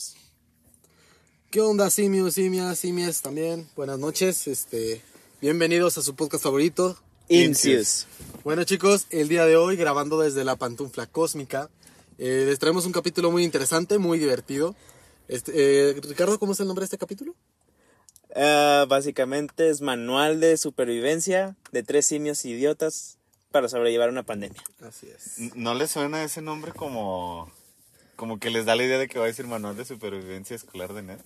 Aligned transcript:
simios. 0.00 0.30
¿Qué 1.50 1.60
onda, 1.60 1.90
simios, 1.90 2.34
simias, 2.34 2.78
simias 2.78 3.22
también? 3.22 3.68
Buenas 3.76 3.98
noches, 3.98 4.46
este, 4.46 5.02
bienvenidos 5.40 5.98
a 5.98 6.02
su 6.02 6.14
podcast 6.14 6.44
favorito. 6.44 6.96
Incius. 7.28 8.06
Bueno 8.42 8.64
chicos, 8.64 9.06
el 9.10 9.28
día 9.28 9.44
de 9.46 9.56
hoy 9.56 9.76
grabando 9.76 10.20
desde 10.20 10.44
la 10.44 10.56
pantufla 10.56 11.06
cósmica, 11.06 11.70
eh, 12.18 12.44
les 12.46 12.58
traemos 12.58 12.86
un 12.86 12.92
capítulo 12.92 13.30
muy 13.30 13.44
interesante, 13.44 13.98
muy 13.98 14.18
divertido. 14.18 14.74
Este, 15.28 15.52
eh, 15.90 16.00
Ricardo, 16.00 16.38
¿cómo 16.38 16.52
es 16.52 16.60
el 16.60 16.66
nombre 16.66 16.82
de 16.82 16.86
este 16.86 16.98
capítulo? 16.98 17.34
Ah, 18.34 18.86
básicamente 18.88 19.70
es 19.70 19.80
manual 19.80 20.40
de 20.40 20.56
supervivencia 20.56 21.56
de 21.72 21.82
tres 21.82 22.06
simios 22.06 22.44
idiotas 22.44 23.18
para 23.50 23.68
sobrellevar 23.68 24.08
una 24.08 24.22
pandemia. 24.22 24.62
Así 24.82 25.08
es. 25.08 25.54
¿No 25.56 25.74
les 25.74 25.90
suena 25.90 26.22
ese 26.22 26.42
nombre 26.42 26.72
como, 26.72 27.50
como 28.20 28.38
que 28.38 28.50
les 28.50 28.66
da 28.66 28.76
la 28.76 28.84
idea 28.84 28.98
de 28.98 29.08
que 29.08 29.18
va 29.18 29.24
a 29.24 29.28
decir 29.28 29.46
manual 29.46 29.78
de 29.78 29.86
supervivencia 29.86 30.54
escolar 30.54 30.92
de 30.92 31.00
NET? 31.00 31.22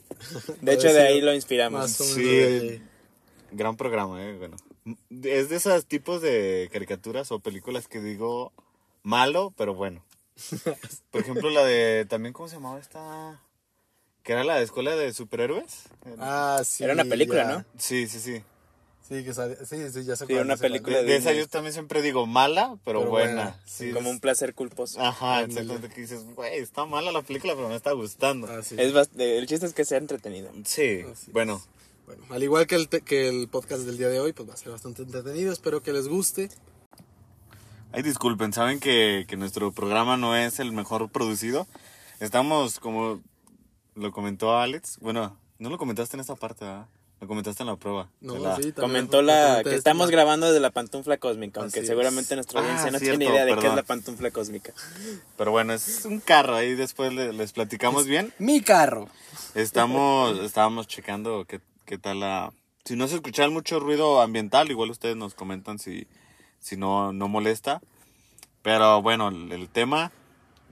De 0.60 0.74
hecho, 0.74 0.92
de 0.92 1.00
ahí 1.02 1.20
lo 1.20 1.34
inspiramos. 1.34 1.90
Sí. 1.90 2.22
de- 2.22 2.82
Gran 3.50 3.76
programa, 3.76 4.22
eh, 4.24 4.36
bueno. 4.38 4.56
Es 5.24 5.48
de 5.48 5.56
esos 5.56 5.86
tipos 5.86 6.22
de 6.22 6.68
caricaturas 6.72 7.32
o 7.32 7.40
películas 7.40 7.88
que 7.88 7.98
digo 8.00 8.52
malo, 9.02 9.52
pero 9.56 9.74
bueno. 9.74 10.04
Por 11.10 11.22
ejemplo, 11.22 11.50
la 11.50 11.64
de, 11.64 12.06
también, 12.08 12.32
¿cómo 12.32 12.48
se 12.48 12.54
llamaba 12.54 12.78
esta? 12.78 13.40
Que 14.22 14.32
era 14.32 14.44
la 14.44 14.54
de 14.58 14.62
escuela 14.62 14.94
de 14.94 15.12
superhéroes. 15.12 15.82
Ah, 16.20 16.62
sí. 16.64 16.84
Era 16.84 16.92
una 16.92 17.04
película, 17.04 17.42
ya. 17.42 17.58
¿no? 17.58 17.64
Sí, 17.76 18.06
sí, 18.06 18.20
sí. 18.20 18.44
Sí, 19.06 19.22
que 19.22 19.34
sale, 19.34 19.56
sí, 19.66 19.76
sí, 19.92 20.04
ya 20.04 20.16
se 20.16 20.26
Sí, 20.26 20.32
una 20.32 20.56
película 20.56 20.96
De, 20.98 21.04
de 21.04 21.16
esa 21.16 21.32
yo 21.34 21.46
también 21.46 21.74
siempre 21.74 22.00
digo 22.00 22.26
mala, 22.26 22.78
pero, 22.84 23.00
Pero 23.00 23.10
buena. 23.10 23.34
buena, 23.34 23.60
Sí, 23.66 23.90
Como 23.92 24.08
es- 24.08 24.14
un 24.14 24.20
placer 24.20 24.54
culposo. 24.54 24.98
Ajá, 25.02 25.42
exactamente. 25.42 25.90
Que 25.90 26.00
dices, 26.00 26.24
güey, 26.34 26.58
está 26.58 26.86
mala 26.86 27.12
la 27.12 27.20
película, 27.20 27.54
pero 27.54 27.68
me 27.68 27.76
está 27.76 27.92
gustando. 27.92 28.46
Así. 28.50 28.76
Es 28.78 28.94
bast- 28.94 29.10
el 29.20 29.46
chiste 29.46 29.66
es 29.66 29.74
que 29.74 29.84
sea 29.84 29.98
entretenido. 29.98 30.50
Sí, 30.64 31.02
Así 31.12 31.30
bueno. 31.32 31.62
Bueno, 32.06 32.22
al 32.30 32.42
igual 32.42 32.66
que 32.66 32.74
el, 32.76 32.88
te- 32.88 33.00
que 33.02 33.28
el 33.28 33.48
podcast 33.48 33.82
del 33.84 33.96
día 33.98 34.08
de 34.08 34.20
hoy, 34.20 34.32
pues 34.32 34.48
va 34.48 34.54
a 34.54 34.56
ser 34.58 34.70
bastante 34.72 35.02
entretenido. 35.02 35.52
Espero 35.52 35.82
que 35.82 35.92
les 35.92 36.08
guste. 36.08 36.48
Ay, 37.92 38.02
disculpen, 38.02 38.52
saben 38.52 38.80
que, 38.80 39.24
que 39.28 39.36
nuestro 39.36 39.70
programa 39.72 40.16
no 40.16 40.34
es 40.36 40.58
el 40.60 40.72
mejor 40.72 41.10
producido. 41.10 41.66
Estamos, 42.20 42.80
como 42.80 43.22
lo 43.94 44.12
comentó 44.12 44.56
Alex, 44.58 44.98
bueno, 45.00 45.38
no 45.58 45.70
lo 45.70 45.78
comentaste 45.78 46.16
en 46.16 46.20
esta 46.20 46.34
parte, 46.36 46.64
¿verdad? 46.64 46.86
Lo 47.24 47.28
comentaste 47.28 47.62
en 47.62 47.68
la 47.68 47.76
prueba. 47.76 48.10
No, 48.20 48.34
de 48.34 48.40
la- 48.40 48.56
sí, 48.56 48.62
también 48.72 49.06
Comentó 49.06 49.22
la 49.22 49.62
que 49.64 49.74
estamos 49.76 50.10
grabando 50.10 50.44
desde 50.46 50.60
la 50.60 50.70
pantufla 50.70 51.16
cósmica, 51.16 51.60
aunque 51.60 51.78
Así 51.78 51.84
es. 51.84 51.88
seguramente 51.88 52.34
nuestra 52.34 52.60
Ah, 52.60 52.62
audiencia 52.64 52.90
no 52.90 52.98
cierto, 52.98 53.18
tiene 53.18 53.32
idea 53.32 53.46
de 53.46 53.56
qué 53.56 53.66
es 53.66 53.74
la 53.74 53.82
pantufla 53.82 54.30
cósmica. 54.30 54.74
Pero 55.38 55.50
bueno, 55.50 55.72
es 55.72 56.04
un 56.04 56.20
carro, 56.20 56.54
ahí 56.54 56.74
después 56.74 57.14
le- 57.14 57.32
les 57.32 57.52
platicamos 57.52 58.04
bien. 58.06 58.34
Mi 58.38 58.60
carro. 58.60 59.08
Estamos, 59.54 60.38
estábamos 60.40 60.86
checando 60.86 61.46
qué, 61.46 61.62
qué 61.86 61.96
tal 61.96 62.20
la... 62.20 62.52
Si 62.84 62.94
no 62.94 63.08
se 63.08 63.14
escucha 63.14 63.48
mucho 63.48 63.80
ruido 63.80 64.20
ambiental, 64.20 64.70
igual 64.70 64.90
ustedes 64.90 65.16
nos 65.16 65.32
comentan 65.32 65.78
si, 65.78 66.06
si 66.58 66.76
no, 66.76 67.14
no 67.14 67.28
molesta. 67.28 67.80
Pero 68.60 69.00
bueno, 69.00 69.28
el, 69.28 69.50
el 69.50 69.70
tema, 69.70 70.12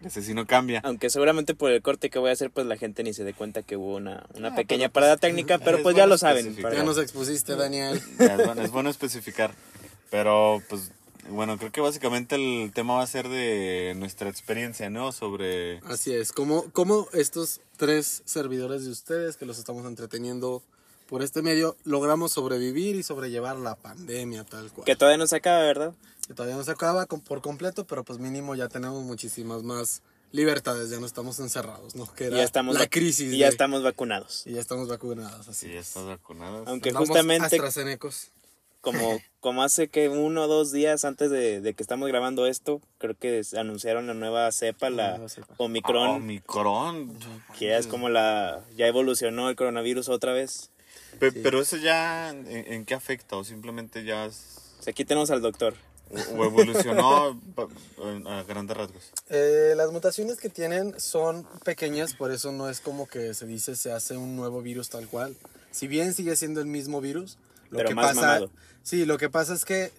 ese 0.05 0.23
sí 0.23 0.35
no 0.35 0.47
cambia. 0.47 0.81
Aunque 0.85 1.11
seguramente 1.11 1.55
por 1.55 1.71
el 1.71 1.83
corte 1.83 2.11
que 2.11 2.19
voy 2.19 2.31
a 2.31 2.33
hacer, 2.33 2.51
pues 2.51 2.67
la 2.67 2.77
gente 2.77 3.03
ni 3.03 3.13
se 3.15 3.25
dé 3.25 3.35
cuenta 3.35 3.63
que 3.63 3.77
hubo 3.77 3.97
una, 3.97 4.27
una 4.35 4.49
Ah, 4.49 4.55
pequeña 4.55 4.89
pero, 4.89 4.93
parada 4.93 5.13
pues, 5.17 5.21
técnica, 5.23 5.59
pero 5.59 5.79
es 5.79 5.83
pues 5.83 5.97
ya 5.97 6.07
lo 6.07 6.19
saben. 6.19 6.55
para- 6.61 6.75
Ya 6.77 6.83
nos 6.83 6.99
expusiste, 6.99 7.57
Daniel. 7.57 8.01
Ya, 8.19 8.35
es, 8.37 8.47
bueno, 8.47 8.63
es 8.63 8.71
bueno 8.71 8.91
especificar. 8.91 9.55
Pero, 10.11 10.63
pues, 10.69 10.91
bueno, 11.31 11.57
creo 11.57 11.73
que 11.73 11.81
básicamente 11.81 12.35
el 12.35 12.73
tema 12.75 12.95
va 12.95 13.03
a 13.03 13.07
ser 13.07 13.29
de 13.29 13.95
nuestra 13.97 14.29
experiencia, 14.29 14.91
¿no? 14.91 15.13
Sobre... 15.13 15.79
Así 15.87 16.13
es, 16.13 16.33
como, 16.33 16.65
como 16.73 17.07
estos 17.13 17.61
tres 17.77 18.23
servidores 18.25 18.85
de 18.85 18.91
ustedes 18.91 19.37
que 19.37 19.47
los 19.47 19.59
estamos 19.59 19.87
entreteniendo 19.87 20.63
por 21.09 21.23
este 21.23 21.43
medio, 21.43 21.77
logramos 21.85 22.33
sobrevivir 22.33 22.97
y 22.97 23.03
sobrellevar 23.03 23.57
la 23.57 23.75
pandemia 23.77 24.45
tal 24.45 24.71
cual. 24.71 24.85
Que 24.87 24.97
todavía 24.97 25.19
no 25.19 25.27
se 25.27 25.37
acaba, 25.37 25.59
¿verdad? 25.63 25.93
Que 26.27 26.35
todavía 26.35 26.57
no 26.57 26.65
se 26.65 26.71
acaba 26.71 27.07
con- 27.07 27.21
por 27.21 27.41
completo, 27.43 27.87
pero 27.87 28.05
pues 28.05 28.19
mínimo 28.19 28.55
ya 28.55 28.69
tenemos 28.69 29.03
muchísimas 29.05 29.63
más 29.63 30.03
libertades, 30.31 30.89
ya 30.91 30.99
no 30.99 31.07
estamos 31.07 31.39
encerrados, 31.41 31.95
nos 31.95 32.09
Y 32.11 32.13
queda 32.13 32.37
ya 32.39 32.45
estamos 32.45 32.79
la 32.79 32.87
crisis. 32.87 33.33
Y 33.35 33.39
ya 33.39 33.47
de- 33.47 33.53
estamos 33.53 33.83
vacunados. 33.83 34.47
y 34.47 34.53
ya 34.53 34.61
estamos 34.61 34.89
vacunados, 34.89 35.49
así. 35.49 35.71
Ya 35.73 35.81
estás 35.81 36.07
vacunado. 36.07 36.65
Aunque 36.67 36.93
justamente 36.93 37.47
AstraZenecos. 37.47 38.31
como, 38.81 39.21
como 39.41 39.63
hace 39.63 39.89
que 39.89 40.09
uno 40.09 40.45
o 40.45 40.49
dos 40.49 40.73
días 40.73 41.05
antes 41.05 41.31
de, 41.31 41.61
de 41.61 41.75
que 41.75 41.83
estamos 41.83 42.09
grabando 42.09 42.47
esto, 42.47 42.81
creo 42.99 43.15
que 43.17 43.43
anunciaron 43.59 44.07
la 44.07 44.15
nueva 44.15 44.51
cepa, 44.53 44.91
la 44.91 45.11
nueva 45.19 45.29
cepa. 45.29 45.55
Omicron, 45.59 46.11
Omicron. 46.23 47.19
que 47.59 47.67
ya 47.67 47.77
es 47.79 47.87
como 47.87 48.09
la, 48.09 48.65
ya 48.77 48.87
evolucionó 48.87 49.49
el 49.51 49.57
coronavirus 49.57 50.09
otra 50.09 50.33
vez. 50.33 50.71
Pe- 51.21 51.33
Pero 51.33 51.61
eso 51.61 51.77
ya, 51.77 52.31
¿en, 52.31 52.47
en 52.49 52.85
qué 52.87 52.95
afecta? 52.95 53.37
¿O 53.37 53.45
simplemente 53.45 54.03
ya 54.05 54.25
es- 54.27 54.57
aquí 54.87 55.05
tenemos 55.05 55.31
al 55.31 55.43
doctor. 55.43 55.75
O, 56.13 56.45
evolucionó 56.45 57.41
a 58.27 58.43
grandes 58.43 58.77
rasgos? 58.77 59.13
Eh, 59.29 59.75
las 59.77 59.91
mutaciones 59.91 60.39
que 60.39 60.49
tienen 60.49 60.99
son 61.01 61.47
pequeñas, 61.65 62.15
por 62.15 62.31
eso 62.33 62.53
no 62.53 62.69
es 62.69 62.81
como 62.81 63.07
que 63.07 63.35
se 63.35 63.47
dice 63.47 63.77
se 63.77 63.93
hace 63.93 64.17
un 64.17 64.37
nuevo 64.37 64.63
virus 64.63 64.89
tal 64.91 65.09
cual. 65.09 65.37
Si 65.71 65.89
bien 65.89 66.15
sigue 66.15 66.37
siendo 66.37 66.61
el 66.61 66.67
mismo 66.67 67.01
virus, 67.01 67.39
lo 67.71 67.79
Pero 67.79 67.89
que 67.89 67.95
más 67.95 68.09
pasa, 68.09 68.21
mamado. 68.21 68.51
sí, 68.83 69.07
lo 69.07 69.19
que 69.19 69.31
pasa 69.31 69.55
es 69.55 69.65
que 69.65 69.93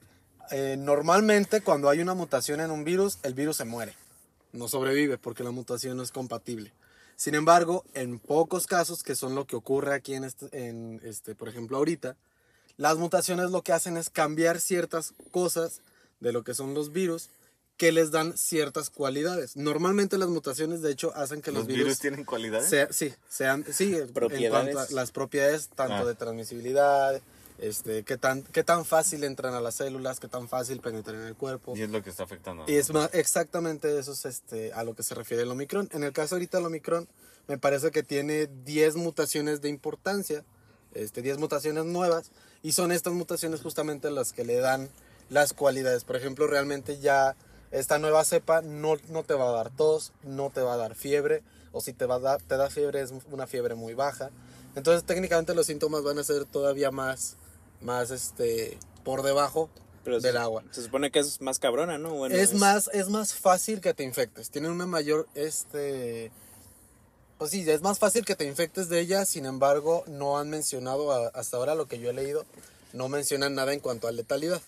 eh, 0.51 0.75
normalmente 0.77 1.61
cuando 1.61 1.89
hay 1.89 1.99
una 1.99 2.13
mutación 2.13 2.61
en 2.61 2.69
un 2.69 2.83
virus, 2.83 3.17
el 3.23 3.33
virus 3.33 3.57
se 3.57 3.65
muere, 3.65 3.95
no 4.51 4.67
sobrevive 4.67 5.17
porque 5.17 5.43
la 5.43 5.51
mutación 5.51 5.97
no 5.97 6.03
es 6.03 6.11
compatible. 6.11 6.71
Sin 7.15 7.35
embargo, 7.35 7.85
en 7.93 8.19
pocos 8.19 8.67
casos, 8.67 9.03
que 9.03 9.15
son 9.15 9.35
lo 9.35 9.45
que 9.45 9.55
ocurre 9.55 9.93
aquí 9.93 10.13
en 10.13 10.23
este, 10.23 10.47
en 10.51 10.99
este, 11.03 11.35
por 11.35 11.47
ejemplo, 11.47 11.77
ahorita, 11.77 12.15
las 12.77 12.97
mutaciones 12.97 13.51
lo 13.51 13.61
que 13.61 13.71
hacen 13.71 13.97
es 13.97 14.09
cambiar 14.09 14.59
ciertas 14.59 15.13
cosas 15.31 15.81
de 16.23 16.31
lo 16.33 16.43
que 16.43 16.53
son 16.55 16.73
los 16.73 16.91
virus 16.91 17.29
que 17.77 17.91
les 17.91 18.11
dan 18.11 18.37
ciertas 18.37 18.89
cualidades. 18.89 19.55
Normalmente 19.57 20.17
las 20.17 20.29
mutaciones, 20.29 20.81
de 20.81 20.91
hecho, 20.91 21.15
hacen 21.15 21.41
que 21.41 21.51
los, 21.51 21.67
¿Los 21.67 21.67
virus 21.75 21.99
tienen 21.99 22.23
cualidades? 22.23 22.69
sea- 22.69 22.91
sí, 22.93 23.13
sean, 23.29 23.65
sí, 23.71 23.95
en 23.95 24.13
Propiedades. 24.13 24.73
cuanto 24.75 24.79
a 24.79 24.95
las 24.95 25.11
propiedades 25.11 25.69
tanto 25.69 25.95
Ah. 25.95 26.05
de 26.05 26.13
transmisibilidad, 26.15 27.19
este, 27.57 28.03
qué 28.03 28.17
tan, 28.17 28.43
qué 28.43 28.63
tan 28.63 28.85
fácil 28.85 29.23
entran 29.23 29.53
a 29.55 29.61
las 29.61 29.75
células, 29.75 30.19
qué 30.19 30.27
tan 30.27 30.47
fácil 30.47 30.79
penetran 30.81 31.21
en 31.21 31.27
el 31.27 31.35
cuerpo. 31.35 31.73
Y 31.75 31.81
es 31.81 31.89
lo 31.89 32.03
que 32.03 32.09
está 32.11 32.23
afectando. 32.23 32.63
Y 32.67 32.75
es 32.75 32.91
más, 32.93 33.09
exactamente 33.13 33.97
eso 33.97 34.11
es 34.13 34.25
este, 34.25 34.71
a 34.73 34.83
lo 34.83 34.95
que 34.95 35.01
se 35.03 35.15
refiere 35.15 35.43
el 35.43 35.51
Omicron. 35.51 35.89
En 35.93 36.03
el 36.03 36.13
caso 36.13 36.35
ahorita 36.35 36.59
el 36.59 36.65
Omicron, 36.65 37.07
me 37.47 37.57
parece 37.57 37.89
que 37.91 38.03
tiene 38.03 38.47
10 38.65 38.95
mutaciones 38.95 39.61
de 39.61 39.69
importancia, 39.69 40.43
este, 40.93 41.21
10 41.23 41.37
mutaciones 41.39 41.85
nuevas, 41.85 42.29
y 42.61 42.73
son 42.73 42.91
estas 42.91 43.13
mutaciones 43.13 43.61
justamente 43.61 44.09
las 44.11 44.31
que 44.31 44.45
le 44.45 44.57
dan 44.57 44.89
las 45.29 45.53
cualidades. 45.53 46.03
Por 46.03 46.15
ejemplo, 46.15 46.47
realmente 46.47 46.99
ya 46.99 47.35
esta 47.71 47.97
nueva 47.99 48.23
cepa 48.23 48.61
no, 48.61 48.95
no 49.09 49.23
te 49.23 49.33
va 49.33 49.49
a 49.49 49.51
dar 49.51 49.69
tos, 49.75 50.13
no 50.23 50.49
te 50.51 50.61
va 50.61 50.73
a 50.75 50.77
dar 50.77 50.95
fiebre, 50.95 51.41
o 51.71 51.81
si 51.81 51.91
te, 51.93 52.05
va 52.05 52.15
a 52.15 52.19
dar, 52.19 52.41
te 52.41 52.55
da 52.57 52.69
fiebre 52.69 53.01
es 53.01 53.11
una 53.31 53.47
fiebre 53.47 53.73
muy 53.75 53.93
baja. 53.95 54.29
Entonces 54.75 55.03
técnicamente 55.03 55.55
los 55.55 55.65
síntomas 55.67 56.03
van 56.03 56.19
a 56.19 56.23
ser 56.23 56.45
todavía 56.45 56.91
más, 56.91 57.35
más 57.81 58.11
este, 58.11 58.77
por 59.03 59.23
debajo 59.23 59.69
Pero 60.03 60.19
del 60.19 60.33
se, 60.33 60.37
agua. 60.37 60.63
se 60.71 60.83
supone 60.83 61.09
que 61.11 61.19
es 61.19 61.41
más 61.41 61.57
cabrona, 61.59 61.97
¿no? 61.97 62.13
Bueno, 62.13 62.35
es 62.35 62.53
más 62.53 62.89
es 62.93 63.09
más 63.09 63.33
fácil 63.33 63.81
que 63.81 63.93
te 63.93 64.03
infectes 64.03 64.49
tienen 64.51 64.71
una 64.71 64.85
mayor 64.87 65.27
este 65.35 66.31
pues 67.37 67.51
sí 67.51 67.69
es 67.69 67.81
más 67.81 67.99
fácil 67.99 68.23
que 68.25 68.35
te 68.35 68.45
infectes 68.45 68.89
de 68.89 68.99
ella 68.99 69.25
sin 69.25 69.45
embargo 69.45 70.03
no 70.07 70.37
han 70.39 70.49
mencionado 70.49 71.11
a- 71.11 71.27
hasta 71.29 71.57
ahora 71.57 71.75
lo 71.75 71.87
que 71.87 71.99
yo 71.99 72.09
he 72.09 72.13
leído 72.13 72.45
no 72.93 73.09
mencionan 73.09 73.55
nada 73.55 73.73
en 73.73 73.79
cuanto 73.79 74.07
a 74.07 74.11
letalidad. 74.11 74.61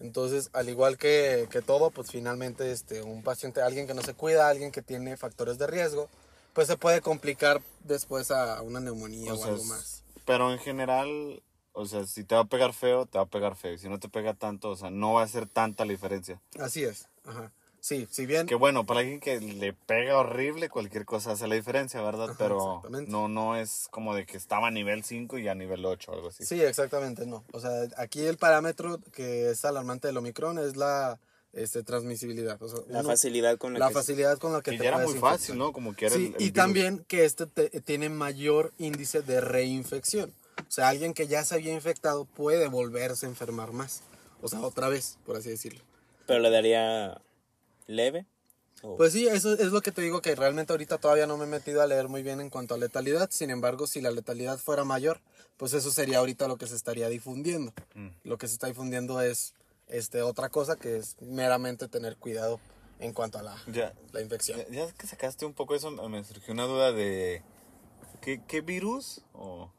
Entonces 0.00 0.50
al 0.52 0.68
igual 0.68 0.96
que, 0.96 1.48
que 1.50 1.62
todo 1.62 1.90
pues 1.90 2.10
finalmente 2.10 2.70
este 2.70 3.02
un 3.02 3.22
paciente 3.22 3.60
alguien 3.62 3.86
que 3.86 3.94
no 3.94 4.02
se 4.02 4.14
cuida 4.14 4.48
alguien 4.48 4.70
que 4.70 4.82
tiene 4.82 5.16
factores 5.16 5.58
de 5.58 5.66
riesgo 5.66 6.08
pues 6.52 6.66
se 6.66 6.76
puede 6.76 7.00
complicar 7.00 7.62
después 7.84 8.30
a 8.30 8.62
una 8.62 8.80
neumonía 8.80 9.32
o, 9.32 9.36
O 9.36 9.38
sea, 9.38 9.52
algo 9.52 9.64
más 9.64 10.02
Pero 10.24 10.52
en 10.52 10.58
general, 10.58 11.42
o 11.72 11.86
sea, 11.86 12.04
si 12.06 12.24
te 12.24 12.34
va 12.34 12.40
a 12.40 12.46
pegar 12.46 12.72
feo, 12.72 13.06
te 13.06 13.18
va 13.18 13.24
a 13.24 13.28
pegar 13.28 13.54
feo. 13.54 13.74
Y 13.74 13.78
si 13.78 13.88
no 13.88 14.00
te 14.00 14.08
pega 14.08 14.34
tanto, 14.34 14.70
o 14.70 14.76
sea, 14.76 14.90
no 14.90 15.12
va 15.12 15.22
a 15.22 15.28
ser 15.28 15.46
tanta 15.46 15.84
la 15.84 15.92
diferencia. 15.92 16.40
así 16.58 16.82
es 16.82 17.06
ajá 17.24 17.52
sí 17.88 18.06
si 18.10 18.26
bien 18.26 18.46
Que 18.46 18.54
bueno, 18.54 18.84
para 18.84 19.00
alguien 19.00 19.20
que 19.20 19.40
le 19.40 19.72
pega 19.72 20.18
horrible, 20.18 20.68
cualquier 20.68 21.04
cosa 21.04 21.32
hace 21.32 21.46
la 21.48 21.54
diferencia, 21.54 22.02
¿verdad? 22.02 22.30
Ajá, 22.30 22.34
Pero 22.38 22.82
no, 23.06 23.28
no 23.28 23.56
es 23.56 23.88
como 23.90 24.14
de 24.14 24.26
que 24.26 24.36
estaba 24.36 24.68
a 24.68 24.70
nivel 24.70 25.04
5 25.04 25.38
y 25.38 25.48
a 25.48 25.54
nivel 25.54 25.84
8 25.84 26.10
o 26.10 26.14
algo 26.14 26.28
así. 26.28 26.44
Sí, 26.44 26.60
exactamente, 26.60 27.24
no. 27.26 27.44
O 27.52 27.60
sea, 27.60 27.70
aquí 27.96 28.20
el 28.26 28.36
parámetro 28.36 28.98
que 29.12 29.50
es 29.50 29.64
alarmante 29.64 30.08
del 30.08 30.16
Omicron 30.18 30.58
es 30.58 30.76
la 30.76 31.18
este, 31.54 31.82
transmisibilidad. 31.82 32.62
O 32.62 32.68
sea, 32.68 32.80
la 32.88 33.00
uno- 33.00 33.08
facilidad 33.08 33.56
con 33.56 33.72
la, 33.72 33.78
la 33.78 33.88
que 33.88 33.94
facilidad 33.94 34.36
con 34.38 34.52
la 34.52 34.60
que 34.60 34.72
Que 34.72 34.76
te 34.78 34.82
ya 34.84 34.88
era 34.90 34.98
muy 34.98 35.06
infectar. 35.06 35.30
fácil, 35.32 35.56
¿no? 35.58 35.72
Como 35.72 35.94
que 35.96 36.06
era 36.06 36.14
Sí, 36.14 36.26
el- 36.26 36.34
el 36.34 36.42
y 36.42 36.44
virus. 36.44 36.52
también 36.54 37.04
que 37.08 37.24
este 37.24 37.46
te- 37.46 37.70
tiene 37.80 38.10
mayor 38.10 38.72
índice 38.78 39.22
de 39.22 39.40
reinfección. 39.40 40.32
O 40.58 40.70
sea, 40.70 40.88
alguien 40.88 41.14
que 41.14 41.26
ya 41.26 41.44
se 41.44 41.54
había 41.54 41.72
infectado 41.72 42.26
puede 42.26 42.68
volverse 42.68 43.24
a 43.26 43.28
enfermar 43.30 43.72
más. 43.72 44.02
O 44.42 44.48
sea, 44.48 44.60
otra 44.60 44.88
vez, 44.88 45.16
por 45.24 45.36
así 45.36 45.48
decirlo. 45.48 45.80
Pero 46.26 46.40
le 46.40 46.50
daría 46.50 47.20
leve. 47.88 48.26
Oh. 48.82 48.96
Pues 48.96 49.12
sí, 49.12 49.26
eso 49.26 49.54
es 49.54 49.72
lo 49.72 49.80
que 49.80 49.90
te 49.90 50.02
digo 50.02 50.22
que 50.22 50.36
realmente 50.36 50.72
ahorita 50.72 50.98
todavía 50.98 51.26
no 51.26 51.36
me 51.36 51.44
he 51.44 51.48
metido 51.48 51.82
a 51.82 51.86
leer 51.88 52.06
muy 52.06 52.22
bien 52.22 52.40
en 52.40 52.48
cuanto 52.48 52.74
a 52.74 52.78
letalidad. 52.78 53.28
Sin 53.32 53.50
embargo, 53.50 53.88
si 53.88 54.00
la 54.00 54.12
letalidad 54.12 54.56
fuera 54.58 54.84
mayor, 54.84 55.20
pues 55.56 55.72
eso 55.72 55.90
sería 55.90 56.18
ahorita 56.18 56.46
lo 56.46 56.58
que 56.58 56.68
se 56.68 56.76
estaría 56.76 57.08
difundiendo. 57.08 57.72
Mm. 57.94 58.10
Lo 58.22 58.38
que 58.38 58.46
se 58.46 58.52
está 58.52 58.68
difundiendo 58.68 59.20
es 59.20 59.54
este 59.88 60.22
otra 60.22 60.48
cosa 60.48 60.76
que 60.76 60.98
es 60.98 61.16
meramente 61.20 61.88
tener 61.88 62.16
cuidado 62.18 62.60
en 63.00 63.12
cuanto 63.12 63.38
a 63.38 63.42
la, 63.42 63.56
Ya, 63.66 63.94
la 64.12 64.20
infección. 64.20 64.60
ya, 64.70 64.86
ya 64.86 64.92
que 64.92 65.06
sacaste 65.08 65.44
un 65.44 65.54
poco 65.54 65.74
eso, 65.74 65.90
me 65.90 66.22
surgió 66.22 66.54
una 66.54 66.64
duda 66.64 66.92
de... 66.92 67.42
¿Qué, 68.20 68.40
qué 68.46 68.60
virus? 68.60 69.22
O, 69.32 69.72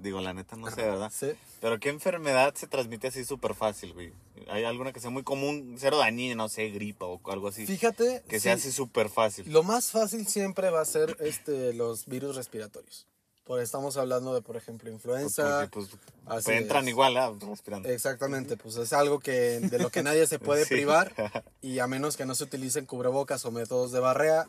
digo, 0.00 0.20
la 0.20 0.32
neta 0.34 0.56
no 0.56 0.70
sé, 0.70 0.82
¿verdad? 0.82 1.12
Sí. 1.14 1.32
Pero 1.60 1.78
¿qué 1.78 1.88
enfermedad 1.90 2.54
se 2.54 2.66
transmite 2.66 3.08
así 3.08 3.24
súper 3.24 3.54
fácil, 3.54 3.92
güey? 3.92 4.12
¿Hay 4.48 4.64
alguna 4.64 4.92
que 4.92 5.00
sea 5.00 5.10
muy 5.10 5.22
común? 5.22 5.76
Cero 5.78 5.98
dañina, 5.98 6.34
no 6.34 6.48
sé, 6.48 6.70
gripa 6.70 7.06
o 7.06 7.20
algo 7.30 7.48
así. 7.48 7.66
Fíjate, 7.66 8.22
que 8.28 8.40
sea 8.40 8.56
sí, 8.56 8.68
así 8.68 8.72
súper 8.72 9.08
fácil. 9.08 9.50
lo 9.52 9.62
más 9.62 9.90
fácil 9.90 10.26
siempre 10.26 10.70
va 10.70 10.80
a 10.80 10.84
ser 10.84 11.16
este 11.20 11.72
los 11.74 12.06
virus 12.06 12.36
respiratorios. 12.36 13.06
Por 13.44 13.60
estamos 13.60 13.96
hablando 13.96 14.34
de, 14.34 14.40
por 14.40 14.56
ejemplo, 14.56 14.88
influenza. 14.88 15.68
Porque, 15.72 15.88
pues, 15.88 16.00
pues, 16.24 16.48
entran 16.48 16.84
es. 16.84 16.90
igual, 16.90 17.16
ah, 17.16 17.32
respirando. 17.40 17.88
Exactamente, 17.88 18.56
pues 18.56 18.76
es 18.76 18.92
algo 18.92 19.18
que 19.18 19.58
de 19.58 19.78
lo 19.80 19.90
que 19.90 20.02
nadie 20.04 20.26
se 20.28 20.38
puede 20.38 20.64
Sí. 20.64 20.74
privar 20.74 21.12
y 21.60 21.80
a 21.80 21.86
menos 21.88 22.16
que 22.16 22.24
no 22.24 22.34
se 22.36 22.44
utilicen 22.44 22.86
cubrebocas 22.86 23.44
o 23.44 23.50
métodos 23.50 23.90
de 23.90 23.98
barrera, 23.98 24.46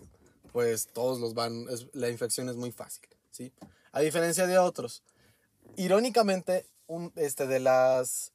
pues 0.52 0.88
todos 0.94 1.20
los 1.20 1.34
van, 1.34 1.66
es- 1.70 1.88
la 1.94 2.10
infección 2.10 2.50
es 2.50 2.56
muy 2.56 2.72
fácil, 2.72 3.08
¿sí? 3.32 3.52
A 3.92 4.02
diferencia 4.02 4.46
de 4.48 4.60
otros. 4.60 5.02
Irónicamente, 5.76 6.66
este, 7.16 7.48
de 7.48 7.60
las 7.60 8.32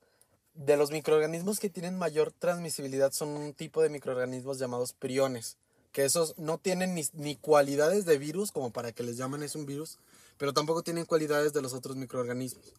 de 0.54 0.76
los 0.76 0.90
microorganismos 0.90 1.60
que 1.60 1.70
tienen 1.70 1.96
mayor 1.96 2.32
transmisibilidad 2.32 3.12
son 3.12 3.28
un 3.28 3.54
tipo 3.54 3.80
de 3.80 3.90
microorganismos 3.90 4.58
llamados 4.58 4.92
priones, 4.92 5.56
que 5.92 6.04
esos 6.04 6.36
no 6.36 6.58
tienen 6.58 7.00
ni 7.12 7.36
cualidades 7.36 8.06
de 8.06 8.18
virus 8.18 8.50
como 8.50 8.72
para 8.72 8.90
que 8.90 9.04
les 9.04 9.16
llamen 9.16 9.44
es 9.44 9.54
un 9.54 9.66
virus, 9.66 9.98
pero 10.36 10.52
tampoco 10.52 10.82
tienen 10.82 11.04
cualidades 11.04 11.52
de 11.52 11.62
los 11.62 11.74
otros 11.74 11.96
microorganismos. 11.96 12.74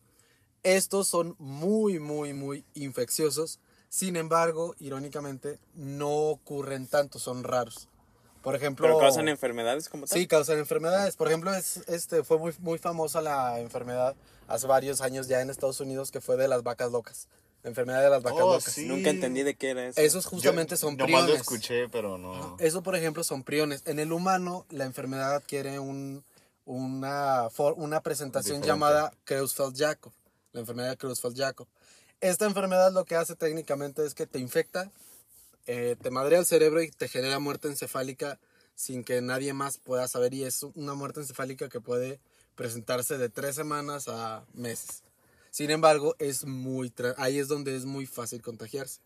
Estos 0.63 1.07
son 1.07 1.35
muy, 1.39 1.99
muy, 1.99 2.33
muy 2.33 2.65
infecciosos. 2.73 3.59
Sin 3.87 4.17
embargo, 4.17 4.75
irónicamente, 4.79 5.57
no 5.73 6.09
ocurren 6.09 6.85
tanto, 6.85 7.17
son 7.17 7.45
raros. 7.45 7.87
Por 8.41 8.55
ejemplo, 8.55 8.85
Pero 8.87 8.99
causan 8.99 9.27
enfermedades 9.27 9.89
como 9.89 10.05
tal. 10.05 10.17
Sí, 10.17 10.27
causan 10.27 10.59
enfermedades. 10.59 11.15
Por 11.15 11.27
ejemplo, 11.27 11.53
es, 11.53 11.77
este, 11.87 12.23
fue 12.23 12.37
muy, 12.37 12.53
muy 12.59 12.77
famosa 12.77 13.21
la 13.21 13.59
enfermedad 13.59 14.15
hace 14.47 14.65
varios 14.65 15.01
años 15.01 15.27
ya 15.27 15.41
en 15.41 15.49
Estados 15.49 15.79
Unidos 15.81 16.09
que 16.11 16.21
fue 16.21 16.37
de 16.37 16.47
las 16.47 16.63
vacas 16.63 16.91
locas. 16.91 17.27
La 17.63 17.69
enfermedad 17.69 18.01
de 18.01 18.09
las 18.09 18.23
vacas 18.23 18.39
Oh, 18.41 18.53
locas. 18.53 18.71
sí. 18.73 18.85
Nunca 18.85 19.09
entendí 19.09 19.43
de 19.43 19.55
qué 19.55 19.71
era 19.71 19.85
eso. 19.87 19.99
Esos 19.99 20.25
justamente 20.25 20.75
Yo 20.75 20.77
son 20.77 20.95
nomás 20.95 21.05
priones. 21.07 21.29
lo 21.29 21.35
escuché, 21.35 21.89
pero 21.89 22.17
no... 22.17 22.55
Eso, 22.59 22.81
por 22.81 22.95
ejemplo, 22.95 23.25
son 23.25 23.43
priones. 23.43 23.83
En 23.85 23.99
el 23.99 24.13
humano, 24.13 24.65
la 24.69 24.85
enfermedad 24.85 25.35
adquiere 25.35 25.77
un, 25.77 26.23
una, 26.63 27.49
for- 27.51 27.73
una 27.77 27.99
presentación 28.01 28.61
Diferente. 28.61 28.67
llamada 28.67 29.11
Creutzfeldt-Jakob, 29.25 30.13
la 30.53 30.61
enfermedad 30.61 30.89
de 30.91 30.97
Creutzfeldt-Jakob. 30.97 31.67
Esta 32.21 32.45
enfermedad 32.45 32.93
lo 32.93 33.03
que 33.03 33.15
hace 33.15 33.35
técnicamente 33.35 34.05
es 34.05 34.13
que 34.13 34.25
te 34.25 34.39
infecta, 34.39 34.89
eh, 35.67 35.95
te 36.01 36.11
madrea 36.11 36.39
el 36.39 36.45
cerebro 36.45 36.81
y 36.81 36.91
te 36.91 37.07
genera 37.07 37.39
muerte 37.39 37.67
encefálica 37.67 38.39
sin 38.75 39.03
que 39.03 39.21
nadie 39.21 39.53
más 39.53 39.77
pueda 39.77 40.07
saber. 40.07 40.33
Y 40.33 40.43
es 40.43 40.63
una 40.63 40.93
muerte 40.93 41.19
encefálica 41.19 41.69
que 41.69 41.81
puede 41.81 42.19
presentarse 42.55 43.17
de 43.17 43.29
tres 43.29 43.55
semanas 43.55 44.07
a 44.07 44.43
meses. 44.53 45.03
Sin 45.51 45.71
embargo, 45.71 46.15
es 46.19 46.45
muy 46.45 46.93
ahí 47.17 47.39
es 47.39 47.47
donde 47.47 47.75
es 47.75 47.85
muy 47.85 48.05
fácil 48.05 48.41
contagiarse. 48.41 48.99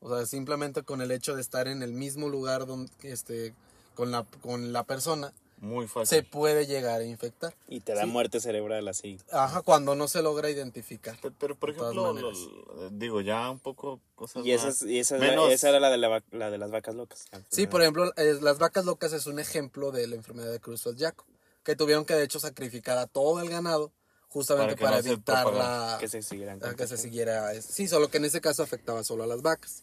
O 0.00 0.08
sea, 0.08 0.26
simplemente 0.26 0.82
con 0.82 1.00
el 1.02 1.10
hecho 1.10 1.34
de 1.34 1.42
estar 1.42 1.68
en 1.68 1.82
el 1.82 1.92
mismo 1.92 2.28
lugar 2.28 2.66
donde, 2.66 2.90
este, 3.02 3.54
con, 3.94 4.10
la, 4.10 4.24
con 4.42 4.72
la 4.72 4.84
persona, 4.84 5.32
Muy 5.60 5.86
fácil. 5.86 6.06
se 6.18 6.22
puede 6.22 6.66
llegar 6.66 7.00
a 7.00 7.04
infectar. 7.04 7.54
Y 7.68 7.80
te 7.80 7.94
da 7.94 8.02
Sí. 8.04 8.08
muerte 8.08 8.40
cerebral 8.40 8.88
así. 8.88 9.18
Ajá, 9.30 9.60
cuando 9.62 9.94
no 9.94 10.08
se 10.08 10.22
logra 10.22 10.48
identificar. 10.50 11.18
Pe- 11.20 11.30
Pero, 11.38 11.54
por 11.54 11.70
ejemplo, 11.70 12.12
lo- 12.14 12.90
digo, 12.90 13.20
ya 13.20 13.50
un 13.50 13.58
poco 13.58 14.00
cosas 14.14 14.44
Y 14.44 14.52
esa, 14.52 14.66
más- 14.66 14.82
es- 14.82 14.88
y 14.88 14.98
esa, 14.98 15.16
es 15.16 15.20
la- 15.20 15.28
menos- 15.28 15.52
esa 15.52 15.68
era 15.68 15.78
la 15.78 15.90
de, 15.90 15.98
la, 15.98 16.22
la 16.30 16.50
de 16.50 16.58
las 16.58 16.70
vacas 16.70 16.94
locas. 16.94 17.26
Sí, 17.50 17.66
por 17.66 17.82
ejemplo, 17.82 18.10
eh, 18.16 18.38
las 18.40 18.58
vacas 18.58 18.84
locas 18.86 19.12
es 19.12 19.26
un 19.26 19.38
ejemplo 19.38 19.92
de 19.92 20.06
la 20.06 20.16
enfermedad 20.16 20.50
de 20.50 20.60
Creutzfeldt-Jakob, 20.60 21.26
que 21.62 21.76
tuvieron 21.76 22.06
que 22.06 22.14
de 22.14 22.24
hecho 22.24 22.40
sacrificar 22.40 22.96
a 22.96 23.06
todo 23.06 23.40
el 23.40 23.50
ganado 23.50 23.92
justamente 24.28 24.76
Para 24.76 24.76
que 24.76 24.84
para, 24.84 25.02
no 25.02 25.08
evitar 25.12 25.52
la, 25.52 25.96
Que 26.00 26.08
se 26.08 26.18
que 26.18 26.86
se 26.86 26.96
siguiera. 26.96 27.52
es- 27.52 27.66
Sí, 27.66 27.86
solo 27.86 28.08
que 28.08 28.16
en 28.16 28.24
ese 28.24 28.40
caso 28.40 28.62
afectaba 28.62 29.04
solo 29.04 29.24
a 29.24 29.26
las 29.26 29.42
vacas. 29.42 29.82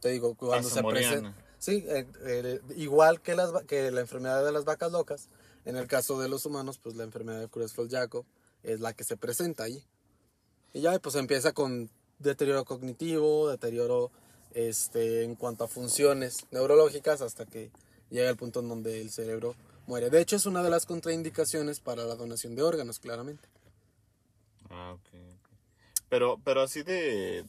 Te 0.00 0.10
digo, 0.10 0.34
cuando 0.34 0.68
se 0.68 0.74
se, 0.76 0.82
presenta. 0.82 1.34
Sí, 1.60 1.84
eh, 1.88 2.60
igual 2.74 3.20
que, 3.20 3.36
las, 3.36 3.52
que 3.64 3.90
la 3.90 4.00
enfermedad 4.00 4.44
de 4.44 4.50
las 4.50 4.64
vacas 4.64 4.90
locas, 4.90 5.28
en 5.66 5.76
el 5.76 5.86
caso 5.86 6.18
de 6.18 6.28
los 6.28 6.46
humanos, 6.46 6.78
pues 6.78 6.96
la 6.96 7.04
enfermedad 7.04 7.38
de 7.38 7.48
Creutzfeldt-Jakob 7.48 8.24
es 8.62 8.80
la 8.80 8.94
que 8.94 9.04
se 9.04 9.18
presenta 9.18 9.64
ahí. 9.64 9.84
Y 10.72 10.80
ya, 10.80 10.98
pues 10.98 11.16
empieza 11.16 11.52
con 11.52 11.90
deterioro 12.18 12.64
cognitivo, 12.64 13.50
deterioro 13.50 14.10
este, 14.54 15.22
en 15.22 15.34
cuanto 15.34 15.64
a 15.64 15.68
funciones 15.68 16.46
neurológicas, 16.50 17.20
hasta 17.20 17.44
que 17.44 17.70
llega 18.08 18.30
el 18.30 18.36
punto 18.36 18.60
en 18.60 18.68
donde 18.70 19.02
el 19.02 19.10
cerebro 19.10 19.54
muere. 19.86 20.08
De 20.08 20.20
hecho, 20.20 20.36
es 20.36 20.46
una 20.46 20.62
de 20.62 20.70
las 20.70 20.86
contraindicaciones 20.86 21.80
para 21.80 22.04
la 22.04 22.14
donación 22.14 22.54
de 22.54 22.62
órganos, 22.62 23.00
claramente. 23.00 23.46
Ah, 24.70 24.92
ok. 24.94 25.08
ok. 25.08 25.50
Pero, 26.08 26.40
pero 26.42 26.62
así 26.62 26.82
de, 26.82 27.44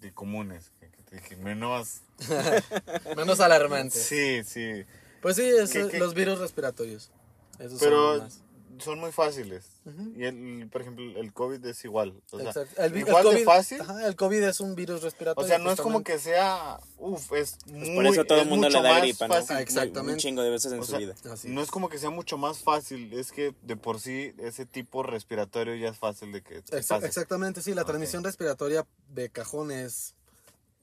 de, 0.00 0.12
comunes, 0.14 0.72
dije, 1.16 1.36
menos... 1.36 2.00
Menos 3.16 3.40
alarmante. 3.40 3.98
Sí, 3.98 4.42
sí. 4.44 4.84
Pues 5.22 5.36
sí, 5.36 5.42
es, 5.42 5.70
¿Qué- 5.70 5.88
qué- 5.88 5.98
los 5.98 6.14
virus 6.14 6.38
respiratorios. 6.38 7.10
Esos 7.58 7.78
son 7.78 7.88
Pero 7.88 8.18
más. 8.18 8.40
son 8.78 8.98
muy 9.00 9.10
fáciles. 9.12 9.64
Ujú. 9.84 10.12
Y, 10.16 10.24
el, 10.24 10.68
por 10.70 10.82
ejemplo, 10.82 11.04
el 11.20 11.32
COVID 11.32 11.64
es 11.66 11.84
igual. 11.84 12.14
O 12.30 12.38
sea. 12.38 12.52
El, 12.76 12.92
vi- 12.92 13.00
el 13.02 13.08
igual 13.08 13.24
COVID, 13.24 13.36
de 13.38 13.44
fácil. 13.44 13.80
ajá, 13.80 14.06
el 14.06 14.14
COVID 14.16 14.42
es 14.42 14.60
un 14.60 14.74
virus 14.76 15.00
O 15.00 15.04
respiratorio. 15.04 15.48
sea, 15.48 15.58
no 15.58 15.70
es 15.72 15.80
como 15.80 15.98
justamente. 15.98 16.12
que 16.12 16.18
sea... 16.18 16.78
Uf, 16.98 17.32
es 17.32 17.56
muy... 17.66 17.80
Pues 17.80 17.90
por 17.96 18.06
eso 18.06 18.24
todo 18.24 18.38
es 18.38 18.44
el 18.44 18.48
mundo 18.50 18.68
le 18.68 18.74
mucho 18.76 18.82
da 18.82 18.92
más 18.94 19.02
gripa, 19.02 19.28
¿no? 19.28 19.34
fácil. 19.34 19.56
Ah, 19.56 19.60
exactamente. 19.62 20.12
Un 20.12 20.18
chingo 20.18 20.42
de 20.42 20.50
veces 20.50 20.72
en 20.72 20.78
O 20.80 20.84
su 20.84 20.90
sea, 20.90 20.98
vida. 21.00 21.14
Así 21.32 21.48
No 21.48 21.60
es 21.62 21.70
como 21.70 21.88
que 21.88 21.98
sea 21.98 22.10
mucho 22.10 22.36
más 22.38 22.58
fácil, 22.58 23.12
es 23.12 23.32
que 23.32 23.54
de 23.62 23.76
por 23.76 23.98
sí 24.00 24.32
ese 24.38 24.66
tipo 24.66 25.02
respiratorio 25.02 25.74
ya 25.74 25.88
es 25.88 25.96
fácil 25.98 26.30
de 26.32 26.42
que 26.42 26.62
Exa- 26.64 26.88
pase. 26.88 27.06
exactamente, 27.06 27.62
sí. 27.62 27.74
La 27.74 27.82
Ok. 27.82 27.88
transmisión 27.88 28.22
respiratoria 28.24 28.86
de 29.08 29.30
cajón 29.30 29.70
es, 29.72 30.14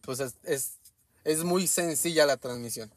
pues 0.06 0.20
es, 0.20 0.36
es, 0.44 0.78
es 1.24 1.44
muy 1.44 1.68
sencilla 1.68 2.26
la 2.26 2.38
transmisión. 2.38 2.92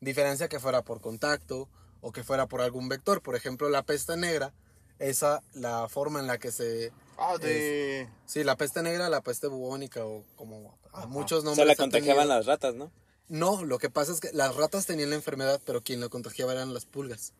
Diferencia 0.00 0.48
que 0.48 0.60
fuera 0.60 0.82
por 0.82 1.00
contacto 1.00 1.68
o 2.00 2.12
que 2.12 2.24
fuera 2.24 2.46
por 2.46 2.60
algún 2.60 2.88
vector. 2.88 3.22
Por 3.22 3.36
ejemplo, 3.36 3.68
la 3.68 3.82
peste 3.82 4.16
negra, 4.16 4.52
esa, 4.98 5.42
la 5.54 5.88
forma 5.88 6.20
en 6.20 6.26
la 6.26 6.38
que 6.38 6.50
se... 6.52 6.92
Ah, 7.18 7.36
de... 7.38 8.08
Sí, 8.26 8.42
la 8.44 8.56
peste 8.56 8.82
negra, 8.82 9.08
la 9.08 9.20
peste 9.20 9.46
bubónica 9.46 10.04
o 10.04 10.24
como 10.36 10.76
a 10.92 11.06
muchos 11.06 11.40
O 11.42 11.44
nombres. 11.44 11.56
sea, 11.56 11.64
la 11.66 11.74
tenido. 11.74 11.84
contagiaban 11.92 12.28
las 12.28 12.46
ratas, 12.46 12.74
¿no? 12.74 12.90
No, 13.28 13.64
lo 13.64 13.78
que 13.78 13.88
pasa 13.90 14.12
es 14.12 14.20
que 14.20 14.32
las 14.32 14.56
ratas 14.56 14.86
tenían 14.86 15.10
la 15.10 15.16
enfermedad, 15.16 15.60
pero 15.64 15.82
quien 15.82 16.00
la 16.00 16.08
contagiaba 16.08 16.52
eran 16.52 16.74
las 16.74 16.84
pulgas. 16.84 17.32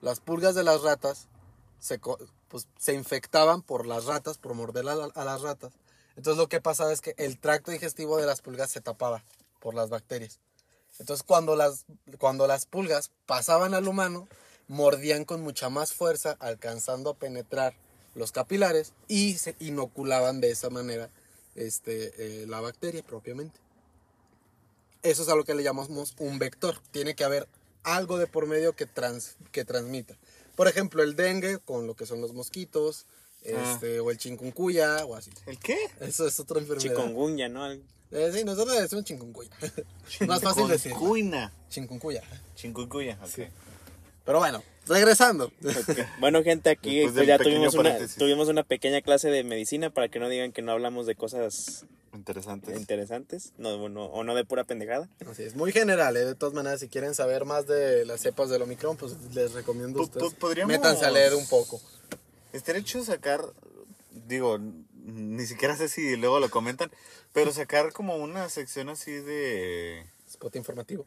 Las 0.00 0.20
pulgas 0.20 0.54
de 0.54 0.64
las 0.64 0.80
ratas 0.82 1.28
se, 1.78 1.98
co- 1.98 2.18
pues, 2.48 2.66
se 2.78 2.94
infectaban 2.94 3.60
por 3.62 3.86
las 3.86 4.06
ratas, 4.06 4.38
por 4.38 4.54
morder 4.54 4.88
a, 4.88 4.94
la- 4.94 5.12
a 5.14 5.24
las 5.24 5.42
ratas. 5.42 5.72
Entonces 6.20 6.36
lo 6.36 6.50
que 6.50 6.60
pasaba 6.60 6.92
es 6.92 7.00
que 7.00 7.14
el 7.16 7.38
tracto 7.38 7.70
digestivo 7.70 8.18
de 8.18 8.26
las 8.26 8.42
pulgas 8.42 8.70
se 8.70 8.82
tapaba 8.82 9.24
por 9.58 9.74
las 9.74 9.88
bacterias. 9.88 10.38
Entonces 10.98 11.22
cuando 11.22 11.56
las, 11.56 11.86
cuando 12.18 12.46
las 12.46 12.66
pulgas 12.66 13.10
pasaban 13.24 13.72
al 13.72 13.88
humano, 13.88 14.28
mordían 14.68 15.24
con 15.24 15.40
mucha 15.40 15.70
más 15.70 15.94
fuerza, 15.94 16.36
alcanzando 16.38 17.08
a 17.08 17.14
penetrar 17.14 17.72
los 18.14 18.32
capilares 18.32 18.92
y 19.08 19.38
se 19.38 19.56
inoculaban 19.60 20.42
de 20.42 20.50
esa 20.50 20.68
manera 20.68 21.08
este, 21.54 22.42
eh, 22.42 22.46
la 22.46 22.60
bacteria 22.60 23.02
propiamente. 23.02 23.58
Eso 25.02 25.22
es 25.22 25.28
a 25.30 25.36
lo 25.36 25.44
que 25.44 25.54
le 25.54 25.62
llamamos 25.62 26.12
un 26.18 26.38
vector. 26.38 26.76
Tiene 26.90 27.14
que 27.14 27.24
haber 27.24 27.48
algo 27.82 28.18
de 28.18 28.26
por 28.26 28.46
medio 28.46 28.74
que, 28.74 28.84
trans, 28.84 29.36
que 29.52 29.64
transmita. 29.64 30.18
Por 30.54 30.68
ejemplo, 30.68 31.02
el 31.02 31.16
dengue 31.16 31.60
con 31.60 31.86
lo 31.86 31.96
que 31.96 32.04
son 32.04 32.20
los 32.20 32.34
mosquitos, 32.34 33.06
Ah. 33.46 33.72
este, 33.72 34.00
o 34.00 34.10
el 34.10 34.18
chikungunya, 34.18 35.04
o 35.06 35.16
así. 35.16 35.30
¿El 35.46 35.58
qué? 35.58 35.76
Eso 36.00 36.26
es 36.26 36.38
otra 36.40 36.58
enfermedad. 36.60 36.88
Chikungunya, 36.94 37.48
¿no? 37.48 37.70
Eh, 37.72 38.30
sí, 38.34 38.44
nosotros 38.44 38.74
le 38.76 38.82
decimos 38.82 39.04
chikungunya. 39.04 39.50
Más 40.26 40.42
fácil 40.42 40.68
decir. 40.68 40.92
Chincuina. 40.92 41.52
Chikungunya. 41.68 42.22
Chincucuya, 42.56 43.18
ok. 43.22 43.46
Pero 44.24 44.38
bueno, 44.38 44.62
regresando. 44.86 45.46
Ok. 45.64 45.98
Bueno, 46.20 46.42
gente, 46.42 46.70
aquí 46.70 47.02
pues, 47.08 47.26
ya 47.26 47.38
tuvimos 47.38 47.74
una, 47.74 47.96
tuvimos 48.18 48.48
una 48.48 48.62
pequeña 48.62 49.00
clase 49.00 49.28
de 49.30 49.42
medicina 49.44 49.90
para 49.90 50.08
que 50.08 50.18
no 50.18 50.28
digan 50.28 50.52
que 50.52 50.60
no 50.62 50.72
hablamos 50.72 51.06
de 51.06 51.14
cosas 51.14 51.86
Interesante. 52.12 52.74
interesantes 52.76 53.52
no, 53.56 53.78
bueno, 53.78 54.04
o 54.06 54.24
no 54.24 54.34
de 54.34 54.44
pura 54.44 54.64
pendejada. 54.64 55.08
Así 55.30 55.44
es, 55.44 55.54
muy 55.54 55.72
general, 55.72 56.16
¿eh? 56.16 56.24
De 56.24 56.34
todas 56.34 56.54
maneras, 56.54 56.80
si 56.80 56.88
quieren 56.88 57.14
saber 57.14 57.44
más 57.44 57.66
de 57.66 58.04
las 58.04 58.20
cepas 58.20 58.50
del 58.50 58.62
Omicron, 58.62 58.96
pues 58.96 59.14
les 59.32 59.52
recomiendo 59.52 60.02
a 60.02 60.06
Po- 60.06 60.18
po- 60.18 60.48
ustedes. 60.48 60.66
Métanse 60.66 61.06
a 61.06 61.10
leer 61.10 61.34
un 61.34 61.46
poco. 61.46 61.80
Estaría 62.52 62.80
hecho 62.80 63.04
sacar, 63.04 63.44
digo, 64.26 64.58
ni 64.58 65.46
siquiera 65.46 65.76
sé 65.76 65.88
si 65.88 66.16
luego 66.16 66.40
lo 66.40 66.50
comentan, 66.50 66.90
pero 67.32 67.52
sacar 67.52 67.92
como 67.92 68.16
una 68.16 68.48
sección 68.48 68.88
así 68.88 69.12
de... 69.12 70.06
Spot 70.28 70.54
informativo. 70.56 71.06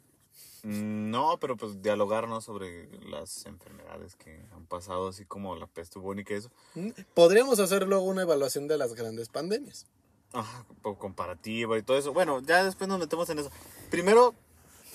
Mm, 0.63 1.09
No, 1.11 1.37
pero 1.39 1.55
pues 1.57 1.81
dialogar, 1.81 2.27
¿no? 2.27 2.41
Sobre 2.41 2.87
las 3.09 3.45
enfermedades 3.45 4.15
que 4.15 4.41
han 4.53 4.65
pasado, 4.65 5.09
así 5.09 5.25
como 5.25 5.55
la 5.55 5.67
peste 5.67 5.99
bubónica 5.99 6.33
y 6.33 6.37
eso. 6.37 6.51
Mm, 6.75 6.89
Podríamos 7.13 7.59
hacer 7.59 7.87
luego 7.87 8.03
una 8.05 8.21
evaluación 8.23 8.67
de 8.67 8.77
las 8.77 8.93
grandes 8.93 9.29
pandemias. 9.29 9.85
Ajá, 10.31 10.65
comparativa 10.97 11.77
y 11.77 11.83
todo 11.83 11.97
eso. 11.97 12.11
Bueno, 12.13 12.41
ya 12.41 12.63
después 12.63 12.87
nos 12.87 12.99
metemos 12.99 13.29
en 13.29 13.39
eso. 13.39 13.51
Primero, 13.91 14.33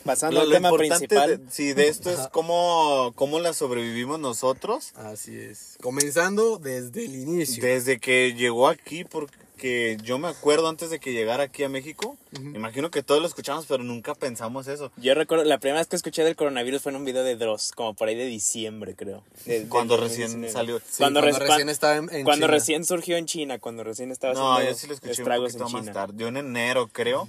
Pasando 0.09 0.35
lo, 0.37 0.41
al 0.43 0.49
lo 0.49 0.55
tema 0.57 0.69
importante 0.71 1.07
principal. 1.09 1.45
de, 1.47 1.51
sí, 1.53 1.73
de 1.73 1.89
esto 1.89 2.11
es 2.11 2.29
cómo, 2.33 3.13
cómo 3.15 3.39
la 3.41 3.53
sobrevivimos 3.53 4.19
nosotros 4.19 4.93
Así 4.97 5.37
es. 5.37 5.77
Comenzando 5.83 6.59
desde 6.59 7.05
el 7.05 7.15
inicio. 7.15 7.63
desde 7.63 7.99
que 8.01 8.35
llegó 8.35 8.69
aquí, 8.69 9.05
porque 9.05 9.97
yo 10.05 10.19
me 10.19 10.29
acuerdo 10.29 10.69
antes 10.69 10.89
de 10.91 11.01
que 11.01 11.13
llegara 11.13 11.43
aquí 11.45 11.65
a 11.65 11.69
México, 11.69 12.17
imagino 12.33 12.91
que 12.91 13.03
todos 13.03 13.21
lo 13.21 13.27
escuchamos, 13.27 13.67
pero 13.67 13.83
nunca 13.83 14.15
pensamos 14.15 14.69
eso. 14.69 14.93
Yo 14.97 15.15
recuerdo, 15.15 15.45
la 15.45 15.59
primera 15.59 15.81
vez 15.81 15.89
que 15.89 15.97
escuché 15.97 16.23
del 16.23 16.37
coronavirus 16.37 16.81
fue 16.83 16.93
en 16.93 16.97
un 16.97 17.05
video 17.05 17.25
de 17.25 17.35
Dross, 17.37 17.73
como 17.73 17.95
por 17.95 18.07
ahí 18.09 18.15
de 18.15 18.27
diciembre, 18.27 18.95
creo. 18.95 19.25
De- 19.45 19.61
del 19.61 19.69
Cuando 19.69 19.97
2019. 19.97 20.43
recién 20.47 20.53
salió. 20.53 20.79
Sí, 20.79 20.85
cuando 20.99 21.21
cuando, 21.21 21.39
res- 21.41 21.49
recién 21.49 21.69
estaba 21.69 21.97
en, 21.97 22.05
en 22.15 22.25
Cuando 22.25 22.47
China. 22.47 22.55
recién 22.57 22.85
surgió 22.85 23.17
en 23.17 23.27
China, 23.27 23.59
cuando 23.59 23.83
recién 23.83 24.13
estaba 24.13 24.33
No, 24.35 24.53
haciendo 24.55 24.73
yo 24.73 24.79
sí 24.79 24.87
lo 24.87 24.95
escuché 24.95 25.11
un 25.11 25.19
estragos 25.19 25.53
en 25.55 25.59
poquito 25.59 25.77
más 25.77 25.83
China. 25.83 25.93
tarde. 25.93 26.15
Yo 26.19 26.29
en 26.29 26.37
enero, 26.37 26.89
creo, 26.93 27.29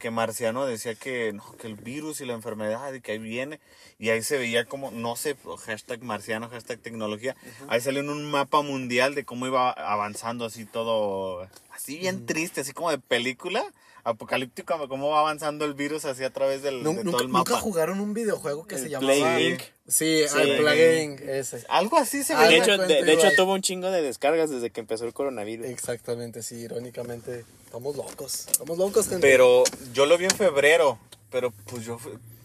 que 0.00 0.10
Marciano 0.10 0.66
decía 0.66 0.96
que, 0.96 1.32
no, 1.32 1.44
que 1.56 1.68
el 1.68 1.76
virus 1.76 2.20
y 2.20 2.26
la 2.26 2.32
enfermedad 2.34 2.92
y 2.92 3.00
que 3.00 3.12
ahí 3.12 3.18
viene. 3.18 3.60
Y 4.00 4.08
ahí 4.10 4.22
se 4.24 4.36
veía 4.38 4.64
como, 4.64 4.90
no 4.90 5.14
sé, 5.14 5.36
hashtag 5.66 6.02
marciano, 6.02 6.48
hashtag 6.48 6.80
tecnología. 6.80 7.36
Ahí 7.68 7.80
salió 7.80 8.00
en 8.00 8.10
un 8.10 8.28
mapa 8.28 8.62
mundial 8.62 9.14
de 9.14 9.24
cómo 9.24 9.46
iba 9.46 9.70
avanzando 9.70 10.44
así 10.46 10.64
todo, 10.64 11.46
así 11.72 11.98
bien 11.98 12.26
triste, 12.26 12.62
así 12.62 12.72
como 12.72 12.90
de 12.90 12.98
película 12.98 13.62
apocalíptica, 14.02 14.78
cómo 14.88 15.10
va 15.10 15.20
avanzando 15.20 15.66
el 15.66 15.74
virus 15.74 16.06
así 16.06 16.24
a 16.24 16.30
través 16.30 16.62
del, 16.62 16.78
de 16.78 16.84
nunca, 16.84 17.02
todo 17.10 17.20
el 17.20 17.26
nunca 17.28 17.52
mapa. 17.52 17.60
jugaron 17.60 18.00
un 18.00 18.14
videojuego 18.14 18.66
que 18.66 18.76
El 18.76 18.80
se 18.80 18.88
llamaba 18.88 19.12
Plague 19.12 19.48
Inc. 19.50 19.60
Sí, 19.86 20.22
Sí. 20.26 20.38
el 20.40 20.56
Plague 20.58 21.02
Inc, 21.04 21.20
ese. 21.20 21.64
Algo 21.68 21.98
así 21.98 22.22
se 22.24 22.32
Ah, 22.32 22.48
De 22.48 22.56
hecho, 22.56 22.78
de, 22.78 23.02
de 23.04 23.12
hecho 23.12 23.28
tuvo 23.36 23.52
un 23.52 23.60
chingo 23.60 23.90
de 23.90 24.00
descargas 24.00 24.48
desde 24.48 24.70
que 24.70 24.80
empezó 24.80 25.04
el 25.04 25.12
coronavirus. 25.12 25.66
Exactamente, 25.66 26.42
sí, 26.42 26.54
irónicamente. 26.56 27.44
Estamos 27.70 27.94
locos. 27.96 28.46
Estamos 28.50 28.78
locos, 28.78 29.06
gente. 29.08 29.20
Pero 29.22 29.62
yo 29.92 30.04
lo 30.06 30.18
vi 30.18 30.24
en 30.24 30.32
febrero, 30.32 30.98
pero 31.30 31.52
pues 31.66 31.84
yo, 31.84 31.98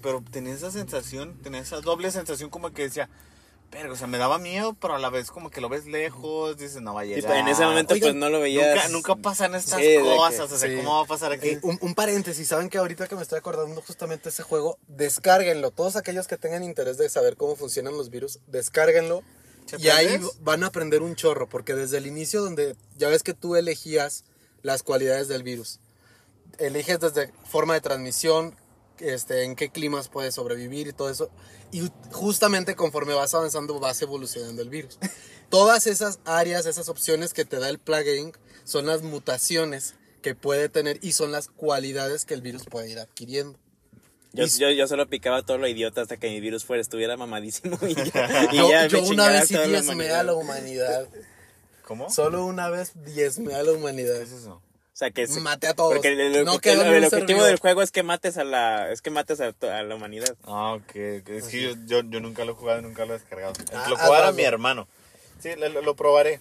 pero 0.03 0.23
tenía 0.31 0.53
esa 0.53 0.69
sensación, 0.69 1.35
tenía 1.41 1.61
esa 1.61 1.81
doble 1.81 2.11
sensación 2.11 2.51
como 2.51 2.71
que 2.73 2.83
decía, 2.83 3.09
pero, 3.71 3.93
o 3.93 3.95
sea, 3.95 4.05
me 4.05 4.19
daba 4.19 4.37
miedo, 4.37 4.75
pero 4.79 4.93
a 4.93 4.99
la 4.99 5.09
vez 5.09 5.31
como 5.31 5.49
que 5.49 5.61
lo 5.61 5.67
ves 5.67 5.87
lejos, 5.87 6.57
dices, 6.57 6.79
no 6.83 6.93
va 6.93 7.01
a 7.01 7.05
Y 7.05 7.15
llegar. 7.15 7.37
en 7.37 7.47
ese 7.47 7.65
momento 7.65 7.95
Oigan, 7.95 8.09
pues 8.11 8.19
no 8.19 8.29
lo 8.29 8.39
veías. 8.39 8.75
Nunca, 8.75 8.89
nunca 8.89 9.15
pasan 9.15 9.55
estas 9.55 9.79
Sí, 9.79 9.85
de 9.87 9.97
que- 9.97 10.03
cosas, 10.03 10.51
o 10.51 10.57
sea, 10.59 10.69
sí. 10.69 10.75
¿cómo 10.77 10.93
va 10.97 11.01
a 11.01 11.05
pasar 11.07 11.31
aquí? 11.31 11.49
Eh, 11.49 11.59
un, 11.63 11.79
un 11.81 11.95
paréntesis, 11.95 12.47
saben 12.47 12.69
que 12.69 12.77
ahorita 12.77 13.07
que 13.07 13.15
me 13.15 13.23
estoy 13.23 13.39
acordando 13.39 13.81
justamente 13.81 14.25
de 14.25 14.29
ese 14.29 14.43
juego, 14.43 14.77
descárguenlo. 14.87 15.71
Todos 15.71 15.95
aquellos 15.95 16.27
que 16.27 16.37
tengan 16.37 16.63
interés 16.63 16.99
de 16.99 17.09
saber 17.09 17.35
cómo 17.35 17.55
funcionan 17.55 17.97
los 17.97 18.11
virus, 18.11 18.37
descárguenlo. 18.45 19.23
¿Se 19.65 19.81
Y 19.81 19.89
ahí 19.89 20.21
van 20.41 20.63
a 20.63 20.67
aprender 20.67 21.01
un 21.01 21.15
chorro, 21.15 21.49
porque 21.49 21.73
desde 21.73 21.97
el 21.97 22.05
inicio 22.05 22.43
donde 22.43 22.75
ya 22.95 23.09
ves 23.09 23.23
que 23.23 23.33
tú 23.33 23.55
elegías 23.55 24.23
las 24.65 24.81
cualidades 24.83 25.27
del 25.27 25.43
virus. 25.43 25.79
Eliges 26.57 26.99
desde 26.99 27.31
forma 27.47 27.75
de 27.75 27.81
transmisión, 27.81 28.55
este, 28.99 29.43
en 29.43 29.55
qué 29.55 29.69
climas 29.69 30.09
puede 30.09 30.31
sobrevivir 30.31 30.87
y 30.87 30.93
todo 30.93 31.09
eso. 31.09 31.29
Y 31.71 31.89
justamente 32.11 32.75
conforme 32.75 33.13
vas 33.13 33.33
avanzando 33.35 33.79
vas 33.79 34.01
evolucionando 34.01 34.61
el 34.61 34.69
virus. 34.69 34.97
Todas 35.49 35.85
esas 35.85 36.19
áreas, 36.25 36.65
esas 36.65 36.89
opciones 36.89 37.33
que 37.33 37.45
te 37.45 37.59
da 37.59 37.69
el 37.69 37.77
Plague 37.77 38.17
Inc. 38.17 38.37
son 38.63 38.87
las 38.87 39.03
mutaciones 39.03 39.93
que 40.23 40.33
puede 40.33 40.69
tener 40.69 40.97
y 41.03 41.11
son 41.11 41.31
las 41.31 41.47
cualidades 41.47 42.25
que 42.25 42.33
el 42.33 42.41
virus 42.41 42.63
puede 42.65 42.89
ir 42.89 42.97
adquiriendo. 42.97 43.59
Yo, 44.33 44.45
Y- 44.45 44.49
yo, 44.49 44.71
yo 44.71 44.87
solo 44.87 45.07
picaba 45.07 45.45
todo 45.45 45.59
lo 45.59 45.67
idiota 45.67 46.01
hasta 46.01 46.17
que 46.17 46.29
mi 46.29 46.39
virus 46.41 46.65
fuera, 46.65 46.81
estuviera 46.81 47.15
mamadísimo 47.17 47.77
y 47.87 47.93
ya, 47.93 48.47
y 48.51 48.57
yo 48.57 48.69
ya 48.69 48.87
yo 48.87 49.03
me 49.03 49.09
una 49.09 49.29
vez 49.29 49.47
sí 49.47 49.55
a 49.55 50.23
la 50.23 50.33
humanidad. 50.33 51.07
¿Cómo? 51.85 52.09
Solo 52.09 52.45
una 52.45 52.69
vez 52.69 52.91
diezmé 53.05 53.53
a 53.55 53.63
la 53.63 53.71
humanidad. 53.73 54.15
¿Qué 54.17 54.23
es 54.23 54.31
eso? 54.31 54.53
O 54.55 54.97
sea 54.97 55.11
que 55.11 55.27
se- 55.27 55.41
Maté 55.41 55.67
a 55.67 55.73
todos. 55.73 55.93
Porque 55.93 56.07
el, 56.09 56.19
el- 56.19 56.45
No 56.45 56.53
el- 56.55 56.61
quedó 56.61 56.83
el 56.83 57.03
objetivo 57.03 57.43
del 57.43 57.59
juego 57.59 57.81
es 57.81 57.91
que 57.91 58.01
mates 58.01 58.37
a 58.37 58.43
la 58.43 58.91
es 58.91 59.01
que 59.01 59.09
mates 59.11 59.41
a, 59.41 59.53
a 59.61 59.83
la 59.83 59.95
humanidad. 59.95 60.35
Ah, 60.45 60.73
ok, 60.73 60.95
es 60.95 61.47
que 61.47 61.61
yo, 61.61 61.71
yo, 61.85 62.01
yo 62.09 62.19
nunca 62.21 62.45
lo 62.45 62.53
he 62.53 62.55
jugado, 62.55 62.81
nunca 62.81 63.05
lo 63.05 63.13
he 63.13 63.19
descargado. 63.19 63.53
Ah, 63.73 63.87
lo 63.89 63.97
jugara 63.97 64.27
hazlo. 64.29 64.37
mi 64.37 64.43
hermano. 64.43 64.87
Sí, 65.39 65.49
lo, 65.57 65.95
probaré. 65.95 66.39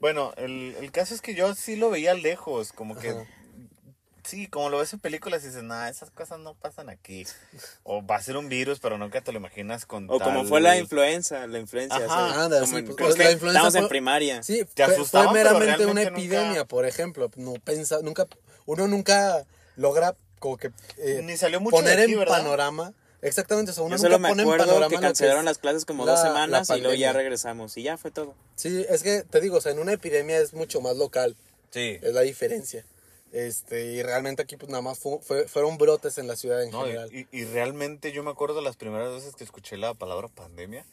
Bueno, 0.00 0.32
el, 0.36 0.74
el 0.80 0.90
caso 0.90 1.14
es 1.14 1.20
que 1.20 1.34
yo 1.34 1.54
sí 1.54 1.76
lo 1.76 1.90
veía 1.90 2.14
lejos, 2.14 2.72
como 2.72 2.98
que... 2.98 3.10
Ajá. 3.10 3.24
Sí, 4.24 4.46
como 4.46 4.70
lo 4.70 4.78
ves 4.78 4.92
en 4.92 5.00
películas 5.00 5.42
y 5.42 5.48
dices, 5.48 5.62
nada, 5.64 5.88
esas 5.88 6.10
cosas 6.10 6.38
no 6.38 6.54
pasan 6.54 6.88
aquí. 6.88 7.26
O 7.82 8.06
va 8.06 8.16
a 8.16 8.22
ser 8.22 8.36
un 8.36 8.48
virus, 8.48 8.78
pero 8.78 8.96
nunca 8.96 9.20
te 9.20 9.32
lo 9.32 9.38
imaginas 9.38 9.84
con 9.84 10.04
O 10.08 10.18
como 10.20 10.40
tal- 10.40 10.46
fue 10.46 10.60
la 10.60 10.78
influenza, 10.78 11.44
la 11.48 11.58
influencia. 11.58 11.96
Ajá. 12.06 12.44
Anda, 12.44 12.60
Como 12.60 12.72
sí, 12.72 12.78
en- 12.78 12.84
pues, 12.84 12.96
creo 12.96 13.08
la 13.10 13.16
que 13.16 13.32
influenza 13.32 13.58
Estamos 13.58 13.74
en 13.74 13.80
fue- 13.82 13.88
primaria. 13.88 14.42
Sí, 14.44 14.64
Te 14.74 14.84
fue, 14.86 15.04
fue 15.04 15.32
meramente 15.32 15.50
una 15.52 15.58
realmente 15.64 15.86
nunca- 16.10 16.20
epidemia, 16.20 16.64
por 16.64 16.86
ejemplo. 16.86 17.30
No 17.36 17.54
pensa, 17.64 17.98
nunca, 18.02 18.26
uno 18.66 18.86
nunca 18.86 19.44
logra 19.76 20.14
como 20.38 20.56
que 20.56 20.70
eh, 20.98 21.20
Ni 21.24 21.36
salió 21.36 21.60
mucho 21.60 21.76
poner 21.76 21.96
de 21.96 22.02
aquí, 22.04 22.12
en 22.12 22.18
¿verdad? 22.20 22.38
panorama. 22.38 22.92
Exactamente, 23.22 23.70
o 23.70 23.74
sea, 23.74 23.84
uno 23.84 23.96
Yo 23.96 24.02
nunca 24.02 24.06
solo 24.08 24.18
me 24.18 24.28
pone 24.30 24.42
en 24.42 24.48
acuerdo 24.48 24.66
panorama 24.66 24.88
que 24.90 25.00
cancelaron 25.00 25.44
las 25.44 25.58
clases 25.58 25.84
como 25.84 26.04
la- 26.04 26.12
dos 26.12 26.22
semanas 26.22 26.68
y 26.70 26.80
luego 26.80 26.94
ya 26.94 27.12
regresamos 27.12 27.76
y 27.76 27.82
ya 27.84 27.96
fue 27.96 28.10
todo. 28.10 28.34
Sí, 28.56 28.84
es 28.88 29.02
que 29.04 29.22
te 29.22 29.40
digo, 29.40 29.58
o 29.58 29.60
sea, 29.60 29.70
en 29.72 29.78
una 29.78 29.92
epidemia 29.92 30.38
es 30.38 30.54
mucho 30.54 30.80
más 30.80 30.96
local, 30.96 31.36
Sí. 31.70 31.98
es 32.02 32.12
la 32.14 32.22
diferencia. 32.22 32.84
Este, 33.32 33.86
y 33.86 34.02
realmente 34.02 34.42
aquí 34.42 34.56
pues 34.58 34.70
nada 34.70 34.82
más 34.82 34.98
fu- 34.98 35.20
fue- 35.22 35.48
fueron 35.48 35.78
brotes 35.78 36.18
en 36.18 36.26
la 36.26 36.36
ciudad 36.36 36.62
en 36.62 36.70
No, 36.70 36.82
general. 36.82 37.10
y- 37.12 37.26
y 37.32 37.44
realmente 37.44 38.12
yo 38.12 38.22
me 38.22 38.30
acuerdo 38.30 38.60
las 38.60 38.76
primeras 38.76 39.10
veces 39.10 39.34
que 39.34 39.42
escuché 39.44 39.78
la 39.78 39.94
palabra 39.94 40.28
pandemia. 40.28 40.84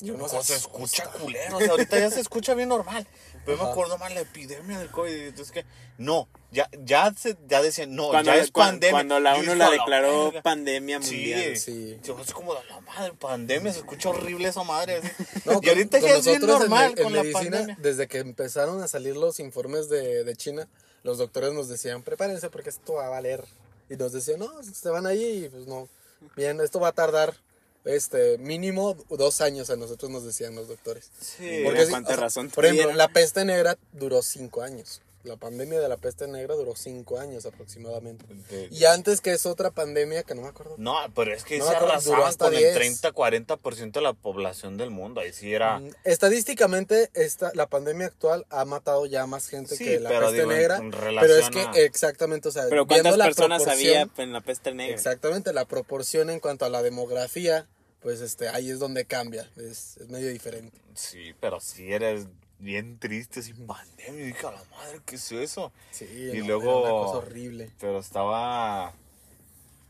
Yo 0.00 0.14
no 0.14 0.24
No, 0.24 0.28
se 0.28 0.42
sé, 0.42 0.56
escucha 0.56 1.06
culero, 1.12 1.56
o 1.56 1.60
sea, 1.60 1.70
ahorita 1.70 1.98
ya 2.00 2.10
se 2.10 2.20
escucha 2.20 2.52
bien 2.54 2.68
normal. 2.68 3.06
Pero 3.46 3.56
me 3.56 3.62
Ajá. 3.62 3.72
acuerdo 3.72 3.96
más 3.96 4.12
la 4.12 4.20
epidemia 4.20 4.78
del 4.78 4.90
COVID. 4.90 5.10
Entonces 5.28 5.52
que, 5.52 5.64
no, 5.98 6.28
ya, 6.50 6.68
ya, 6.84 7.14
se, 7.16 7.36
ya 7.46 7.62
decían, 7.62 7.94
no, 7.94 8.08
Cuando, 8.08 8.32
ya 8.34 8.38
es 8.42 8.50
cuan- 8.50 8.70
pandemia. 8.72 8.90
cuando 8.92 9.20
la 9.20 9.34
dije, 9.38 9.54
la 9.54 9.66
"A 9.68 9.70
declaró 9.70 10.24
verga". 10.26 10.42
pandemia 10.42 11.00
Sí, 11.00 11.14
mundial. 11.16 11.56
Sí. 11.56 11.98
Yo, 12.02 12.20
es 12.20 12.32
como 12.32 12.54
de 12.54 12.64
la 12.68 12.80
madre, 12.80 13.12
pandemia, 13.14 13.72
se 13.72 13.78
escucha 13.78 14.10
horrible 14.10 14.48
esa 14.48 14.64
madre. 14.64 15.00
No, 15.46 15.60
y 15.62 15.68
ahorita 15.68 16.00
con 16.00 16.08
ya 16.10 16.16
es 16.16 16.24
bien 16.26 16.40
nosotros 16.40 16.64
en 16.64 16.70
normal 16.70 16.92
me- 16.94 17.00
en 17.00 17.04
con 17.04 17.12
la 17.14 17.22
medicina, 17.22 17.50
pandemia. 17.58 17.78
Desde 17.80 18.08
que 18.08 18.18
empezaron 18.18 18.82
a 18.82 18.88
salir 18.88 19.16
los 19.16 19.38
informes 19.40 19.88
de, 19.88 20.24
de 20.24 20.36
China, 20.36 20.68
los 21.04 21.18
doctores 21.18 21.52
nos 21.52 21.68
decían, 21.68 22.02
prepárense 22.02 22.50
porque 22.50 22.70
esto 22.70 22.94
va 22.94 23.06
a 23.06 23.10
valer. 23.10 23.44
Y 23.88 23.96
nos 23.96 24.12
decían, 24.12 24.40
no, 24.40 24.50
se 24.62 24.88
van 24.88 25.06
ahí 25.06 25.44
y 25.44 25.48
pues 25.48 25.66
no. 25.66 25.88
Bien, 26.34 26.60
esto 26.60 26.80
va 26.80 26.88
a 26.88 26.92
tardar 26.92 27.34
este 27.84 28.38
mínimo 28.38 28.96
dos 29.10 29.42
años 29.42 29.68
a 29.68 29.76
nosotros 29.76 30.10
nos 30.10 30.24
decían 30.24 30.54
los 30.54 30.68
doctores. 30.68 31.10
Sí, 31.20 31.60
Porque 31.64 31.86
cuánta 31.86 32.12
o 32.12 32.14
sea, 32.14 32.22
razón 32.22 32.50
Por 32.50 32.64
ejemplo, 32.64 32.92
la 32.94 33.08
peste 33.08 33.44
negra 33.44 33.76
duró 33.92 34.22
cinco 34.22 34.62
años. 34.62 35.02
La 35.24 35.36
pandemia 35.36 35.80
de 35.80 35.88
la 35.88 35.96
peste 35.96 36.28
negra 36.28 36.54
duró 36.54 36.76
cinco 36.76 37.18
años 37.18 37.46
aproximadamente. 37.46 38.26
De- 38.50 38.68
Y 38.70 38.84
antes 38.84 39.20
que 39.22 39.32
es 39.32 39.46
otra 39.46 39.70
pandemia 39.70 40.22
que 40.22 40.34
no 40.34 40.42
me 40.42 40.48
acuerdo. 40.48 40.74
No, 40.78 40.96
pero 41.14 41.32
es 41.34 41.44
que 41.44 41.58
No 41.58 41.66
se 41.68 41.74
arrasaban 41.76 42.22
hasta 42.28 42.44
con 42.46 42.54
10. 42.54 42.76
el 42.76 42.82
30-40% 43.00 43.92
de 43.92 44.00
la 44.02 44.12
población 44.12 44.76
del 44.76 44.90
mundo. 44.90 45.20
Ahí 45.22 45.32
sí 45.32 45.52
era. 45.54 45.78
Mm, 45.78 45.90
Estadísticamente, 46.04 47.10
esta, 47.14 47.52
la 47.54 47.66
pandemia 47.68 48.06
actual 48.08 48.44
ha 48.50 48.64
matado 48.64 49.06
ya 49.06 49.26
más 49.26 49.48
gente 49.48 49.76
Sí, 49.76 49.84
que 49.84 50.00
la 50.00 50.10
pero 50.10 50.26
peste 50.26 50.36
digo, 50.36 50.52
negra. 50.52 50.76
en 50.76 50.90
pero 50.90 51.36
es 51.36 51.48
que, 51.48 51.84
exactamente, 51.84 52.48
o 52.48 52.52
sea, 52.52 52.64
Pero 52.68 52.84
viendo 52.84 53.10
cuántas 53.10 53.18
la 53.18 53.24
personas 53.24 53.66
había 53.66 54.02
proporción- 54.02 54.26
en 54.28 54.32
la 54.32 54.40
peste 54.42 54.74
negra. 54.74 54.94
Exactamente, 54.94 55.52
la 55.52 55.64
proporción 55.64 56.28
en 56.30 56.40
cuanto 56.40 56.64
a 56.64 56.68
la 56.68 56.82
demografía, 56.82 57.66
pues 58.02 58.20
este, 58.20 58.48
ahí 58.48 58.68
es 58.70 58.78
donde 58.78 59.06
cambia, 59.06 59.50
es, 59.56 59.96
es 59.96 60.08
medio 60.10 60.28
diferente. 60.28 60.78
Sí, 60.94 61.34
pero 61.40 61.60
sí 61.60 61.92
eres 61.92 62.26
bien 62.58 62.98
triste, 62.98 63.42
sin 63.42 63.66
pandemia. 63.66 64.22
Y 64.22 64.26
dije, 64.26 64.46
a 64.46 64.52
la 64.52 64.62
madre, 64.76 65.00
¿qué 65.04 65.16
es 65.16 65.32
eso? 65.32 65.72
Sí, 65.90 66.06
Y 66.32 66.38
no, 66.38 66.46
luego- 66.46 66.62
era 66.84 66.92
una 66.94 67.04
cosa 67.06 67.18
horrible. 67.18 67.70
Pero 67.80 67.98
estaba. 67.98 68.92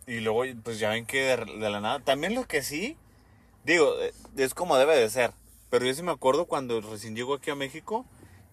Y 0.06 0.20
luego, 0.20 0.42
pues 0.62 0.78
ya 0.78 0.90
ven 0.90 1.06
que 1.06 1.22
de, 1.22 1.36
de 1.36 1.70
la 1.70 1.80
nada. 1.80 2.00
También 2.00 2.34
lo 2.34 2.46
que 2.46 2.62
sí, 2.62 2.96
digo, 3.64 3.94
eh, 4.00 4.12
es 4.36 4.54
como 4.54 4.76
debe 4.76 4.96
de 4.96 5.08
ser. 5.08 5.32
Pero 5.70 5.86
yo 5.86 5.94
sí 5.94 6.02
me 6.02 6.12
acuerdo 6.12 6.44
cuando 6.46 6.80
recién 6.80 7.16
llegó 7.16 7.34
aquí 7.34 7.50
a 7.50 7.54
México, 7.54 8.04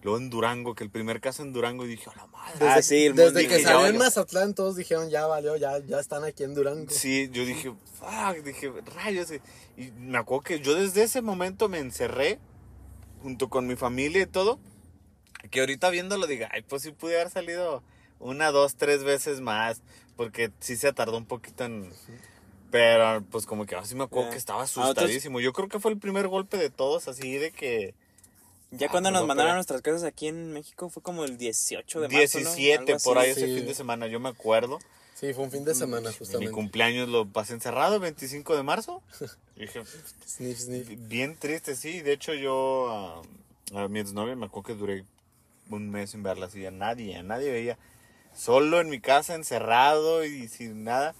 luego 0.02 0.18
en 0.18 0.30
Durango, 0.30 0.74
que 0.74 0.82
el 0.82 0.90
primer 0.90 1.20
caso 1.20 1.42
en 1.42 1.52
Durango, 1.52 1.84
y 1.84 1.88
dije, 1.88 2.08
a 2.10 2.16
la 2.16 2.26
madre. 2.26 2.52
Desde, 2.54 2.68
Ah, 2.68 2.82
sí, 2.82 3.08
desde 3.10 3.24
mundo- 3.24 3.40
que 3.40 3.48
dije, 3.48 3.62
salió 3.62 3.86
en. 3.86 3.98
Mazatlán, 3.98 4.54
todos 4.54 4.76
dijeron, 4.76 5.10
ya 5.10 5.26
valió, 5.26 5.56
ya, 5.56 5.78
ya 5.80 6.00
están 6.00 6.24
aquí 6.24 6.42
en 6.42 6.54
Durango. 6.54 6.90
Sí, 6.90 7.28
yo 7.32 7.44
dije, 7.44 7.70
fuck, 7.98 8.42
dije, 8.44 8.72
rayos. 8.96 9.28
Y 9.76 9.90
me 9.98 10.18
acuerdo 10.18 10.42
que 10.42 10.60
yo 10.60 10.74
desde 10.74 11.02
ese 11.02 11.20
momento 11.22 11.68
me 11.68 11.78
encerré 11.78 12.38
junto 13.22 13.48
con 13.48 13.66
mi 13.66 13.76
familia 13.76 14.22
y 14.22 14.26
todo. 14.26 14.58
Que 15.50 15.60
ahorita 15.60 15.90
viéndolo 15.90 16.26
diga, 16.26 16.48
ay, 16.52 16.62
pues 16.62 16.82
sí 16.82 16.92
pude 16.92 17.16
haber 17.16 17.30
salido 17.30 17.82
una, 18.20 18.50
dos, 18.52 18.76
tres 18.76 19.02
veces 19.04 19.40
más. 19.40 19.80
Porque 20.16 20.50
sí 20.60 20.76
se 20.76 20.92
tardó 20.92 21.16
un 21.16 21.24
poquito 21.26 21.64
en. 21.64 21.90
Pero 22.70 23.22
pues 23.30 23.44
como 23.46 23.66
que 23.66 23.74
así 23.76 23.94
me 23.94 24.04
acuerdo 24.04 24.28
Ya. 24.28 24.32
que 24.32 24.38
estaba 24.38 24.60
A 24.60 24.64
otros- 24.64 24.84
asustadísimo. 24.84 25.40
Yo 25.40 25.52
creo 25.52 25.68
que 25.68 25.78
fue 25.80 25.90
el 25.90 25.98
primer 25.98 26.28
golpe 26.28 26.56
de 26.56 26.70
todos, 26.70 27.08
así 27.08 27.36
de 27.38 27.50
que. 27.50 27.94
Ya 28.70 28.86
Ah, 28.86 28.90
cuando 28.90 29.08
pues 29.08 29.12
nos 29.14 29.22
no, 29.22 29.26
mandaron 29.26 29.52
a 29.52 29.54
nuestras 29.56 29.82
casas 29.82 30.02
aquí 30.04 30.28
en 30.28 30.52
México 30.54 30.88
fue 30.88 31.02
como 31.02 31.24
el 31.24 31.36
18 31.36 32.00
de 32.00 32.08
marzo, 32.08 32.38
¿no? 32.38 32.54
17 32.54 32.92
Algo 32.92 33.04
por 33.04 33.18
ahí 33.18 33.30
ese 33.30 33.46
sí. 33.46 33.54
fin 33.56 33.66
de 33.66 33.74
semana, 33.74 34.06
yo 34.06 34.18
me 34.18 34.30
acuerdo. 34.30 34.78
Sí, 35.22 35.32
fue 35.34 35.44
un 35.44 35.52
fin 35.52 35.64
de 35.64 35.72
semana, 35.72 36.10
Mi 36.10 36.16
justamente. 36.16 36.50
cumpleaños 36.52 37.08
lo 37.08 37.26
pasé 37.28 37.52
encerrado, 37.54 38.00
25 38.00 38.56
de 38.56 38.64
marzo. 38.64 39.04
Y 39.54 39.60
dije, 39.60 39.84
Sniff, 40.26 40.58
sniff. 40.58 40.88
bien 41.06 41.36
triste, 41.36 41.76
sí. 41.76 42.00
De 42.00 42.12
hecho, 42.12 42.34
yo 42.34 43.22
a, 43.72 43.82
a 43.84 43.86
mi 43.86 44.00
exnovia 44.00 44.34
me 44.34 44.46
acuerdo 44.46 44.66
que 44.66 44.74
duré 44.74 45.04
un 45.70 45.90
mes 45.90 46.10
sin 46.10 46.24
verla 46.24 46.46
así. 46.46 46.66
A 46.66 46.72
nadie, 46.72 47.16
a 47.16 47.22
nadie 47.22 47.52
veía. 47.52 47.78
Solo 48.34 48.80
en 48.80 48.88
mi 48.88 49.00
casa, 49.00 49.36
encerrado 49.36 50.24
y 50.24 50.48
sin 50.48 50.82
nada. 50.82 51.14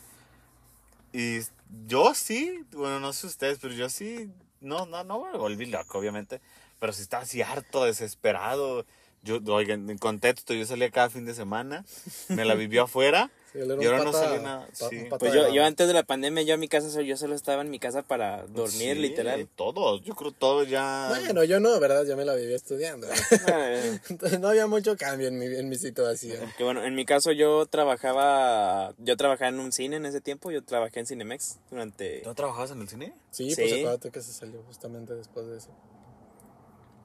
Y 1.12 1.38
yo 1.86 2.12
sí, 2.14 2.64
bueno, 2.72 2.98
no 2.98 3.12
sé 3.12 3.28
ustedes, 3.28 3.60
pero 3.62 3.72
yo 3.72 3.88
sí, 3.88 4.28
no, 4.60 4.84
no, 4.86 5.04
no 5.04 5.24
me 5.30 5.38
volví 5.38 5.66
loco, 5.66 5.98
obviamente. 5.98 6.40
Pero 6.80 6.92
sí 6.92 7.02
estaba 7.02 7.22
así 7.22 7.40
harto, 7.40 7.84
desesperado. 7.84 8.84
Yo, 9.22 9.38
oigan, 9.54 9.88
en 9.88 9.98
contexto, 9.98 10.52
yo 10.52 10.64
salía 10.66 10.90
cada 10.90 11.08
fin 11.08 11.24
de 11.24 11.34
semana, 11.34 11.84
me 12.28 12.44
la 12.44 12.54
viví 12.54 12.78
afuera. 12.78 13.30
Sí, 13.52 13.58
y 13.58 13.84
ahora 13.84 14.02
no 14.02 14.12
salí 14.14 14.42
nada. 14.42 14.66
Sí. 14.72 15.08
Pues 15.18 15.34
yo, 15.34 15.52
yo 15.52 15.62
antes 15.62 15.86
de 15.86 15.92
la 15.92 16.04
pandemia, 16.04 16.42
yo 16.42 16.54
a 16.54 16.56
mi 16.56 16.68
casa, 16.68 17.02
yo 17.02 17.18
solo 17.18 17.34
estaba 17.34 17.60
en 17.60 17.68
mi 17.68 17.78
casa 17.78 18.00
para 18.02 18.46
dormir, 18.46 18.94
Sí, 18.94 19.02
literal. 19.02 19.46
Todos, 19.56 20.02
yo 20.04 20.14
creo 20.14 20.32
todos 20.32 20.70
ya. 20.70 21.08
Bueno, 21.10 21.44
yo 21.44 21.60
no, 21.60 21.78
¿verdad? 21.78 22.06
Yo 22.06 22.16
me 22.16 22.24
la 22.24 22.34
viví 22.34 22.54
estudiando. 22.54 23.06
Ah, 23.48 23.76
Entonces 24.08 24.40
no 24.40 24.48
había 24.48 24.66
mucho 24.66 24.96
cambio 24.96 25.28
en 25.28 25.38
mi, 25.38 25.44
en 25.44 25.68
mi 25.68 25.76
situación. 25.76 26.50
Que 26.56 26.64
bueno, 26.64 26.82
en 26.82 26.94
mi 26.94 27.04
caso 27.04 27.30
yo 27.30 27.66
trabajaba, 27.66 28.94
yo 28.96 29.18
trabajaba 29.18 29.50
en 29.50 29.60
un 29.60 29.70
cine 29.70 29.96
en 29.96 30.06
ese 30.06 30.22
tiempo, 30.22 30.50
yo 30.50 30.64
trabajé 30.64 31.00
en 31.00 31.06
Cinemex 31.06 31.58
durante... 31.70 32.22
¿No 32.24 32.34
trabajabas 32.34 32.70
en 32.70 32.80
el 32.80 32.88
cine? 32.88 33.12
Sí, 33.32 33.50
Sí. 33.50 33.56
pues 33.60 33.72
acuérdate 33.74 34.10
que 34.12 34.22
se 34.22 34.32
salió 34.32 34.62
justamente 34.62 35.14
después 35.14 35.46
de 35.48 35.58
eso. 35.58 35.68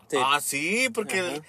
Sí. 0.09 0.17
Ah, 0.17 0.39
sí, 0.41 0.87
porque. 0.93 1.19
Ajá. 1.19 1.41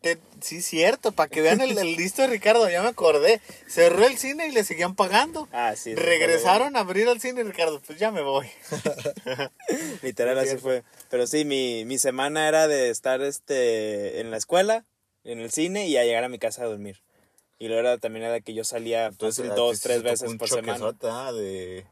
Te- 0.00 0.18
sí, 0.40 0.60
cierto, 0.60 1.12
para 1.12 1.28
que 1.28 1.40
vean 1.40 1.60
el, 1.60 1.76
el 1.78 1.96
listo 1.96 2.22
de 2.22 2.28
Ricardo, 2.28 2.68
ya 2.68 2.82
me 2.82 2.88
acordé. 2.88 3.40
Cerró 3.66 4.04
el 4.06 4.18
cine 4.18 4.48
y 4.48 4.52
le 4.52 4.64
seguían 4.64 4.94
pagando. 4.94 5.48
Ah, 5.52 5.74
sí. 5.76 5.94
Regresaron 5.94 6.76
a 6.76 6.80
abrir 6.80 7.08
el 7.08 7.20
cine, 7.20 7.42
Ricardo, 7.42 7.80
pues 7.86 7.98
ya 7.98 8.10
me 8.10 8.22
voy. 8.22 8.46
Literal, 10.02 10.38
así 10.38 10.56
fue. 10.58 10.82
Pero 11.10 11.26
sí, 11.26 11.44
mi, 11.44 11.84
mi 11.84 11.98
semana 11.98 12.48
era 12.48 12.68
de 12.68 12.90
estar 12.90 13.20
este 13.22 14.20
en 14.20 14.30
la 14.30 14.36
escuela, 14.36 14.84
en 15.24 15.40
el 15.40 15.50
cine 15.50 15.86
y 15.86 15.96
a 15.96 16.04
llegar 16.04 16.24
a 16.24 16.28
mi 16.28 16.38
casa 16.38 16.64
a 16.64 16.66
dormir. 16.66 17.00
Y 17.58 17.68
luego 17.68 17.80
era, 17.80 17.98
también 17.98 18.24
era 18.26 18.40
que 18.40 18.52
yo 18.52 18.64
salía 18.64 19.10
pues, 19.16 19.38
Entonces, 19.38 19.54
dos, 19.54 19.80
tres 19.80 20.02
veces 20.02 20.34
por 20.36 20.48
semana. 20.48 20.92
ah, 21.04 21.32
de, 21.32 21.86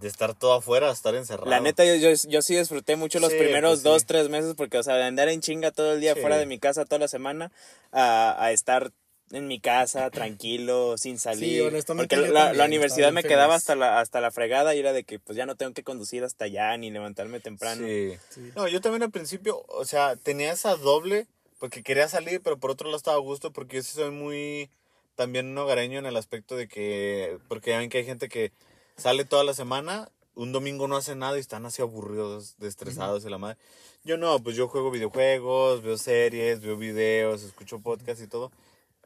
de 0.00 0.08
estar 0.08 0.34
todo 0.34 0.52
afuera, 0.54 0.90
estar 0.90 1.14
encerrado. 1.14 1.48
La 1.50 1.60
neta, 1.60 1.84
yo, 1.84 1.94
yo, 1.94 2.10
yo 2.28 2.42
sí 2.42 2.56
disfruté 2.56 2.96
mucho 2.96 3.18
los 3.18 3.32
Sí, 3.32 3.38
primeros 3.38 3.70
pues 3.70 3.80
sí. 3.80 3.88
dos, 3.88 4.04
tres 4.06 4.28
meses 4.28 4.54
porque, 4.56 4.78
o 4.78 4.82
sea, 4.82 4.94
de 4.96 5.04
andar 5.04 5.28
en 5.28 5.40
chinga 5.40 5.70
todo 5.70 5.94
el 5.94 6.00
día 6.00 6.14
Sí. 6.14 6.20
fuera 6.20 6.36
de 6.38 6.46
mi 6.46 6.58
casa 6.58 6.84
toda 6.84 6.98
la 6.98 7.08
semana 7.08 7.50
a, 7.92 8.36
a 8.44 8.52
estar 8.52 8.92
en 9.32 9.48
mi 9.48 9.58
casa 9.58 10.10
tranquilo, 10.10 10.98
sin 10.98 11.18
salir. 11.18 11.62
honestamente, 11.62 12.14
porque 12.16 12.28
la, 12.30 12.40
también 12.40 12.58
la 12.58 12.64
universidad 12.66 13.10
me 13.12 13.22
quedaba 13.24 13.54
hasta 13.54 13.74
la, 13.74 13.98
hasta 14.00 14.20
la 14.20 14.30
fregada 14.30 14.74
y 14.74 14.80
era 14.80 14.92
de 14.92 15.04
que 15.04 15.18
pues 15.18 15.36
ya 15.36 15.46
no 15.46 15.56
tengo 15.56 15.72
que 15.72 15.82
conducir 15.82 16.22
hasta 16.24 16.44
allá 16.44 16.76
ni 16.76 16.90
levantarme 16.90 17.40
temprano. 17.40 17.86
Sí. 17.86 18.12
Sí. 18.28 18.52
No, 18.54 18.68
yo 18.68 18.80
también 18.80 19.02
al 19.02 19.10
principio, 19.10 19.64
o 19.68 19.84
sea, 19.84 20.14
tenía 20.16 20.52
esa 20.52 20.76
doble, 20.76 21.26
porque 21.58 21.82
quería 21.82 22.06
salir, 22.08 22.42
pero 22.42 22.58
por 22.58 22.70
otro 22.70 22.86
lado 22.88 22.98
estaba 22.98 23.16
a 23.16 23.20
gusto, 23.20 23.50
porque 23.50 23.76
yo 23.76 23.82
sí 23.82 23.92
soy 23.94 24.10
muy 24.10 24.68
también 25.14 25.46
un 25.46 25.56
hogareño 25.58 25.98
en 25.98 26.04
el 26.06 26.16
aspecto 26.18 26.54
de 26.54 26.68
que, 26.68 27.38
porque 27.48 27.70
ya 27.70 27.78
ven 27.78 27.88
que 27.88 27.96
hay 27.98 28.04
gente 28.04 28.28
que 28.28 28.52
sale 28.96 29.24
toda 29.24 29.44
la 29.44 29.54
semana, 29.54 30.10
un 30.34 30.52
domingo 30.52 30.88
no 30.88 30.96
hace 30.96 31.16
nada 31.16 31.36
y 31.36 31.40
están 31.40 31.66
así 31.66 31.82
aburridos, 31.82 32.56
estresados 32.60 33.24
y 33.24 33.30
la 33.30 33.38
madre. 33.38 33.58
Yo 34.04 34.16
no, 34.16 34.38
pues 34.40 34.56
yo 34.56 34.68
juego 34.68 34.90
videojuegos, 34.90 35.82
veo 35.82 35.98
series, 35.98 36.60
veo 36.60 36.76
videos, 36.76 37.42
escucho 37.42 37.80
podcasts 37.80 38.22
y 38.22 38.28
todo, 38.28 38.52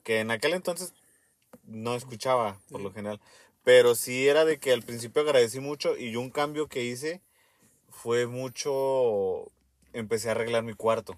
que 0.02 0.20
en 0.20 0.30
aquel 0.30 0.54
entonces 0.54 0.92
no 1.64 1.94
escuchaba 1.94 2.58
por 2.70 2.80
lo 2.80 2.92
general, 2.92 3.20
pero 3.64 3.94
sí 3.94 4.28
era 4.28 4.44
de 4.44 4.58
que 4.58 4.72
al 4.72 4.82
principio 4.82 5.22
agradecí 5.22 5.60
mucho 5.60 5.96
y 5.96 6.12
yo 6.12 6.20
un 6.20 6.30
cambio 6.30 6.68
que 6.68 6.84
hice 6.84 7.22
fue 7.88 8.26
mucho, 8.26 9.50
empecé 9.92 10.28
a 10.28 10.32
arreglar 10.32 10.62
mi 10.62 10.74
cuarto. 10.74 11.16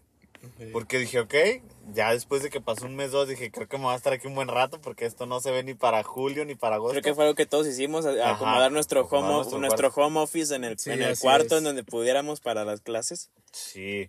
Porque 0.72 0.98
dije, 0.98 1.20
ok, 1.20 1.34
ya 1.94 2.12
después 2.12 2.42
de 2.42 2.50
que 2.50 2.60
pasó 2.60 2.86
un 2.86 2.96
mes, 2.96 3.10
dos, 3.10 3.28
dije, 3.28 3.50
creo 3.50 3.68
que 3.68 3.78
me 3.78 3.84
va 3.84 3.94
a 3.94 3.96
estar 3.96 4.12
aquí 4.12 4.26
un 4.26 4.34
buen 4.34 4.48
rato 4.48 4.80
porque 4.80 5.06
esto 5.06 5.26
no 5.26 5.40
se 5.40 5.50
ve 5.50 5.62
ni 5.62 5.74
para 5.74 6.02
julio 6.02 6.44
ni 6.44 6.54
para 6.54 6.76
agosto. 6.76 6.92
Creo 6.92 7.02
que 7.02 7.14
fue 7.14 7.24
algo 7.24 7.34
que 7.34 7.46
todos 7.46 7.66
hicimos, 7.66 8.06
Ajá, 8.06 8.30
acomodar 8.32 8.72
nuestro 8.72 9.00
acomodar 9.00 9.30
home, 9.30 9.36
nuestro 9.36 9.58
nuestro, 9.60 9.92
home 9.94 10.20
office 10.20 10.54
en 10.54 10.64
el, 10.64 10.78
Sí, 10.78 10.90
en 10.90 11.02
el 11.02 11.18
cuarto 11.18 11.54
es. 11.54 11.58
en 11.58 11.64
donde 11.64 11.84
pudiéramos 11.84 12.40
para 12.40 12.64
las 12.64 12.80
clases. 12.80 13.30
Sí, 13.52 14.08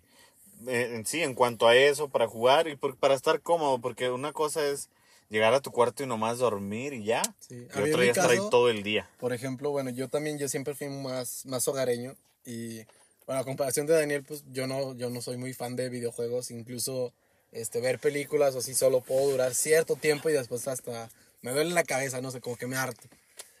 Eh, 0.68 0.94
en 0.94 1.04
sí, 1.04 1.20
en 1.22 1.34
cuanto 1.34 1.66
a 1.66 1.74
eso, 1.76 2.08
para 2.08 2.26
jugar 2.28 2.68
y 2.68 2.76
por- 2.76 2.96
para 2.96 3.14
estar 3.14 3.40
cómodo, 3.40 3.80
porque 3.80 4.10
una 4.10 4.32
cosa 4.32 4.64
es 4.64 4.88
llegar 5.28 5.52
a 5.52 5.60
tu 5.60 5.72
cuarto 5.72 6.02
y 6.04 6.06
nomás 6.06 6.38
dormir 6.38 6.92
y 6.94 7.04
ya. 7.04 7.22
Sí. 7.40 7.66
Y 7.74 7.80
otro 7.80 8.02
ya 8.04 8.12
estar 8.12 8.30
ahí 8.30 8.38
todo 8.50 8.70
el 8.70 8.82
día. 8.84 9.10
Por 9.18 9.32
ejemplo, 9.32 9.70
bueno, 9.72 9.90
yo 9.90 10.08
también, 10.08 10.38
yo 10.38 10.48
siempre 10.48 10.74
fui 10.74 10.88
más, 10.88 11.44
más 11.46 11.66
hogareño 11.68 12.14
y, 12.46 12.82
bueno, 13.26 13.40
a 13.40 13.44
comparación 13.44 13.86
de 13.86 13.94
Daniel, 13.94 14.24
pues 14.24 14.44
yo 14.50 14.66
no, 14.66 14.94
yo 14.94 15.10
no 15.10 15.20
soy 15.20 15.36
muy 15.36 15.54
fan 15.54 15.76
de 15.76 15.88
videojuegos, 15.88 16.50
incluso 16.50 17.12
este, 17.52 17.80
ver 17.80 17.98
películas 17.98 18.54
o 18.54 18.58
así 18.58 18.74
solo 18.74 19.00
puedo 19.00 19.30
durar 19.30 19.54
cierto 19.54 19.96
tiempo 19.96 20.28
y 20.28 20.32
después 20.32 20.66
hasta 20.68 21.08
me 21.40 21.52
duele 21.52 21.70
la 21.70 21.84
cabeza, 21.84 22.20
no 22.20 22.30
sé, 22.30 22.40
como 22.40 22.56
que 22.56 22.66
me 22.66 22.76
harto. 22.76 23.08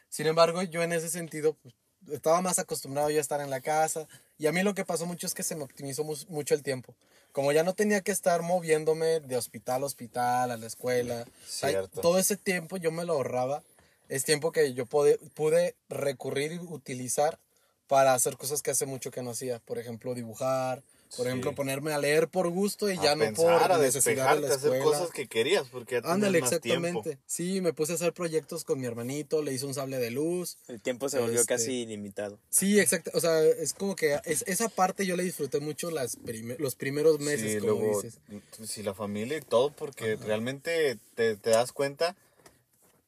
Sin 0.08 0.26
embargo, 0.26 0.62
yo 0.62 0.82
en 0.82 0.92
ese 0.92 1.08
sentido, 1.08 1.54
pues, 1.54 1.74
estaba 2.10 2.42
más 2.42 2.58
acostumbrado 2.58 3.10
yo 3.10 3.18
a 3.18 3.20
estar 3.20 3.40
en 3.40 3.50
la 3.50 3.60
casa 3.60 4.06
y 4.38 4.46
a 4.46 4.52
mí 4.52 4.62
lo 4.62 4.74
que 4.74 4.84
pasó 4.84 5.06
mucho 5.06 5.26
es 5.26 5.34
que 5.34 5.42
se 5.42 5.56
me 5.56 5.64
optimizó 5.64 6.04
mucho 6.04 6.54
el 6.54 6.62
tiempo. 6.62 6.94
Como 7.32 7.50
ya 7.52 7.62
no 7.64 7.74
tenía 7.74 8.00
que 8.00 8.12
estar 8.12 8.42
moviéndome 8.42 9.20
de 9.20 9.36
hospital 9.36 9.82
a 9.82 9.86
hospital, 9.86 10.50
a 10.50 10.56
la 10.56 10.66
escuela, 10.66 11.24
o 11.26 11.50
sea, 11.50 11.70
Cierto. 11.70 12.00
todo 12.00 12.18
ese 12.18 12.36
tiempo 12.36 12.76
yo 12.76 12.92
me 12.92 13.04
lo 13.04 13.14
ahorraba. 13.14 13.62
Es 14.08 14.24
tiempo 14.24 14.52
que 14.52 14.74
yo 14.74 14.86
pude, 14.86 15.18
pude 15.34 15.74
recurrir 15.88 16.52
y 16.52 16.58
utilizar 16.58 17.38
para 17.86 18.14
hacer 18.14 18.36
cosas 18.36 18.62
que 18.62 18.70
hace 18.70 18.86
mucho 18.86 19.10
que 19.10 19.22
no 19.22 19.30
hacía. 19.30 19.58
Por 19.60 19.78
ejemplo, 19.78 20.14
dibujar, 20.14 20.82
por 21.16 21.26
Sí. 21.26 21.28
ejemplo, 21.28 21.54
ponerme 21.54 21.92
a 21.92 21.98
leer 21.98 22.26
por 22.28 22.48
gusto 22.48 22.90
y 22.90 22.98
A 22.98 23.02
ya 23.02 23.14
no 23.14 23.24
pensar, 23.24 23.62
por 23.68 23.72
a 23.72 23.78
necesidad 23.78 24.34
de 24.34 24.40
la 24.40 24.48
a 24.48 24.50
hacer 24.56 24.72
escuela. 24.72 24.84
cosas 24.84 25.10
que 25.10 25.28
querías, 25.28 25.68
porque 25.70 26.00
ya 26.02 26.10
Ándale, 26.12 26.40
más 26.40 26.50
exactamente. 26.50 27.02
tiempo. 27.10 27.22
Sí, 27.26 27.60
me 27.60 27.72
puse 27.72 27.92
a 27.92 27.94
hacer 27.94 28.12
proyectos 28.12 28.64
con 28.64 28.80
mi 28.80 28.86
hermanito, 28.86 29.40
le 29.42 29.52
hice 29.52 29.64
un 29.66 29.74
sable 29.74 29.98
de 29.98 30.10
luz. 30.10 30.56
El 30.66 30.80
tiempo 30.80 31.08
se 31.08 31.20
volvió 31.20 31.40
Este, 31.40 31.54
casi 31.54 31.82
ilimitado. 31.82 32.38
Sí, 32.50 32.80
exacto. 32.80 33.12
O 33.14 33.20
sea, 33.20 33.40
es 33.44 33.74
como 33.74 33.94
que 33.94 34.18
es- 34.24 34.42
esa 34.48 34.68
parte 34.68 35.06
yo 35.06 35.14
le 35.16 35.22
disfruté 35.22 35.60
mucho 35.60 35.90
las 35.92 36.16
prime- 36.16 36.56
los 36.58 36.74
primeros 36.74 37.20
meses, 37.20 37.52
sí, 37.52 37.58
como 37.60 37.74
luego, 37.80 38.02
dices. 38.02 38.18
sí, 38.66 38.82
la 38.82 38.94
familia 38.94 39.36
y 39.38 39.42
todo, 39.42 39.70
porque 39.70 40.16
realmente 40.16 40.98
te, 41.14 41.36
te 41.36 41.50
das 41.50 41.70
cuenta 41.72 42.16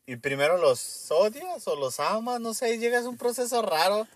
y 0.07 0.15
primero 0.17 0.57
los 0.59 1.11
odias 1.11 1.67
o 1.67 1.75
los 1.75 1.99
amas, 1.99 2.41
no 2.41 2.55
sé, 2.55 2.79
llegas 2.79 3.05
a 3.05 3.09
un 3.09 3.17
proceso 3.17 3.61
raro, 3.63 4.07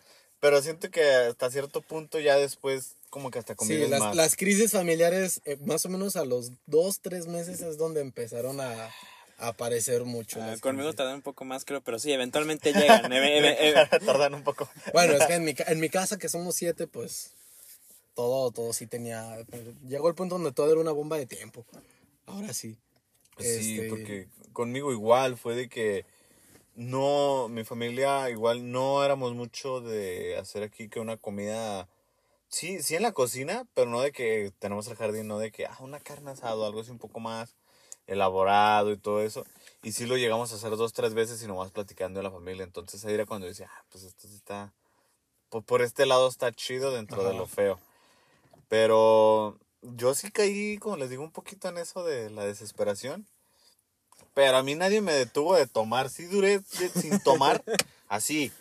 pero 0.41 0.61
siento 0.63 0.91
que 0.91 1.03
hasta 1.05 1.51
cierto 1.51 1.81
punto 1.83 2.19
ya 2.19 2.37
después 2.37 2.97
como 3.11 3.31
que 3.31 3.39
hasta 3.39 3.53
Sí, 3.55 3.57
convives 3.59 3.91
las, 3.91 4.01
más. 4.01 4.17
las 4.17 4.37
crisis 4.37 4.73
familiares, 4.73 5.41
eh, 5.45 5.57
más 5.65 5.85
o 5.85 5.89
menos 5.89 6.17
a 6.17 6.25
los 6.25 6.53
dos, 6.67 7.01
tres 7.01 7.27
meses 7.27 7.61
es 7.61 7.77
donde 7.77 8.01
empezaron 8.01 8.61
a, 8.61 8.87
a 9.39 9.49
aparecer 9.49 10.05
mucho. 10.05 10.41
Ah, 10.41 10.55
conmigo 10.61 10.85
crisis. 10.89 10.97
tardan 10.97 11.15
un 11.17 11.23
poco 11.23 11.45
más, 11.45 11.65
creo, 11.65 11.81
pero 11.83 11.99
sí, 11.99 12.13
eventualmente 12.13 12.73
llegan. 12.73 13.11
Tardan 14.07 14.35
un 14.35 14.43
poco. 14.45 14.69
Bueno, 14.93 15.15
es 15.15 15.27
que 15.27 15.35
en 15.35 15.45
mi, 15.45 15.55
en 15.67 15.81
mi 15.81 15.89
casa, 15.89 16.19
que 16.19 16.29
somos 16.29 16.55
siete, 16.55 16.87
pues 16.87 17.33
todo, 18.15 18.51
todo 18.53 18.73
sí 18.73 18.87
tenía. 18.87 19.45
pues, 19.51 19.63
llegó 19.89 20.09
el 20.09 20.15
punto 20.15 20.37
donde 20.37 20.53
todo 20.53 20.71
era 20.71 20.81
una 20.81 20.93
bomba 20.93 21.17
de 21.19 21.27
tiempo. 21.27 21.67
Ahora 22.27 22.53
sí. 22.55 22.77
Sí, 23.39 23.79
Este, 23.81 23.89
porque 23.89 24.29
conmigo 24.53 24.93
igual 24.93 25.37
fue 25.39 25.57
de 25.57 25.69
que 25.69 26.05
no, 26.81 27.49
mi 27.51 27.63
familia 27.63 28.31
igual 28.31 28.73
no 28.73 29.05
éramos 29.05 29.35
mucho 29.35 29.83
de 29.83 30.39
hacer 30.39 30.63
aquí 30.63 30.89
que 30.89 30.99
una 30.99 31.19
comida, 31.19 31.89
sí, 32.49 32.83
sí 32.83 32.97
en 32.97 33.03
la 33.03 33.13
cocina, 33.13 33.67
pero 33.75 33.91
no 33.91 34.01
de 34.01 34.13
que 34.13 34.51
tenemos 34.59 34.89
el 34.89 34.97
jardín, 34.97 35.29
no 35.29 35.39
de 35.39 35.53
que, 35.53 35.67
ah, 35.67 35.77
una 35.81 36.01
carne 36.01 36.31
asada 36.31 36.57
o 36.57 36.65
algo 36.65 36.81
así 36.81 36.91
un 36.91 36.99
poco 36.99 37.21
más 37.21 37.55
elaborado 38.07 38.93
y 38.93 38.97
todo 38.97 39.21
eso. 39.21 39.45
Y 39.83 39.93
sí 39.93 40.07
lo 40.07 40.17
llegamos 40.17 40.53
a 40.53 40.57
hacer 40.57 40.71
dos, 40.71 40.95
tres 40.95 41.13
veces 41.13 41.43
y 41.43 41.47
nomás 41.47 41.71
platicando 41.71 42.19
de 42.19 42.25
la 42.25 42.31
familia. 42.31 42.65
Entonces 42.65 43.05
ahí 43.05 43.13
era 43.13 43.27
cuando 43.27 43.47
decía, 43.47 43.69
ah, 43.71 43.85
pues 43.91 44.05
esto 44.05 44.27
sí 44.27 44.37
está, 44.37 44.73
por, 45.51 45.63
por 45.63 45.83
este 45.83 46.07
lado 46.07 46.29
está 46.29 46.51
chido 46.51 46.93
dentro 46.93 47.25
de 47.25 47.35
lo 47.35 47.47
feo. 47.47 47.79
Pero 48.69 49.59
yo 49.83 50.15
sí 50.15 50.31
caí, 50.31 50.79
como 50.79 50.97
les 50.97 51.11
digo, 51.11 51.23
un 51.23 51.31
poquito 51.31 51.69
en 51.69 51.77
eso 51.77 52.05
de 52.05 52.31
la 52.31 52.47
desesperación. 52.47 53.27
Pero 54.35 54.57
a 54.57 54.63
mí 54.63 54.75
nadie 54.75 55.01
me 55.01 55.13
detuvo 55.13 55.57
de 55.57 55.67
tomar. 55.67 56.11
Sí 56.11 56.25
duré 56.25 56.61
sin 56.95 57.21
tomar, 57.21 57.63
así, 58.09 58.53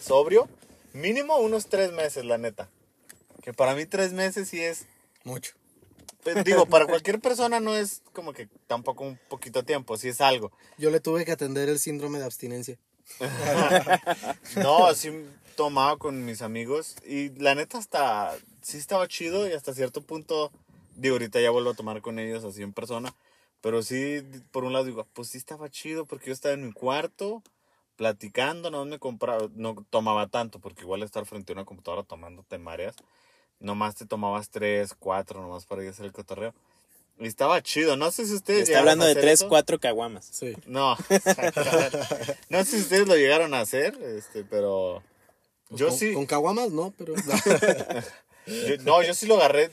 sobrio, 0.00 0.48
mínimo 0.92 1.36
unos 1.38 1.66
tres 1.66 1.92
meses, 1.92 2.24
la 2.24 2.38
neta. 2.38 2.68
Que 3.42 3.52
para 3.52 3.74
mí 3.74 3.86
tres 3.86 4.12
meses 4.12 4.48
sí 4.48 4.60
es, 4.62 4.86
Mucho. 5.24 5.54
pues, 6.22 6.44
digo, 6.44 6.66
para 6.66 6.86
cualquier 6.88 7.20
persona 7.20 7.60
no 7.60 7.74
es 7.76 8.02
como 8.12 8.32
que 8.32 8.48
tampoco 8.66 9.04
un 9.04 9.18
poquito 9.28 9.64
tiempo, 9.64 9.96
sí 9.96 10.08
es 10.08 10.20
algo. 10.20 10.52
Yo 10.76 10.90
le 10.90 11.00
tuve 11.00 11.24
que 11.24 11.32
atender 11.32 11.68
el 11.68 11.78
síndrome 11.78 12.18
de 12.18 12.24
abstinencia. 12.24 12.78
No, 14.56 14.94
sí 14.94 15.10
tomaba 15.56 15.96
con 15.96 16.24
mis 16.24 16.40
amigos 16.42 16.94
y 17.04 17.30
la 17.30 17.54
neta 17.56 17.78
hasta, 17.78 18.36
sí 18.62 18.78
estaba 18.78 19.08
chido 19.08 19.48
y 19.48 19.52
hasta 19.52 19.74
cierto 19.74 20.02
punto, 20.02 20.52
digo, 20.94 21.16
ahorita 21.16 21.40
ya 21.40 21.50
vuelvo 21.50 21.70
a 21.70 21.74
tomar 21.74 22.00
con 22.00 22.18
ellos 22.20 22.44
así 22.44 22.62
en 22.62 22.72
persona, 22.72 23.12
Pero 23.60 23.82
sí, 23.82 24.22
por 24.50 24.64
un 24.64 24.72
lado 24.72 24.84
digo, 24.84 25.06
pues 25.12 25.28
sí 25.28 25.38
estaba 25.38 25.68
chido 25.68 26.06
porque 26.06 26.26
yo 26.26 26.32
estaba 26.32 26.54
en 26.54 26.66
mi 26.66 26.72
cuarto 26.72 27.42
platicando, 27.96 28.70
no 28.70 28.84
me 28.84 28.98
compraba, 28.98 29.48
no 29.54 29.84
tomaba 29.90 30.28
tanto 30.28 30.60
porque 30.60 30.82
igual 30.82 31.02
estar 31.02 31.26
frente 31.26 31.52
a 31.52 31.54
una 31.54 31.64
computadora 31.64 32.04
tomando 32.04 32.44
te 32.44 32.58
mareas. 32.58 32.94
Nomás 33.58 33.96
te 33.96 34.06
tomabas 34.06 34.50
tres, 34.50 34.94
cuatro, 34.96 35.42
nomás 35.42 35.66
para 35.66 35.82
ir 35.82 35.88
a 35.88 35.90
hacer 35.90 36.06
el 36.06 36.12
cotorreo. 36.12 36.54
Y 37.18 37.26
estaba 37.26 37.60
chido, 37.60 37.96
no 37.96 38.12
sé 38.12 38.26
si 38.26 38.34
ustedes... 38.34 38.68
Está 38.68 38.78
hablando 38.78 39.02
a 39.02 39.06
de 39.06 39.12
hacer 39.12 39.22
tres, 39.24 39.40
eso. 39.40 39.48
cuatro 39.48 39.80
caguamas. 39.80 40.24
Sí. 40.30 40.54
No, 40.66 40.96
no 42.48 42.64
sé 42.64 42.70
si 42.70 42.78
ustedes 42.82 43.08
lo 43.08 43.16
llegaron 43.16 43.54
a 43.54 43.60
hacer, 43.60 43.98
este, 44.00 44.44
pero 44.44 45.02
yo 45.70 45.88
Pues 45.88 45.90
con, 45.90 45.98
sí. 45.98 46.14
Con 46.14 46.26
caguamas, 46.26 46.70
no, 46.70 46.94
pero. 46.96 47.14
Yo- 48.68 48.82
no, 48.84 49.02
yo 49.02 49.14
sí 49.14 49.26
lo 49.26 49.36
agarré 49.36 49.70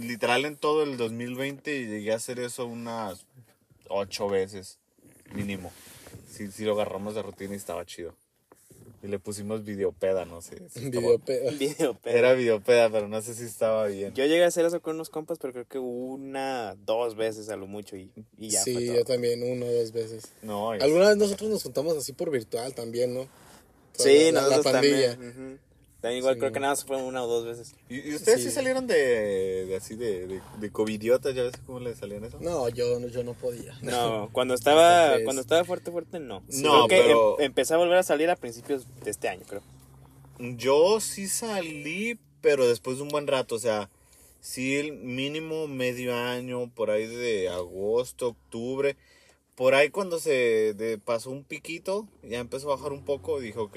literal 0.00 0.44
en 0.44 0.56
todo 0.56 0.82
el 0.82 0.96
2020 0.96 1.76
y 1.76 1.86
llegué 1.86 2.12
a 2.12 2.16
hacer 2.16 2.38
eso 2.40 2.66
unas 2.66 3.24
ocho 3.88 4.28
veces 4.28 4.78
mínimo. 5.34 5.72
Sí, 6.30 6.50
sí 6.50 6.64
lo 6.64 6.72
agarramos 6.72 7.14
de 7.14 7.22
rutina 7.22 7.54
y 7.54 7.56
estaba 7.56 7.84
chido. 7.84 8.14
Y 9.02 9.08
le 9.08 9.18
pusimos 9.18 9.64
videopeda, 9.64 10.24
no 10.24 10.40
sé. 10.42 10.58
si 10.70 10.86
estaba- 10.86 10.88
Videope- 11.08 11.58
Video, 11.58 11.98
pero- 12.02 12.18
Era 12.18 12.32
videopeda, 12.34 12.88
pero 12.88 13.08
no 13.08 13.20
sé 13.20 13.34
si 13.34 13.42
estaba 13.44 13.86
bien. 13.88 14.14
Yo 14.14 14.24
llegué 14.26 14.44
a 14.44 14.46
hacer 14.46 14.64
eso 14.64 14.80
con 14.80 14.94
unos 14.94 15.10
compas, 15.10 15.38
pero 15.40 15.52
creo 15.52 15.66
que 15.66 15.78
una, 15.80 16.76
dos 16.86 17.16
veces 17.16 17.48
a 17.48 17.56
lo 17.56 17.66
mucho 17.66 17.96
y, 17.96 18.10
y 18.38 18.50
ya 18.50 18.62
sí, 18.62 18.74
fue 18.74 18.86
todo. 18.86 18.94
yo 18.96 19.04
también, 19.04 19.42
una 19.42 19.66
o 19.66 19.72
dos 19.72 19.90
veces. 19.92 20.28
No, 20.42 20.76
yo- 20.76 20.84
Alguna 20.84 21.08
vez 21.08 21.16
nosotros 21.16 21.50
nos 21.50 21.62
juntamos 21.64 21.96
así 21.96 22.12
por 22.12 22.30
virtual 22.30 22.74
también, 22.74 23.12
¿no? 23.14 23.26
Sí, 23.94 24.30
la, 24.30 24.42
la 24.42 24.56
nosotros 24.56 24.72
pandilla. 24.72 25.10
también. 25.16 25.60
También 26.02 26.18
igual 26.18 26.34
Sí. 26.34 26.40
creo 26.40 26.52
que 26.52 26.60
nada 26.60 26.72
más 26.72 26.84
fue 26.84 26.96
una 27.00 27.22
o 27.22 27.26
dos 27.28 27.46
veces. 27.46 27.74
¿Y, 27.88 28.00
y 28.10 28.14
ustedes 28.16 28.40
sí, 28.42 28.48
Sí. 28.48 28.54
salieron 28.54 28.86
de, 28.88 29.64
de 29.66 29.76
así 29.76 29.94
de, 29.94 30.26
de, 30.26 30.40
de 30.58 30.70
covidiotas? 30.70 31.34
¿Ya 31.34 31.44
ves 31.44 31.52
cómo 31.64 31.80
le 31.80 31.94
salían 31.94 32.24
eso? 32.24 32.38
No, 32.40 32.68
yo, 32.68 32.98
yo 33.08 33.22
no 33.24 33.32
podía. 33.34 33.78
No, 33.82 34.28
cuando 34.32 34.52
estaba, 34.54 35.04
Entonces- 35.06 35.24
cuando 35.24 35.42
estaba 35.42 35.64
fuerte, 35.64 35.90
fuerte, 35.92 36.18
no. 36.20 36.42
No, 36.48 36.86
creo 36.86 36.88
que 36.88 36.96
pero- 37.06 37.38
em- 37.38 37.46
empecé 37.46 37.72
a 37.72 37.76
volver 37.78 37.96
a 37.98 38.02
salir 38.02 38.28
a 38.28 38.36
principios 38.36 38.84
de 39.04 39.10
este 39.12 39.28
año, 39.28 39.44
creo. 39.48 39.62
Yo 40.38 41.00
sí 41.00 41.28
salí, 41.28 42.18
pero 42.40 42.66
después 42.68 42.96
de 42.96 43.04
un 43.04 43.08
buen 43.08 43.26
rato, 43.28 43.54
o 43.54 43.58
sea, 43.60 43.88
sí 44.40 44.76
el 44.76 44.92
mínimo 44.94 45.68
medio 45.68 46.16
año, 46.16 46.68
por 46.74 46.90
ahí 46.90 47.06
de 47.06 47.48
agosto, 47.48 48.28
octubre, 48.28 48.96
por 49.54 49.74
ahí 49.74 49.90
cuando 49.90 50.18
se 50.18 50.74
de- 50.74 50.98
pasó 50.98 51.30
un 51.30 51.44
piquito, 51.44 52.08
ya 52.24 52.40
empezó 52.40 52.72
a 52.72 52.76
bajar 52.76 52.92
un 52.92 53.04
poco, 53.04 53.38
dije, 53.38 53.58
ok, 53.60 53.76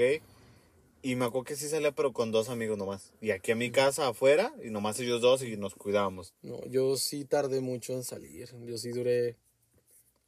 y 1.05 1.15
me 1.15 1.25
acuerdo 1.25 1.43
que 1.43 1.55
sí 1.55 1.69
salía, 1.69 1.91
pero 1.91 2.13
con 2.13 2.31
dos 2.31 2.49
amigos 2.49 2.79
nomás, 2.79 3.13
y 3.21 3.29
aquí 3.29 3.51
a 3.51 3.55
mi 3.55 3.69
casa 3.69 4.07
afuera, 4.07 4.51
y 4.63 4.71
nomás 4.71 4.99
ellos 4.99 5.21
dos, 5.21 5.43
y 5.43 5.55
nos 5.55 5.75
cuidábamos. 5.75 6.33
No, 6.41 6.65
yo 6.65 6.97
sí 6.97 7.25
tardé 7.25 7.61
mucho 7.61 7.93
en 7.93 8.03
salir. 8.03 8.49
Yo 8.65 8.75
sí 8.79 8.89
duré. 8.89 9.35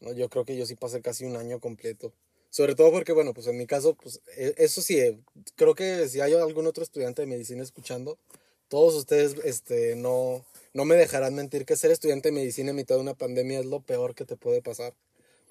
No, 0.01 0.13
yo 0.13 0.29
creo 0.29 0.45
que 0.45 0.55
yo 0.55 0.67
sí 0.67 0.75
pasé 0.75 1.01
casi 1.01 1.25
un 1.25 1.35
año 1.35 1.59
completo. 1.59 2.13
Sobre 2.51 2.75
todo 2.75 2.91
porque, 2.91 3.11
bueno, 3.11 3.33
pues 3.33 3.47
en 3.47 3.57
mi 3.57 3.65
caso, 3.65 3.95
pues 3.95 4.21
e- 4.37 4.53
eso 4.59 4.83
sí, 4.83 4.99
eh, 4.99 5.19
creo 5.55 5.73
que 5.73 6.07
si 6.09 6.21
hay 6.21 6.33
algún 6.35 6.67
otro 6.67 6.83
estudiante 6.83 7.23
de 7.23 7.27
medicina 7.27 7.63
escuchando, 7.63 8.19
todos 8.67 8.93
ustedes 8.93 9.35
este, 9.45 9.95
no, 9.95 10.45
no 10.73 10.85
me 10.85 10.93
dejarán 10.93 11.33
mentir 11.33 11.65
que 11.65 11.75
ser 11.75 11.89
estudiante 11.89 12.29
de 12.29 12.35
medicina 12.35 12.69
en 12.69 12.75
mitad 12.75 12.93
de 12.97 13.01
una 13.01 13.15
pandemia 13.15 13.61
es 13.61 13.65
lo 13.65 13.79
peor 13.79 14.13
que 14.13 14.25
te 14.25 14.37
puede 14.37 14.61
pasar. 14.61 14.93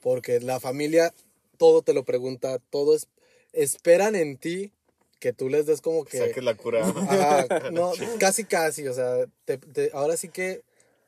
Porque 0.02 0.38
la 0.38 0.60
familia 0.60 1.12
todo 1.58 1.82
te 1.82 1.94
lo 1.94 2.04
pregunta, 2.04 2.60
todo 2.70 2.94
es, 2.94 3.08
esperan 3.52 4.14
en 4.14 4.36
ti 4.36 4.70
que 5.18 5.32
tú 5.32 5.48
les 5.48 5.66
des 5.66 5.80
como 5.80 6.04
que... 6.04 6.18
Saques 6.18 6.44
la 6.44 6.54
cura. 6.54 6.86
Ajá, 7.08 7.70
no, 7.70 7.92
casi 8.18 8.44
casi, 8.44 8.86
o 8.86 8.94
sea, 8.94 9.26
te- 9.44 9.58
te- 9.58 9.90
ahora 9.94 10.16
sí 10.16 10.28
que 10.28 10.62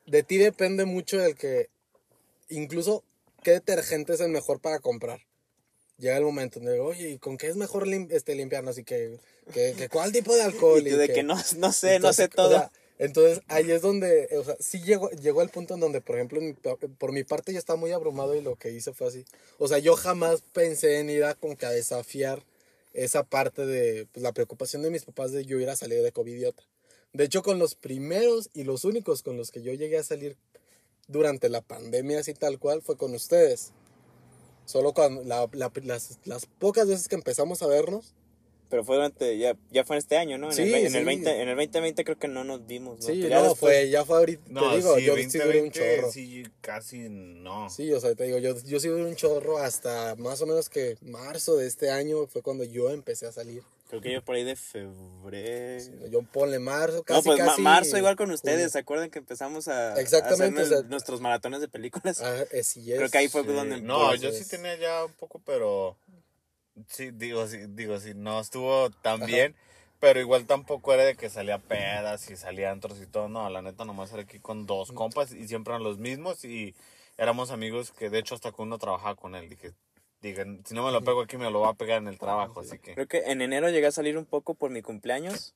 de 0.07 0.23
ti 0.23 0.37
depende 0.37 0.85
mucho 0.85 1.23
el 1.23 1.35
que, 1.35 1.69
incluso, 2.49 3.03
qué 3.43 3.51
detergente 3.51 4.13
es 4.13 4.19
el 4.19 4.29
mejor 4.29 4.59
para 4.59 4.79
comprar. 4.79 5.21
Llega 5.97 6.17
el 6.17 6.23
momento 6.23 6.59
donde, 6.59 6.79
oye, 6.79 7.09
¿y 7.09 7.17
con 7.19 7.37
qué 7.37 7.47
es 7.47 7.55
mejor 7.57 7.85
lim- 7.87 8.07
este, 8.11 8.33
limpiarnos? 8.35 8.77
Y 8.77 8.83
que, 8.83 9.19
que, 9.53 9.73
que 9.77 9.89
cuál 9.89 10.11
tipo 10.11 10.35
de 10.35 10.43
alcohol. 10.43 10.81
Y 10.87 10.91
de 10.91 11.07
que- 11.07 11.13
que 11.15 11.23
no, 11.23 11.35
no 11.57 11.71
sé, 11.73 11.99
no 11.99 12.13
sé 12.13 12.25
o 12.25 12.29
todo. 12.29 12.49
sea, 12.49 12.71
entonces 12.97 13.41
ahí 13.47 13.69
es 13.71 13.81
donde, 13.81 14.27
o 14.37 14.43
sea, 14.43 14.55
sí 14.59 14.81
llegó, 14.81 15.09
llegó 15.11 15.41
el 15.41 15.49
punto 15.49 15.73
en 15.75 15.79
donde, 15.81 16.01
por 16.01 16.15
ejemplo, 16.15 16.39
por 16.97 17.11
mi 17.11 17.23
parte 17.23 17.53
yo 17.53 17.59
estaba 17.59 17.77
muy 17.79 17.91
abrumado 17.91 18.35
y 18.35 18.41
lo 18.41 18.55
que 18.55 18.71
hice 18.71 18.93
fue 18.93 19.07
así. 19.07 19.25
O 19.57 19.67
sea, 19.67 19.77
yo 19.79 19.95
jamás 19.95 20.41
pensé 20.53 20.99
en 20.99 21.09
ir 21.09 21.23
a 21.23 21.35
como 21.35 21.55
que 21.57 21.65
a 21.65 21.71
desafiar 21.71 22.43
esa 22.93 23.23
parte 23.23 23.65
de 23.65 24.07
pues, 24.11 24.23
la 24.23 24.33
preocupación 24.33 24.81
de 24.81 24.89
mis 24.91 25.05
papás 25.05 25.31
de 25.31 25.45
yo 25.45 25.59
ir 25.59 25.69
a 25.69 25.75
salir 25.75 26.01
de 26.01 26.11
covidiota. 26.11 26.63
De 27.13 27.23
hecho, 27.23 27.41
con 27.43 27.59
los 27.59 27.75
primeros 27.75 28.49
y 28.53 28.63
los 28.63 28.83
únicos 28.85 29.23
con 29.23 29.37
los 29.37 29.51
que 29.51 29.61
yo 29.63 29.73
llegué 29.73 29.97
a 29.97 30.03
salir 30.03 30.37
durante 31.07 31.49
la 31.49 31.61
pandemia 31.61 32.19
así 32.19 32.33
tal 32.33 32.59
cual 32.59 32.81
fue 32.81 32.97
con 32.97 33.13
ustedes. 33.15 33.71
Solo 34.65 34.93
cuando 34.93 35.23
la- 35.23 35.49
la- 35.53 35.71
las, 35.83 36.19
las 36.25 36.45
pocas 36.45 36.87
veces 36.87 37.07
que 37.07 37.15
empezamos 37.15 37.63
a 37.63 37.67
vernos, 37.67 38.13
Pero 38.69 38.83
fue 38.83 38.97
durante, 38.97 39.37
ya, 39.39 39.57
ya 39.71 39.83
fue 39.83 39.95
en 39.95 39.97
este 39.99 40.15
año, 40.17 40.37
¿no? 40.37 40.47
En, 40.47 40.53
Sí, 40.53 40.61
el, 40.61 40.73
en, 40.75 40.85
el 40.85 40.91
sí. 40.91 41.03
20, 41.03 41.41
en 41.41 41.49
el 41.49 41.55
2020 41.57 42.03
creo 42.03 42.19
que 42.19 42.27
no 42.27 42.43
nos 42.43 42.67
vimos, 42.67 42.99
¿no? 42.99 43.05
sí, 43.07 43.19
Ya 43.21 43.37
no, 43.41 43.49
después- 43.49 43.57
fue, 43.59 43.89
ya 43.89 44.05
fue 44.05 44.17
ahorita, 44.19 44.43
No, 44.47 44.69
te 44.69 44.75
digo, 44.77 44.95
sí, 44.95 45.03
yo 45.05 45.15
sí 45.15 45.37
duré 45.39 45.61
un 45.61 45.69
2020, 45.69 45.95
chorro. 45.97 46.11
sí, 46.11 46.43
casi 46.61 47.09
no. 47.09 47.69
Sí, 47.71 47.91
o 47.91 47.99
sea, 47.99 48.13
te 48.13 48.25
digo, 48.25 48.37
yo, 48.37 48.55
yo 48.63 48.79
sí 48.79 48.87
duré 48.87 49.05
un 49.05 49.15
chorro 49.15 49.57
hasta 49.57 50.15
más 50.17 50.39
o 50.41 50.45
menos 50.45 50.69
que 50.69 50.97
marzo 51.01 51.57
de 51.57 51.65
este 51.67 51.89
año 51.89 52.27
fue 52.27 52.43
cuando 52.43 52.63
yo 52.63 52.91
empecé 52.91 53.25
a 53.25 53.31
salir. 53.31 53.63
Creo 53.89 54.01
que 54.01 54.13
yo 54.13 54.21
por 54.23 54.35
ahí 54.35 54.43
de 54.43 54.55
febrero. 54.55 56.07
Yo 56.11 56.21
ponle 56.21 56.59
marzo, 56.59 57.03
casi, 57.03 57.27
no, 57.27 57.35
pues 57.35 57.47
casi. 57.47 57.61
marzo 57.63 57.97
igual 57.97 58.15
con 58.15 58.29
ustedes. 58.31 58.71
¿se 58.71 58.77
acuerdan 58.79 59.09
que 59.09 59.17
empezamos 59.19 59.67
a, 59.67 59.93
a 59.95 59.99
Exactamente, 60.01 60.61
hacer 60.61 60.73
o 60.77 60.79
sea- 60.81 60.89
nuestros 60.89 61.21
maratones 61.21 61.59
de 61.61 61.67
películas? 61.67 62.21
Ah, 62.21 62.43
eh, 62.51 62.63
sí 62.63 62.91
es. 62.91 62.97
Creo 62.99 63.09
que 63.09 63.17
ahí 63.17 63.27
fue 63.29 63.41
Sí, 63.41 63.47
donde... 63.47 63.81
No, 63.81 64.13
yo 64.15 64.31
sí 64.31 64.41
es- 64.41 64.47
tenía 64.47 64.75
ya 64.77 65.05
un 65.05 65.13
poco, 65.13 65.41
pero 65.43 65.97
sí, 66.87 67.11
digo, 67.11 67.47
sí, 67.47 67.59
digo, 67.69 67.99
sí, 67.99 68.13
no 68.15 68.39
estuvo 68.39 68.89
tan 68.89 69.25
bien, 69.25 69.55
pero 69.99 70.19
igual 70.19 70.45
tampoco 70.45 70.93
era 70.93 71.03
de 71.03 71.15
que 71.15 71.29
salía 71.29 71.59
pedas 71.59 72.29
y 72.29 72.35
salía 72.35 72.71
antros 72.71 73.01
y 73.01 73.07
todo, 73.07 73.29
no, 73.29 73.49
la 73.49 73.61
neta 73.61 73.85
nomás 73.85 74.11
era 74.13 74.23
aquí 74.23 74.39
con 74.39 74.65
dos 74.65 74.91
compas 74.91 75.31
y 75.31 75.47
siempre 75.47 75.73
eran 75.73 75.83
los 75.83 75.97
mismos 75.97 76.45
y 76.45 76.75
éramos 77.17 77.51
amigos 77.51 77.91
que 77.91 78.09
de 78.09 78.19
hecho 78.19 78.35
hasta 78.35 78.51
que 78.51 78.61
uno 78.61 78.77
trabajaba 78.77 79.15
con 79.15 79.35
él, 79.35 79.49
dije, 79.49 79.73
dije, 80.21 80.45
si 80.65 80.73
no 80.73 80.85
me 80.85 80.91
lo 80.91 81.03
pego 81.03 81.21
aquí 81.21 81.37
me 81.37 81.51
lo 81.51 81.61
va 81.61 81.69
a 81.69 81.73
pegar 81.73 82.01
en 82.01 82.07
el 82.07 82.17
trabajo, 82.17 82.61
así 82.61 82.79
que... 82.79 82.93
Creo 82.93 83.07
que 83.07 83.19
en 83.31 83.41
enero 83.41 83.69
llegué 83.69 83.87
a 83.87 83.91
salir 83.91 84.17
un 84.17 84.25
poco 84.25 84.53
por 84.53 84.71
mi 84.71 84.81
cumpleaños. 84.81 85.55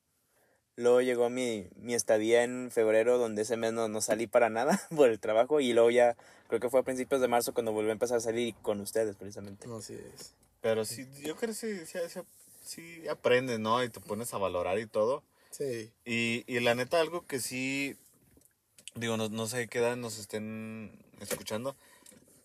Luego 0.76 1.02
llegó 1.02 1.30
mi, 1.30 1.68
mi 1.76 1.94
estadía 1.94 2.44
en 2.44 2.72
febrero, 2.72 3.20
donde 3.20 3.44
ese 3.44 3.58
mes 3.58 3.74
no, 3.74 3.88
no 3.88 4.02
salí 4.02 4.26
para 4.26 4.50
nada 4.50 4.82
por 4.96 5.10
el 5.10 5.20
trabajo. 5.20 5.60
Y 5.60 5.74
luego 5.74 5.92
ya, 5.92 6.16
creo 6.48 6.60
que 6.60 6.70
fue 6.70 6.80
a 6.80 6.84
principios 6.84 7.22
de 7.22 7.28
marzo 7.28 7.54
cuando 7.54 7.72
volví 7.72 7.90
a 7.90 7.94
empezar 7.94 8.18
a 8.18 8.22
salir 8.22 8.56
con 8.62 8.82
ustedes, 8.82 9.16
precisamente. 9.16 9.68
No, 9.68 9.82
sí 9.82 9.94
es. 9.94 10.34
Pero 10.64 10.86
sí, 10.86 11.06
yo 11.22 11.36
creo 11.36 11.50
que 11.52 11.54
sí, 11.54 11.86
sí, 11.86 12.00
sí, 12.08 12.20
sí 12.64 13.08
aprendes, 13.10 13.60
¿no? 13.60 13.84
Y 13.84 13.90
te 13.90 14.00
pones 14.00 14.34
a 14.34 14.38
valorar 14.38 14.80
y 14.80 14.88
todo. 14.88 15.22
Sí. 15.52 15.92
Y, 16.06 16.46
y 16.48 16.62
la 16.62 16.74
neta, 16.74 17.02
algo 17.02 17.28
que 17.28 17.40
sí, 17.42 17.98
digo, 18.96 19.18
no, 19.18 19.28
no 19.28 19.46
sé 19.46 19.68
qué 19.68 19.80
edad 19.80 19.98
nos 19.98 20.18
estén 20.18 20.98
escuchando, 21.20 21.76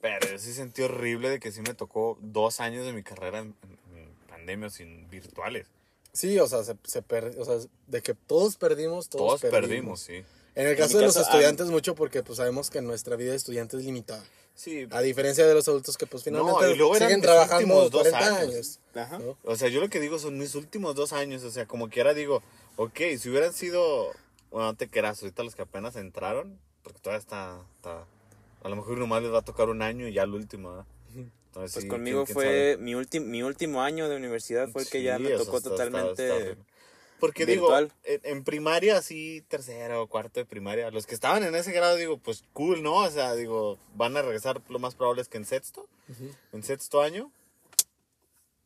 pero 0.01 0.29
yo 0.29 0.39
sí 0.39 0.53
sentí 0.53 0.83
horrible 0.83 1.31
de 1.31 1.39
que 1.39 1.53
sí 1.53 1.61
me 1.63 1.75
tocó 1.75 2.19
dos 2.21 2.59
años 2.59 2.85
de 2.85 2.93
mi 2.93 3.05
carrera 3.05 3.39
en, 3.39 3.55
en- 3.63 3.99
en 3.99 4.15
pandemia 4.29 4.69
sin 4.69 5.09
virtuales. 5.09 5.69
Sí, 6.13 6.37
o 6.41 6.49
sea, 6.49 6.65
se, 6.65 6.75
se 6.85 7.03
per- 7.03 7.37
o 7.39 7.45
sea, 7.45 7.59
de 7.87 8.03
que 8.03 8.15
todos 8.15 8.57
perdimos, 8.57 9.09
todos, 9.09 9.41
Todos, 9.41 9.53
perdimos. 9.53 10.01
sí. 10.01 10.25
En 10.57 10.67
el 10.67 10.77
caso 10.77 10.99
de 10.99 11.05
los 11.05 11.15
caso, 11.15 11.25
estudiantes 11.31 11.69
mucho 11.69 11.95
porque 11.95 12.25
pues 12.25 12.39
sabemos 12.39 12.69
que 12.69 12.83
nuestra 12.83 13.15
vida 13.15 13.31
de 13.31 13.37
estudiante 13.37 13.77
es 13.77 13.85
limitada. 13.85 14.25
Sí, 14.59 14.89
A 14.91 15.01
diferencia 15.03 15.47
de 15.47 15.55
los 15.55 15.69
adultos 15.69 15.97
que 15.97 16.07
pues 16.07 16.25
finalmente 16.25 16.73
y 16.73 16.77
luego 16.77 16.97
eran 16.97 17.09
siguen 17.11 17.21
mis 17.21 17.27
trabajando 17.29 17.57
últimos 17.85 17.91
dos 17.93 18.09
40 18.09 18.27
años. 18.41 18.53
años. 18.55 18.81
Ajá. 18.93 19.19
¿no? 19.21 19.39
o 19.45 19.55
sea, 19.55 19.69
yo 19.69 19.81
lo 19.81 19.89
que 19.89 20.01
digo 20.01 20.19
son 20.19 20.37
mis 20.37 20.57
últimos 20.57 20.97
dos 20.97 21.13
años, 21.13 21.45
o 21.45 21.51
sea, 21.53 21.67
como 21.67 21.89
quiera 21.89 22.13
digo, 22.13 22.43
ok, 22.75 22.99
si 23.21 23.31
hubieran 23.31 23.53
sido, 23.53 24.09
bueno, 24.51 24.73
no 24.73 24.75
te 24.75 24.89
quedas, 24.89 25.23
ahorita 25.23 25.45
los 25.45 25.55
que 25.55 25.63
apenas 25.63 25.95
entraron, 25.95 26.59
porque 26.83 26.99
todavía 26.99 27.21
está, 27.21 27.61
está 27.77 28.05
a 28.65 28.69
lo 28.69 28.75
mejor 28.75 28.99
nomás 28.99 29.23
les 29.23 29.33
va 29.33 29.39
a 29.39 29.43
tocar 29.45 29.69
un 29.69 29.81
año 29.81 30.09
y 30.09 30.13
ya 30.15 30.25
el 30.25 30.35
último, 30.35 30.71
¿verdad? 30.71 30.87
Entonces, 31.15 31.73
Pues 31.75 31.83
sí, 31.85 31.89
conmigo 31.89 32.25
¿quién- 32.25 32.35
quién 32.37 32.47
sabe? 32.49 32.75
fue 32.75 32.83
mi, 32.83 32.95
último 32.97 33.27
mi 33.27 33.43
último 33.45 33.83
año 33.83 34.09
de 34.09 34.17
universidad, 34.17 34.69
fue 34.71 34.83
el 34.83 34.89
que 34.89 35.05
ya 35.05 35.21
me 35.21 35.31
tocó 35.31 35.59
está- 35.59 35.71
totalmente... 35.71 36.51
está. 36.51 36.63
Porque 37.21 37.45
virtual. 37.45 37.93
digo, 38.05 38.21
en, 38.25 38.37
en 38.39 38.45
primaria, 38.45 38.99
así, 38.99 39.45
tercero 39.49 40.03
o 40.03 40.07
cuarto 40.07 40.41
de 40.41 40.47
primaria, 40.47 40.91
los 40.91 41.07
que 41.07 41.15
estaban 41.15 41.43
en 41.43 41.55
ese 41.55 41.73
grado, 41.73 41.97
digo, 41.97 42.19
pues 42.19 42.45
cool, 42.53 42.83
¿no? 42.83 42.97
O 42.97 43.11
sea, 43.11 43.35
digo, 43.35 43.79
van 43.95 44.17
a 44.17 44.23
regresar 44.23 44.61
lo 44.69 44.79
más 44.79 44.95
probable 44.95 45.23
es 45.23 45.29
que 45.29 45.39
en 45.39 45.45
sexto, 45.45 45.89
en 46.53 46.63
sexto 46.63 47.01
año. 47.01 47.33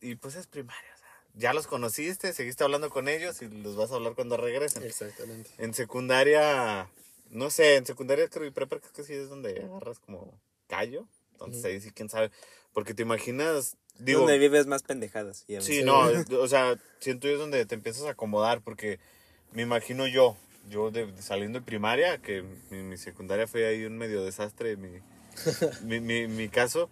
Y 0.01 0.15
pues 0.15 0.35
es 0.35 0.47
primaria, 0.47 0.89
o 0.93 0.97
sea, 0.97 1.07
ya 1.35 1.53
los 1.53 1.65
conociste, 1.65 2.33
seguiste 2.33 2.63
hablando 2.63 2.89
con 2.89 3.07
ellos 3.07 3.41
y 3.41 3.47
los 3.47 3.75
vas 3.75 3.91
a 3.91 3.95
hablar 3.95 4.15
cuando 4.15 4.35
regresen. 4.35 4.83
Exactamente. 4.83 5.49
En 5.57 5.73
secundaria, 5.73 6.89
no 7.29 7.49
sé, 7.49 7.77
en 7.77 7.85
secundaria 7.85 8.27
creo 8.27 8.45
y 8.45 8.51
prepa 8.51 8.79
creo 8.79 8.91
que 8.91 9.03
sí 9.03 9.13
es 9.13 9.29
donde 9.29 9.63
agarras 9.63 9.99
como 9.99 10.37
callo. 10.67 11.07
Entonces 11.31 11.63
ahí 11.65 11.81
sí, 11.81 11.91
quién 11.91 12.09
sabe. 12.09 12.31
Porque 12.73 12.93
te 12.93 13.03
imaginas, 13.03 13.77
digo, 13.99 14.19
donde 14.21 14.37
vives 14.37 14.67
más 14.67 14.83
pendejadas. 14.83 15.45
y 15.47 15.59
Sí, 15.61 15.83
no, 15.83 16.09
es- 16.09 16.29
o 16.31 16.47
sea, 16.47 16.77
siento 16.99 17.27
yo 17.27 17.33
es 17.33 17.39
donde 17.39 17.65
te 17.65 17.75
empiezas 17.75 18.03
a 18.05 18.11
acomodar, 18.11 18.61
porque 18.61 18.99
me 19.51 19.61
imagino 19.61 20.07
yo, 20.07 20.35
yo 20.69 20.91
de, 20.91 21.05
de 21.11 21.21
saliendo 21.21 21.59
de 21.59 21.65
primaria, 21.65 22.17
que 22.19 22.43
mi, 22.71 22.83
mi 22.83 22.97
secundaria 22.97 23.47
fue 23.47 23.65
ahí 23.67 23.83
un 23.85 23.97
medio 23.97 24.23
desastre, 24.23 24.75
mi, 24.77 24.99
mi, 25.83 25.99
mi, 25.99 26.27
mi 26.27 26.49
caso, 26.49 26.89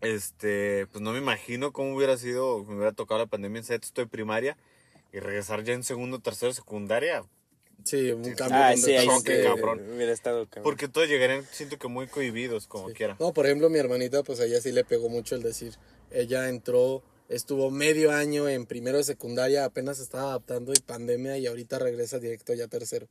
este, 0.00 0.86
pues 0.88 1.00
no 1.02 1.12
me 1.12 1.18
imagino 1.18 1.72
cómo 1.72 1.94
hubiera 1.94 2.16
sido, 2.16 2.64
me 2.64 2.74
hubiera 2.74 2.92
tocado 2.92 3.20
la 3.20 3.26
pandemia 3.26 3.58
en 3.60 3.64
sexto 3.64 4.00
de 4.00 4.06
primaria 4.08 4.56
y 5.12 5.20
regresar 5.20 5.62
ya 5.62 5.74
en 5.74 5.84
segundo, 5.84 6.18
tercero 6.18 6.52
secundaria. 6.52 7.24
Sí, 7.84 8.10
un 8.12 8.22
cambio 8.34 8.58
Ah, 8.58 8.74
sí, 8.76 8.92
ahí 8.94 9.08
sí, 9.24 9.32
cabrón. 9.42 9.80
hubiera 9.94 10.12
estado 10.12 10.46
cabrón. 10.46 10.62
Porque 10.64 10.88
todos 10.88 11.08
llegarían, 11.08 11.44
siento 11.50 11.78
que 11.78 11.88
muy 11.88 12.06
cohibidos, 12.06 12.66
como 12.66 12.88
quiera. 12.90 13.16
No, 13.18 13.32
por 13.32 13.46
ejemplo, 13.46 13.68
mi 13.70 13.78
hermanita, 13.78 14.22
pues 14.22 14.40
a 14.40 14.44
ella 14.44 14.60
sí 14.60 14.72
le 14.72 14.84
pegó 14.84 15.08
mucho 15.08 15.34
el 15.34 15.42
decir, 15.42 15.74
ella 16.10 16.48
entró, 16.48 17.02
estuvo 17.28 17.70
medio 17.70 18.12
año 18.12 18.48
en 18.48 18.66
primero 18.66 18.98
de 18.98 19.04
secundaria, 19.04 19.64
apenas 19.64 19.96
se 19.96 20.04
estaba 20.04 20.24
adaptando 20.30 20.72
y 20.72 20.80
pandemia 20.80 21.38
y 21.38 21.46
ahorita 21.46 21.78
regresa 21.78 22.18
directo 22.18 22.54
ya 22.54 22.64
a 22.64 22.68
tercero. 22.68 23.08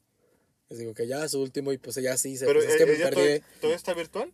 Les 0.70 0.80
digo 0.80 0.94
que 0.94 1.06
ya 1.06 1.28
su 1.28 1.42
último 1.42 1.74
y 1.74 1.78
pues 1.78 1.98
ella 1.98 2.16
sí 2.18 2.38
se 2.38 2.46
Pero 2.46 2.60
pues, 2.62 2.72
es 2.72 2.78
que 2.78 2.84
eh, 2.84 2.86
me 2.86 2.94
ella 2.94 3.04
perdí. 3.06 3.16
todavía, 3.16 3.44
todavía 3.60 3.76
está 3.76 3.94
virtual. 3.94 4.32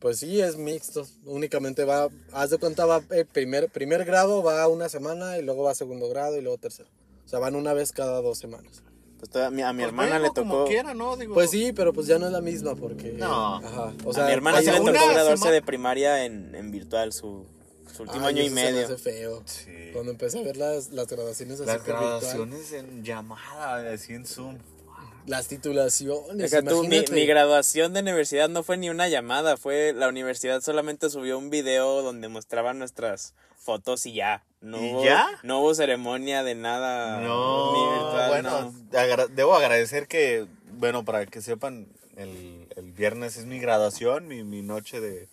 Pues 0.00 0.18
sí, 0.18 0.40
es 0.40 0.56
mixto. 0.56 1.06
Únicamente 1.24 1.84
va, 1.84 2.08
haz 2.32 2.50
de 2.50 2.58
cuenta, 2.58 2.86
va 2.86 3.02
eh, 3.10 3.24
primer, 3.24 3.68
primer 3.70 4.04
grado, 4.04 4.42
va 4.42 4.66
una 4.68 4.88
semana 4.88 5.38
y 5.38 5.42
luego 5.42 5.62
va 5.62 5.74
segundo 5.74 6.08
grado 6.08 6.36
y 6.36 6.42
luego 6.42 6.58
tercero. 6.58 6.88
O 7.24 7.28
sea, 7.28 7.38
van 7.38 7.54
una 7.56 7.72
vez 7.72 7.92
cada 7.92 8.20
dos 8.20 8.38
semanas. 8.38 8.82
Pues 9.18 9.30
toda- 9.30 9.50
mi- 9.50 9.62
a 9.62 9.72
mi 9.72 9.78
Pues 9.82 9.88
hermana 9.88 10.18
le 10.18 10.28
tocó. 10.28 10.48
Como 10.50 10.64
quiera, 10.66 10.92
¿no? 10.94 11.16
Digo, 11.16 11.34
Pues 11.34 11.50
sí, 11.50 11.72
pero 11.72 11.92
pues 11.92 12.06
ya 12.06 12.18
no 12.18 12.26
es 12.26 12.32
la 12.32 12.40
misma 12.42 12.74
porque... 12.74 13.12
No. 13.12 13.56
Ajá. 13.56 13.92
O 14.04 14.10
a 14.10 14.14
sea, 14.14 14.26
mi 14.26 14.32
hermana 14.32 14.60
sí 14.60 14.66
cuando 14.66 14.92
le 14.92 14.98
tocó 14.98 15.10
graduarse 15.10 15.38
semana- 15.38 15.54
de 15.54 15.62
primaria 15.62 16.24
en, 16.24 16.54
en 16.54 16.70
virtual 16.70 17.12
su, 17.12 17.46
su 17.94 18.02
último 18.02 18.26
Ay, 18.26 18.34
año 18.34 18.42
y 18.42 18.46
eso 18.46 18.54
se 18.56 18.62
me 18.62 18.72
medio. 18.72 18.84
hace 18.84 18.96
feo. 18.98 19.42
Sí. 19.46 19.90
Cuando 19.94 20.12
empecé 20.12 20.38
a 20.40 20.42
ver 20.42 20.56
las, 20.58 20.90
las 20.92 21.06
graduaciones 21.06 21.60
así 21.60 21.66
Las 21.66 21.78
por 21.78 21.86
virtual, 21.86 22.10
graduaciones 22.20 22.72
en 22.72 23.02
llamada, 23.04 23.90
así 23.92 24.12
en 24.12 24.26
Zoom. 24.26 24.58
Las 25.26 25.48
titulaciones, 25.48 26.46
O 26.46 26.48
sea, 26.48 26.62
tú, 26.62 26.84
mi, 26.84 27.26
graduación 27.26 27.92
de 27.92 28.00
universidad 28.00 28.48
no 28.48 28.62
fue 28.62 28.76
ni 28.76 28.90
una 28.90 29.08
llamada, 29.08 29.56
fue 29.56 29.92
la 29.92 30.08
universidad 30.08 30.60
solamente 30.60 31.10
subió 31.10 31.38
un 31.38 31.50
video 31.50 32.02
donde 32.02 32.28
mostraban 32.28 32.78
nuestras 32.78 33.34
fotos 33.58 34.06
y 34.06 34.14
ya. 34.14 34.44
No 34.60 34.82
¿Y 34.82 34.92
hubo, 34.92 35.04
ya? 35.04 35.26
No 35.42 35.60
hubo 35.60 35.74
ceremonia 35.74 36.42
de 36.42 36.54
nada. 36.54 37.20
No, 37.20 37.72
ni 37.72 37.92
virtual, 37.94 38.28
bueno, 38.30 38.74
no. 38.92 38.98
agra- 38.98 39.26
debo 39.28 39.54
agradecer 39.54 40.06
que, 40.08 40.46
bueno, 40.72 41.04
para 41.04 41.26
que 41.26 41.40
sepan, 41.42 41.88
el, 42.16 42.68
el 42.76 42.92
viernes 42.92 43.36
es 43.36 43.44
mi 43.46 43.58
graduación, 43.58 44.28
mi, 44.28 44.44
mi 44.44 44.62
noche 44.62 45.00
de, 45.00 45.28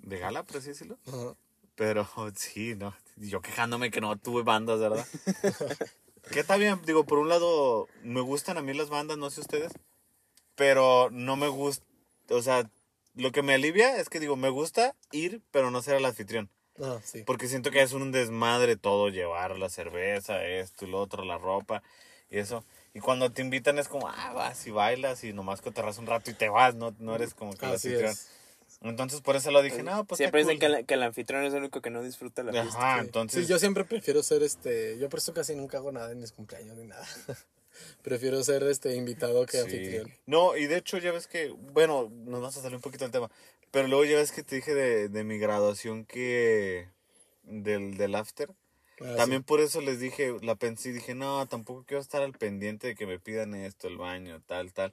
de 0.00 0.18
gala, 0.18 0.42
por 0.42 0.56
así 0.58 0.68
decirlo. 0.68 0.98
Ajá. 1.06 1.34
Pero 1.76 2.08
sí, 2.36 2.74
no, 2.74 2.94
yo 3.16 3.40
quejándome 3.40 3.90
que 3.90 4.00
no 4.00 4.16
tuve 4.16 4.42
bandas, 4.42 4.80
¿verdad? 4.80 5.06
que 6.30 6.40
está 6.40 6.56
bien, 6.56 6.80
digo, 6.84 7.04
por 7.04 7.18
un 7.18 7.28
lado, 7.28 7.88
me 8.02 8.20
gustan 8.20 8.58
a 8.58 8.62
mí 8.62 8.72
las 8.74 8.88
bandas, 8.88 9.18
no 9.18 9.30
sé 9.30 9.40
ustedes, 9.40 9.72
pero 10.54 11.08
no 11.10 11.36
me 11.36 11.48
gusta, 11.48 11.84
o 12.30 12.42
sea, 12.42 12.68
lo 13.14 13.32
que 13.32 13.42
me 13.42 13.54
alivia 13.54 13.98
es 13.98 14.08
que 14.08 14.20
digo, 14.20 14.36
me 14.36 14.50
gusta 14.50 14.94
ir, 15.12 15.42
pero 15.50 15.70
no 15.70 15.82
ser 15.82 15.96
el 15.96 16.04
anfitrión. 16.04 16.50
Ajá, 16.78 17.00
sí. 17.02 17.22
Porque 17.24 17.48
siento 17.48 17.70
que 17.70 17.80
es 17.80 17.92
un 17.92 18.12
desmadre 18.12 18.76
todo, 18.76 19.08
llevar 19.08 19.58
la 19.58 19.70
cerveza, 19.70 20.44
esto 20.44 20.84
y 20.84 20.90
lo 20.90 21.00
otro, 21.00 21.24
la 21.24 21.38
ropa 21.38 21.82
y 22.28 22.38
eso. 22.38 22.64
Y 22.92 23.00
cuando 23.00 23.30
te 23.30 23.42
invitan 23.42 23.78
es 23.78 23.88
como, 23.88 24.08
ah, 24.08 24.32
vas 24.34 24.66
y 24.66 24.70
bailas 24.70 25.24
y 25.24 25.32
nomás 25.32 25.60
cotorras 25.60 25.98
un 25.98 26.06
rato 26.06 26.30
y 26.30 26.34
te 26.34 26.48
vas, 26.48 26.74
no, 26.74 26.94
no 26.98 27.14
eres 27.14 27.34
como 27.34 27.52
que 27.54 27.66
el 27.66 27.72
anfitrión. 27.72 28.10
es. 28.10 28.30
Entonces 28.90 29.20
por 29.20 29.36
eso 29.36 29.50
lo 29.50 29.62
dije, 29.62 29.82
no, 29.82 30.04
pues 30.04 30.18
Siempre 30.18 30.40
dicen 30.42 30.58
que, 30.58 30.66
cool". 30.66 30.72
la- 30.72 30.82
que 30.82 30.94
el 30.94 31.02
anfitrión 31.02 31.44
es 31.44 31.52
el 31.52 31.60
único 31.60 31.80
que 31.80 31.90
no 31.90 32.02
disfruta 32.02 32.42
la 32.42 32.52
fiesta. 32.52 32.78
Ajá, 32.78 33.00
Sí. 33.00 33.06
entonces... 33.06 33.42
Sí, 33.46 33.50
yo 33.50 33.58
siempre 33.58 33.84
prefiero 33.84 34.22
ser 34.22 34.42
este. 34.42 34.98
Yo 34.98 35.08
por 35.08 35.18
eso 35.18 35.32
casi 35.34 35.54
nunca 35.54 35.78
hago 35.78 35.92
nada 35.92 36.10
en 36.12 36.20
mis 36.20 36.32
cumpleaños 36.32 36.76
ni 36.76 36.86
nada. 36.86 37.06
prefiero 38.02 38.42
ser 38.42 38.62
este 38.64 38.94
invitado 38.94 39.44
que 39.46 39.52
Sí. 39.52 39.64
anfitrión. 39.64 40.12
No, 40.26 40.56
y 40.56 40.66
de 40.66 40.78
hecho 40.78 40.98
ya 40.98 41.12
ves 41.12 41.26
que, 41.26 41.50
bueno, 41.50 42.10
nos 42.10 42.40
vamos 42.40 42.56
a 42.56 42.62
salir 42.62 42.76
un 42.76 42.82
poquito 42.82 43.04
del 43.04 43.12
tema, 43.12 43.30
pero 43.70 43.88
luego 43.88 44.04
ya 44.04 44.16
ves 44.16 44.32
que 44.32 44.42
te 44.42 44.56
dije 44.56 44.74
de, 44.74 45.08
de 45.08 45.24
mi 45.24 45.38
graduación 45.38 46.04
que... 46.04 46.88
Del, 47.42 47.96
del 47.96 48.14
after. 48.16 48.50
Ah, 49.00 49.14
También 49.16 49.44
por 49.44 49.60
eso 49.60 49.80
les 49.80 50.00
dije, 50.00 50.34
la 50.42 50.56
pensé 50.56 50.88
y 50.88 50.92
dije, 50.92 51.14
no, 51.14 51.46
tampoco 51.46 51.84
quiero 51.86 52.00
estar 52.00 52.22
al 52.22 52.32
pendiente 52.32 52.88
de 52.88 52.94
que 52.96 53.06
me 53.06 53.20
pidan 53.20 53.54
esto, 53.54 53.86
el 53.88 53.98
baño, 53.98 54.40
tal, 54.46 54.72
tal. 54.72 54.92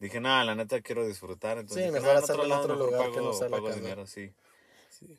Dije, 0.00 0.18
no, 0.20 0.42
la 0.42 0.54
neta 0.54 0.80
quiero 0.80 1.06
disfrutar. 1.06 1.58
Entonces, 1.58 1.84
Sí, 1.86 1.88
dije, 1.90 2.00
mejor 2.00 2.16
"No, 2.18 2.24
hacerlo 2.24 2.44
en 2.46 2.52
otro 2.52 2.74
lugar 2.76 3.00
pago, 3.00 3.12
que 3.12 3.20
no 3.20 3.32
sea 3.34 3.48
la 3.48 3.62
casa". 3.62 3.74
dinero, 3.76 4.06
sí. 4.06 4.32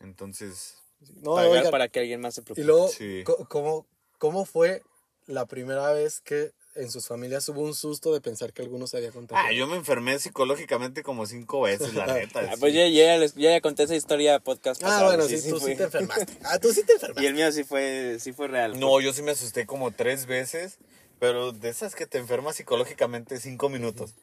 Entonces, 0.01 0.75
sí. 1.05 1.13
No, 1.21 1.35
Pagar 1.35 1.69
para 1.71 1.87
que 1.87 1.99
alguien 1.99 2.21
más 2.21 2.35
se 2.35 2.41
preocupe. 2.41 2.61
Y 2.61 2.65
luego, 2.65 2.87
Sí. 2.89 3.23
¿cómo, 3.49 3.85
¿cómo 4.17 4.45
fue 4.45 4.83
la 5.27 5.45
primera 5.45 5.91
vez 5.93 6.21
que 6.21 6.51
en 6.75 6.89
sus 6.89 7.07
familias 7.07 7.47
hubo 7.49 7.61
un 7.61 7.75
susto 7.75 8.13
de 8.13 8.21
pensar 8.21 8.53
que 8.53 8.61
alguno 8.61 8.87
se 8.87 8.97
había 8.97 9.11
contagiado? 9.11 9.47
ah, 9.49 9.51
yo 9.51 9.67
me 9.67 9.75
enfermé 9.75 10.17
psicológicamente 10.19 11.03
como 11.03 11.25
cinco 11.25 11.61
veces, 11.61 11.93
la 11.95 12.05
neta. 12.13 12.41
Ah, 12.41 12.53
sí. 12.53 12.59
pues 12.59 12.73
yo, 12.73 12.85
ya, 12.87 13.17
les- 13.17 13.33
yo 13.35 13.49
ya 13.49 13.61
conté 13.61 13.83
esa 13.83 13.95
historia 13.95 14.39
podcast 14.39 14.81
Ah, 14.83 14.87
pasado. 14.87 15.05
bueno, 15.07 15.23
sí, 15.25 15.49
tú 15.49 15.59
fue. 15.59 15.71
sí 15.71 15.77
te 15.77 15.83
enfermaste. 15.83 16.37
Ah, 16.43 16.59
tú 16.59 16.71
sí 16.73 16.83
te 16.83 16.93
Y 16.93 16.95
enfermaste. 16.95 17.27
el 17.27 17.33
mío 17.33 17.51
sí 17.51 17.63
fue, 17.63 18.17
sí 18.19 18.33
fue 18.33 18.47
real. 18.47 18.79
No, 18.79 18.99
yo 19.01 19.13
sí 19.13 19.21
me 19.21 19.31
asusté 19.31 19.65
como 19.65 19.91
tres 19.91 20.25
veces, 20.27 20.77
pero 21.19 21.51
de 21.51 21.69
esas 21.69 21.95
que 21.95 22.05
te 22.07 22.17
enfermas 22.19 22.55
psicológicamente 22.55 23.39
cinco 23.39 23.69
minutos. 23.69 24.13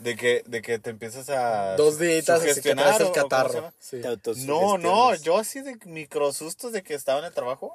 De 0.00 0.16
que, 0.16 0.42
de 0.46 0.62
que 0.62 0.78
te 0.78 0.90
empiezas 0.90 1.28
a 1.30 1.76
Dos 1.76 1.98
días 1.98 2.28
así 2.28 2.40
que 2.46 2.48
sugestionar, 2.48 2.84
traes 2.86 3.00
el 3.00 3.06
o- 3.06 3.10
o 3.10 3.12
¿cómo 3.12 3.22
se 3.22 3.28
catarro. 3.28 3.72
Sí. 3.78 4.00
Te. 4.00 4.34
No, 4.46 4.78
no, 4.78 5.14
yo 5.16 5.38
así 5.38 5.60
de 5.60 5.76
microsustos 5.84 6.72
de 6.72 6.82
que 6.82 6.94
estaba 6.94 7.18
en 7.20 7.26
el 7.26 7.32
trabajo. 7.34 7.74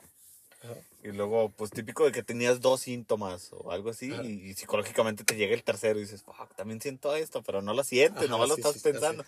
Ajá. 0.63 0.73
Y 1.03 1.11
luego, 1.11 1.49
pues 1.49 1.69
típico 1.71 2.05
de 2.05 2.11
que 2.13 2.23
tenías 2.23 2.61
dos 2.61 2.81
síntomas 2.81 3.49
o 3.51 3.71
algo 3.71 3.89
así. 3.89 4.11
Ajá. 4.13 4.23
Y, 4.23 4.49
y 4.49 4.53
psicológicamente 4.53 5.23
te 5.25 5.35
llega 5.35 5.53
el 5.53 5.63
tercero 5.63 5.99
y 5.99 6.03
dices, 6.03 6.23
fuck, 6.23 6.55
también 6.55 6.79
siento 6.81 7.13
esto, 7.15 7.43
pero 7.43 7.61
no 7.61 7.73
lo 7.73 7.83
sientes, 7.83 8.23
Ajá, 8.23 8.31
nomás 8.31 8.47
lo 8.49 8.55
sí, 8.55 8.61
estás 8.61 8.73
sí, 8.73 8.77
está 8.79 8.91
pensando. 8.91 9.25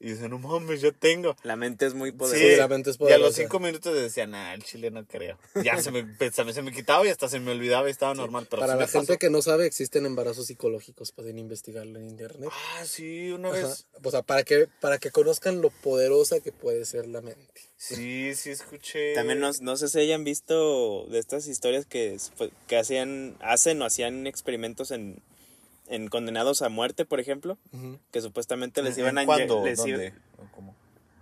Y 0.00 0.08
dices, 0.10 0.28
no 0.28 0.38
mames, 0.38 0.80
yo 0.82 0.92
tengo. 0.92 1.34
La 1.44 1.56
mente 1.56 1.86
es 1.86 1.94
muy 1.94 2.10
poderosa. 2.12 2.44
Sí, 2.46 2.56
la 2.56 2.68
mente 2.68 2.90
es 2.90 2.96
Y 2.96 3.04
a 3.04 3.04
los 3.04 3.10
poderosa. 3.30 3.36
cinco 3.42 3.60
minutos 3.60 3.94
decía, 3.94 4.26
nah, 4.26 4.52
el 4.52 4.62
chile 4.64 4.90
no 4.90 5.06
creo. 5.06 5.38
Ya 5.62 5.80
se 5.80 5.92
me, 5.92 6.04
se 6.32 6.44
me, 6.44 6.52
se 6.52 6.62
me 6.62 6.72
quitaba 6.72 7.06
y 7.06 7.08
hasta 7.10 7.28
se 7.28 7.38
me 7.40 7.52
olvidaba 7.52 7.88
y 7.88 7.92
estaba 7.92 8.12
normal. 8.12 8.46
Pero 8.50 8.60
Para 8.60 8.74
sí 8.74 8.78
la 8.80 8.88
gente 8.88 9.06
pasó. 9.14 9.18
que 9.18 9.30
no 9.30 9.40
sabe, 9.40 9.66
existen 9.66 10.04
embarazos 10.04 10.46
psicológicos. 10.46 11.12
Pueden 11.12 11.38
investigarlo 11.38 11.98
en 12.00 12.08
internet. 12.10 12.50
Ah, 12.52 12.84
sí, 12.84 13.30
una 13.30 13.50
Ajá. 13.50 13.68
vez. 13.68 13.86
O 14.02 14.10
sea, 14.10 14.22
para 14.22 14.42
que, 14.42 14.68
para 14.80 14.98
que 14.98 15.10
conozcan 15.10 15.62
lo 15.62 15.70
poderosa 15.70 16.40
que 16.40 16.52
puede 16.52 16.84
ser 16.84 17.06
la 17.06 17.22
mente. 17.22 17.62
Sí, 17.86 18.34
sí 18.34 18.50
escuché. 18.50 19.14
También 19.14 19.40
no, 19.40 19.50
no 19.60 19.76
sé 19.76 19.88
si 19.88 19.98
hayan 19.98 20.24
visto 20.24 21.06
de 21.06 21.18
estas 21.18 21.46
historias 21.46 21.84
que, 21.86 22.16
fue- 22.36 22.50
que 22.66 22.78
hacían, 22.78 23.36
hacen 23.40 23.80
o 23.82 23.84
hacían 23.84 24.26
experimentos 24.26 24.90
en, 24.90 25.22
en 25.88 26.08
condenados 26.08 26.62
a 26.62 26.68
muerte, 26.68 27.04
por 27.04 27.20
ejemplo, 27.20 27.58
que 28.10 28.20
supuestamente 28.20 28.82
les 28.82 28.94
¿En 28.96 29.00
iban 29.04 29.18
a 29.18 29.26
¿Cuándo? 29.26 29.62
les. 29.64 29.80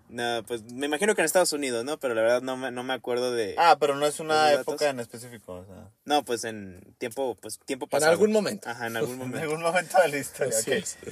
No, 0.09 0.45
pues 0.47 0.63
me 0.65 0.85
imagino 0.85 1.15
que 1.15 1.23
en 1.23 1.25
Estados 1.25 1.55
Unidos, 1.55 1.87
¿no? 1.87 1.99
Pero 1.99 2.15
la 2.15 2.21
verdad 2.21 2.43
no 2.43 2.55
me, 2.59 2.71
no 2.71 2.83
me 2.83 2.93
acuerdo 2.93 3.33
de... 3.33 3.55
Ah, 3.57 3.79
pero 3.81 3.97
no 3.97 4.05
es 4.07 4.21
una 4.21 4.53
época 4.53 4.91
en 4.91 5.01
específico. 5.01 5.55
O 5.55 5.65
sea, 5.65 5.89
No, 6.05 6.23
pues 6.23 6.45
en 6.45 6.83
tiempo, 6.99 7.35
pues 7.41 7.59
tiempo 7.65 7.87
En 7.87 7.91
pasado. 7.91 8.13
algún 8.13 8.31
momento. 8.31 8.69
Ajá, 8.69 8.89
en 8.89 8.97
algún 8.99 9.13
en 9.15 9.19
momento. 9.21 9.39
algún 9.41 9.63
momento 9.63 9.97
de 10.03 10.09
la 10.09 10.19
historia. 10.19 10.55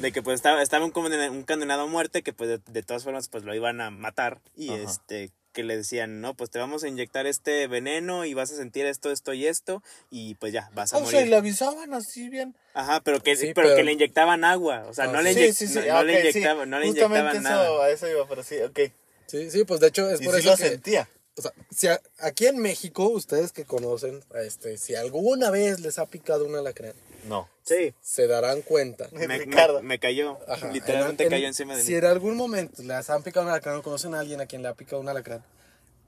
De 0.01 0.13
que 0.13 0.21
pues 0.23 0.35
estaba, 0.35 0.61
estaba 0.61 0.85
un, 0.85 0.91
condena- 0.93 1.31
un 1.31 1.45
condenado 1.45 1.83
a 1.85 1.87
muerte 1.87 2.23
que 2.23 2.35
pues 2.35 2.51
de, 2.51 2.59
de 2.59 2.83
todas 2.83 3.03
formas 3.03 3.29
pues 3.29 3.43
lo 3.45 3.55
iban 3.55 3.81
a 3.81 3.91
matar 3.91 4.43
y 4.55 4.69
Ajá. 4.69 4.83
este 4.83 5.31
que 5.53 5.65
le 5.65 5.77
decían, 5.77 6.21
no, 6.21 6.35
pues 6.35 6.51
te 6.51 6.59
vamos 6.59 6.85
a 6.85 6.89
inyectar 6.89 7.27
este 7.27 7.67
veneno 7.67 8.25
y 8.25 8.35
vas 8.35 8.53
a 8.53 8.57
sentir 8.57 8.87
esto, 8.87 9.11
esto 9.11 9.33
y 9.33 9.47
esto 9.47 9.83
y 10.11 10.35
pues 10.37 10.53
ya, 10.53 10.71
vas 10.75 10.93
a 10.93 10.99
O 10.99 11.01
sea, 11.01 11.11
y 11.11 11.15
morir. 11.15 11.29
le 11.31 11.37
avisaban 11.37 11.93
así 11.95 12.29
bien. 12.29 12.55
Ajá, 12.75 13.01
pero 13.03 13.21
que, 13.23 13.35
Sí, 13.37 13.53
pero, 13.55 13.69
pero- 13.69 13.77
que 13.77 13.83
le 13.85 13.93
inyectaban 13.93 14.45
agua, 14.45 14.85
o 14.89 14.95
sea, 14.95 15.05
Ah, 15.05 15.09
no, 15.13 15.23
le 15.23 15.35
Sí, 15.53 15.67
sí, 15.67 15.75
no, 15.75 15.95
no 15.95 16.05
le 16.05 16.21
inyectaban, 16.21 16.71
no 16.71 16.79
le 16.79 16.87
Justamente 16.87 17.31
inyectaban 17.39 17.63
eso, 17.65 17.73
nada. 17.73 17.85
a 17.85 17.91
eso 17.91 18.09
iba, 18.09 18.27
pero 18.29 18.43
sí, 18.43 18.57
ok. 18.61 18.79
Sí, 19.27 19.51
sí, 19.51 19.65
pues 19.65 19.81
de 19.81 19.89
hecho 19.89 20.09
es 20.11 20.21
Y 20.21 20.25
por 20.25 20.35
sí 20.35 20.41
eso 20.41 20.51
lo 20.51 20.57
que... 20.57 20.69
sentía. 20.69 21.09
O 21.37 21.43
sea, 21.43 21.53
si 21.71 21.87
a- 21.87 22.01
aquí 22.19 22.47
en 22.47 22.59
México, 22.59 23.09
ustedes 23.09 23.53
que 23.53 23.65
conocen, 23.65 24.23
este, 24.45 24.77
si 24.77 24.95
alguna 24.95 25.51
vez 25.51 25.81
les 25.81 25.99
ha 25.99 26.07
picado 26.07 26.45
un 26.45 26.55
alacrán, 26.57 26.93
No. 27.25 27.49
Sí, 27.63 27.95
se 28.01 28.27
darán 28.27 28.63
cuenta. 28.63 29.09
me, 29.13 29.29
me- 29.29 29.39
Ricardo. 29.39 29.83
me 29.83 29.99
cayó, 29.99 30.39
Ajá, 30.49 30.71
literalmente 30.73 31.25
en- 31.25 31.31
cayó 31.31 31.47
encima 31.47 31.77
de 31.77 31.83
Si 31.83 31.93
mí. 31.93 31.99
en 31.99 32.05
algún 32.07 32.37
momento 32.37 32.83
les 32.83 33.11
han 33.11 33.23
picado 33.23 33.47
un 33.47 33.53
alacrán 33.53 33.77
o 33.77 33.83
conocen 33.83 34.15
a 34.15 34.21
alguien 34.21 34.41
a 34.41 34.47
quien 34.47 34.63
le 34.63 34.69
ha 34.69 34.75
picado 34.75 35.01
un 35.01 35.09
alacrán, 35.09 35.45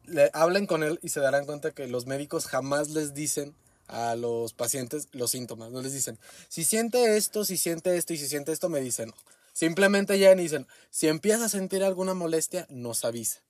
le 0.07 0.31
hablen 0.33 0.67
con 0.67 0.83
él 0.83 0.99
y 1.03 1.11
se 1.11 1.21
darán 1.21 1.47
cuenta 1.47 1.71
que 1.71 1.87
los 1.87 2.07
médicos 2.07 2.47
jamás 2.47 2.91
les 2.91 3.15
dicen 3.15 3.55
a 3.87 4.17
los 4.17 4.53
pacientes 4.55 5.09
los 5.13 5.31
síntomas. 5.31 5.71
No 5.71 5.83
les 5.83 5.93
dicen, 5.93 6.19
si 6.49 6.65
siente 6.65 7.17
esto, 7.17 7.45
si 7.45 7.57
siente 7.57 7.97
esto 7.97 8.13
y 8.15 8.17
si 8.17 8.27
siente 8.27 8.51
esto, 8.53 8.69
me 8.69 8.81
dicen. 8.81 9.13
Simplemente 9.53 10.19
llegan 10.19 10.41
y 10.41 10.45
dicen, 10.45 10.67
si 10.91 11.09
empiezas 11.09 11.43
a 11.43 11.49
sentir 11.51 11.85
alguna 11.85 12.15
molestia, 12.15 12.67
nos 12.71 13.05
avisa. 13.05 13.41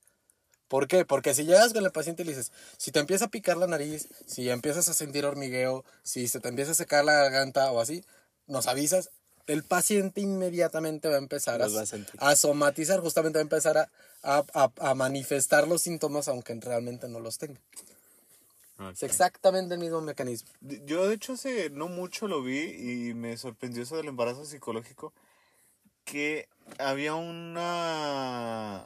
¿Por 0.72 0.88
qué? 0.88 1.04
Porque 1.04 1.34
si 1.34 1.44
llegas 1.44 1.74
con 1.74 1.84
el 1.84 1.92
paciente 1.92 2.22
y 2.22 2.24
le 2.24 2.32
dices, 2.32 2.50
si 2.78 2.92
te 2.92 2.98
empieza 2.98 3.26
a 3.26 3.28
picar 3.28 3.58
la 3.58 3.66
nariz, 3.66 4.08
si 4.24 4.48
empiezas 4.48 4.88
a 4.88 4.94
sentir 4.94 5.26
hormigueo, 5.26 5.84
si 6.02 6.28
se 6.28 6.40
te 6.40 6.48
empieza 6.48 6.70
a 6.70 6.74
secar 6.74 7.04
la 7.04 7.12
garganta 7.12 7.70
o 7.72 7.78
así, 7.78 8.02
nos 8.46 8.66
avisas, 8.68 9.10
el 9.46 9.64
paciente 9.64 10.22
inmediatamente 10.22 11.10
va 11.10 11.16
a 11.16 11.18
empezar 11.18 11.60
a, 11.60 11.66
a 11.66 11.84
sentir. 11.84 12.14
a 12.16 12.34
somatizar, 12.36 13.00
justamente 13.00 13.36
va 13.36 13.40
a 13.40 13.42
empezar 13.42 13.76
a, 13.76 13.90
a- 14.22 14.44
a- 14.54 14.72
a 14.90 14.94
manifestar 14.94 15.68
los 15.68 15.82
síntomas 15.82 16.26
aunque 16.28 16.54
realmente 16.54 17.06
no 17.06 17.20
los 17.20 17.36
tenga. 17.36 17.60
Es 18.92 19.02
exactamente 19.02 19.74
el 19.74 19.80
mismo 19.80 20.00
mecanismo. 20.00 20.48
Yo, 20.86 21.06
de 21.06 21.16
hecho, 21.16 21.34
hace 21.34 21.68
no 21.68 21.88
mucho 21.88 22.28
lo 22.28 22.42
vi 22.42 22.60
y 23.10 23.12
me 23.12 23.36
sorprendió 23.36 23.82
eso 23.82 23.98
del 23.98 24.08
embarazo 24.08 24.46
psicológico. 24.46 25.12
que 26.06 26.48
había 26.78 27.14
una... 27.14 28.84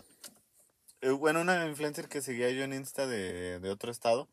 eh, 1.06 1.12
Bueno, 1.12 1.40
una 1.40 1.66
influencer 1.66 2.08
que 2.08 2.22
seguía 2.22 2.50
yo 2.50 2.64
en 2.64 2.72
Insta 2.72 3.06
de, 3.06 3.60
de 3.60 3.70
otro 3.70 3.90
estado, 3.90 4.28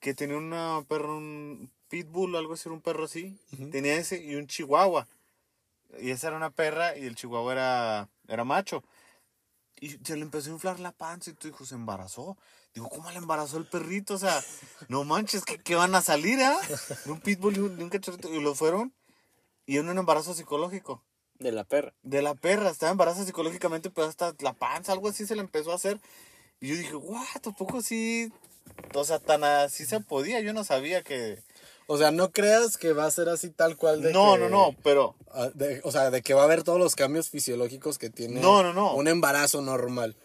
que 0.00 0.14
tenía 0.14 0.36
una 0.36 0.84
perro, 0.88 1.16
un 1.16 1.70
pitbull 1.88 2.34
o 2.34 2.38
algo 2.38 2.54
así, 2.54 2.68
un 2.68 2.80
perro 2.80 3.04
así. 3.04 3.38
Tenía 3.70 3.94
ese 3.96 4.22
y 4.22 4.34
un 4.34 4.46
chihuahua. 4.46 5.06
Y 6.00 6.10
esa 6.10 6.28
era 6.28 6.36
una 6.36 6.50
perra 6.50 6.96
y 6.96 7.04
el 7.04 7.16
chihuahua 7.16 7.52
era, 7.52 8.08
era 8.28 8.44
macho. 8.44 8.82
Y 9.80 9.90
se 9.90 10.16
le 10.16 10.22
empezó 10.22 10.48
a 10.48 10.54
inflar 10.54 10.80
la 10.80 10.92
panza 10.92 11.30
y 11.30 11.34
tu 11.34 11.48
hijo 11.48 11.66
se 11.66 11.74
embarazó. 11.74 12.38
Digo, 12.72 12.88
¿cómo 12.88 13.10
le 13.10 13.18
embarazó 13.18 13.58
el 13.58 13.66
perrito? 13.66 14.14
O 14.14 14.18
sea, 14.18 14.42
no 14.88 15.04
manches, 15.04 15.44
que, 15.44 15.58
que 15.58 15.74
van 15.74 15.94
a 15.94 16.00
salir, 16.00 16.40
¿ah? 16.40 16.58
De 17.04 17.12
un 17.12 17.20
pitbull 17.20 17.56
y 17.56 17.60
un, 17.60 17.76
de 17.76 17.84
un 17.84 17.90
cachorrito. 17.90 18.32
Y 18.32 18.40
lo 18.40 18.54
fueron. 18.54 18.94
Y 19.66 19.76
en 19.76 19.88
un 19.88 19.98
embarazo 19.98 20.32
psicológico. 20.32 21.02
De 21.42 21.52
la 21.52 21.64
perra. 21.64 21.92
De 22.02 22.22
la 22.22 22.34
perra. 22.34 22.70
Estaba 22.70 22.92
embarazada 22.92 23.26
psicológicamente, 23.26 23.90
pero 23.90 24.06
hasta 24.06 24.34
la 24.40 24.52
panza, 24.52 24.92
algo 24.92 25.08
así 25.08 25.26
se 25.26 25.34
le 25.34 25.42
empezó 25.42 25.72
a 25.72 25.76
hacer. 25.76 25.98
Y 26.60 26.68
yo 26.68 26.76
dije, 26.76 26.94
guau, 26.94 27.24
tampoco 27.42 27.78
así. 27.78 28.32
O 28.94 29.04
sea, 29.04 29.18
tan 29.18 29.42
así 29.44 29.84
se 29.84 30.00
podía. 30.00 30.40
Yo 30.40 30.52
no 30.52 30.64
sabía 30.64 31.02
que. 31.02 31.38
O 31.88 31.98
sea, 31.98 32.10
no 32.12 32.30
creas 32.30 32.76
que 32.78 32.92
va 32.92 33.06
a 33.06 33.10
ser 33.10 33.28
así 33.28 33.50
tal 33.50 33.76
cual 33.76 34.00
de 34.02 34.12
No, 34.12 34.34
que- 34.34 34.40
no, 34.40 34.48
no, 34.48 34.76
pero. 34.84 35.16
de- 35.54 35.80
o 35.84 35.90
sea, 35.90 36.10
de 36.10 36.22
que 36.22 36.32
va 36.34 36.42
a 36.42 36.44
haber 36.44 36.62
todos 36.62 36.78
los 36.78 36.94
cambios 36.94 37.28
fisiológicos 37.28 37.98
que 37.98 38.08
tiene 38.08 38.40
No, 38.40 38.62
no, 38.62 38.72
no. 38.72 38.94
un 38.94 39.08
embarazo 39.08 39.60
normal. 39.62 40.16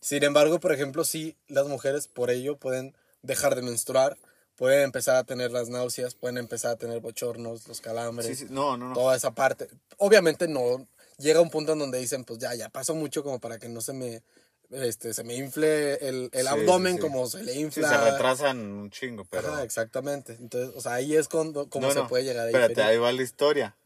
Sin 0.00 0.22
embargo, 0.24 0.58
por 0.60 0.72
ejemplo, 0.72 1.04
sí, 1.04 1.36
las 1.48 1.66
mujeres 1.68 2.08
por 2.08 2.30
ello 2.30 2.56
pueden 2.56 2.94
dejar 3.22 3.54
de 3.54 3.62
menstruar, 3.62 4.18
pueden 4.56 4.82
empezar 4.82 5.16
a 5.16 5.24
tener 5.24 5.50
las 5.50 5.68
náuseas, 5.68 6.14
pueden 6.14 6.38
empezar 6.38 6.72
a 6.72 6.76
tener 6.76 7.00
bochornos, 7.00 7.66
los 7.68 7.80
calambres, 7.80 8.26
Sí, 8.26 8.34
sí, 8.36 8.46
no, 8.50 8.76
no, 8.76 8.88
no. 8.88 8.94
toda 8.94 9.16
esa 9.16 9.32
parte. 9.34 9.68
Obviamente 9.98 10.48
no 10.48 10.86
llega 11.18 11.40
un 11.40 11.50
punto 11.50 11.72
en 11.72 11.78
donde 11.80 11.98
dicen, 11.98 12.24
pues 12.24 12.38
ya, 12.38 12.54
ya 12.54 12.68
pasó 12.68 12.94
mucho 12.94 13.22
como 13.22 13.38
para 13.40 13.58
que 13.58 13.68
no 13.68 13.80
se 13.80 13.92
me, 13.92 14.22
este, 14.70 15.14
se 15.14 15.22
me 15.24 15.34
infle 15.36 15.94
el, 16.08 16.30
el 16.32 16.42
Sí, 16.42 16.48
abdomen 16.48 16.98
como 16.98 17.26
se 17.28 17.42
le 17.42 17.54
infla. 17.54 17.88
se 17.88 18.10
retrasan 18.10 18.58
un 18.58 18.90
chingo, 18.90 19.24
pero. 19.24 19.48
Ajá, 19.52 19.62
exactamente. 19.62 20.34
Entonces, 20.40 20.74
o 20.76 20.80
sea, 20.80 20.94
ahí 20.94 21.14
es 21.16 21.28
cuando, 21.28 21.68
como 21.68 21.86
No, 21.88 21.92
se 21.92 22.02
puede 22.04 22.24
llegar 22.24 22.44
a 22.46 22.48
Espérate, 22.50 22.82
ahí 22.82 22.96
va 22.98 23.12
la 23.12 23.22
historia. 23.22 23.76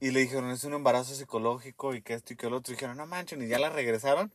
Y 0.00 0.10
le 0.10 0.18
dijeron, 0.20 0.50
es 0.50 0.64
un 0.64 0.72
embarazo 0.74 1.14
psicológico 1.14 1.94
y 1.94 2.02
que 2.02 2.14
esto 2.14 2.32
y 2.32 2.36
que 2.36 2.46
el 2.48 2.54
otro. 2.54 2.72
Y 2.72 2.74
dijeron, 2.76 2.96
no 2.96 3.06
manchen, 3.06 3.40
y 3.42 3.46
ya 3.46 3.60
la 3.60 3.70
regresaron. 3.70 4.32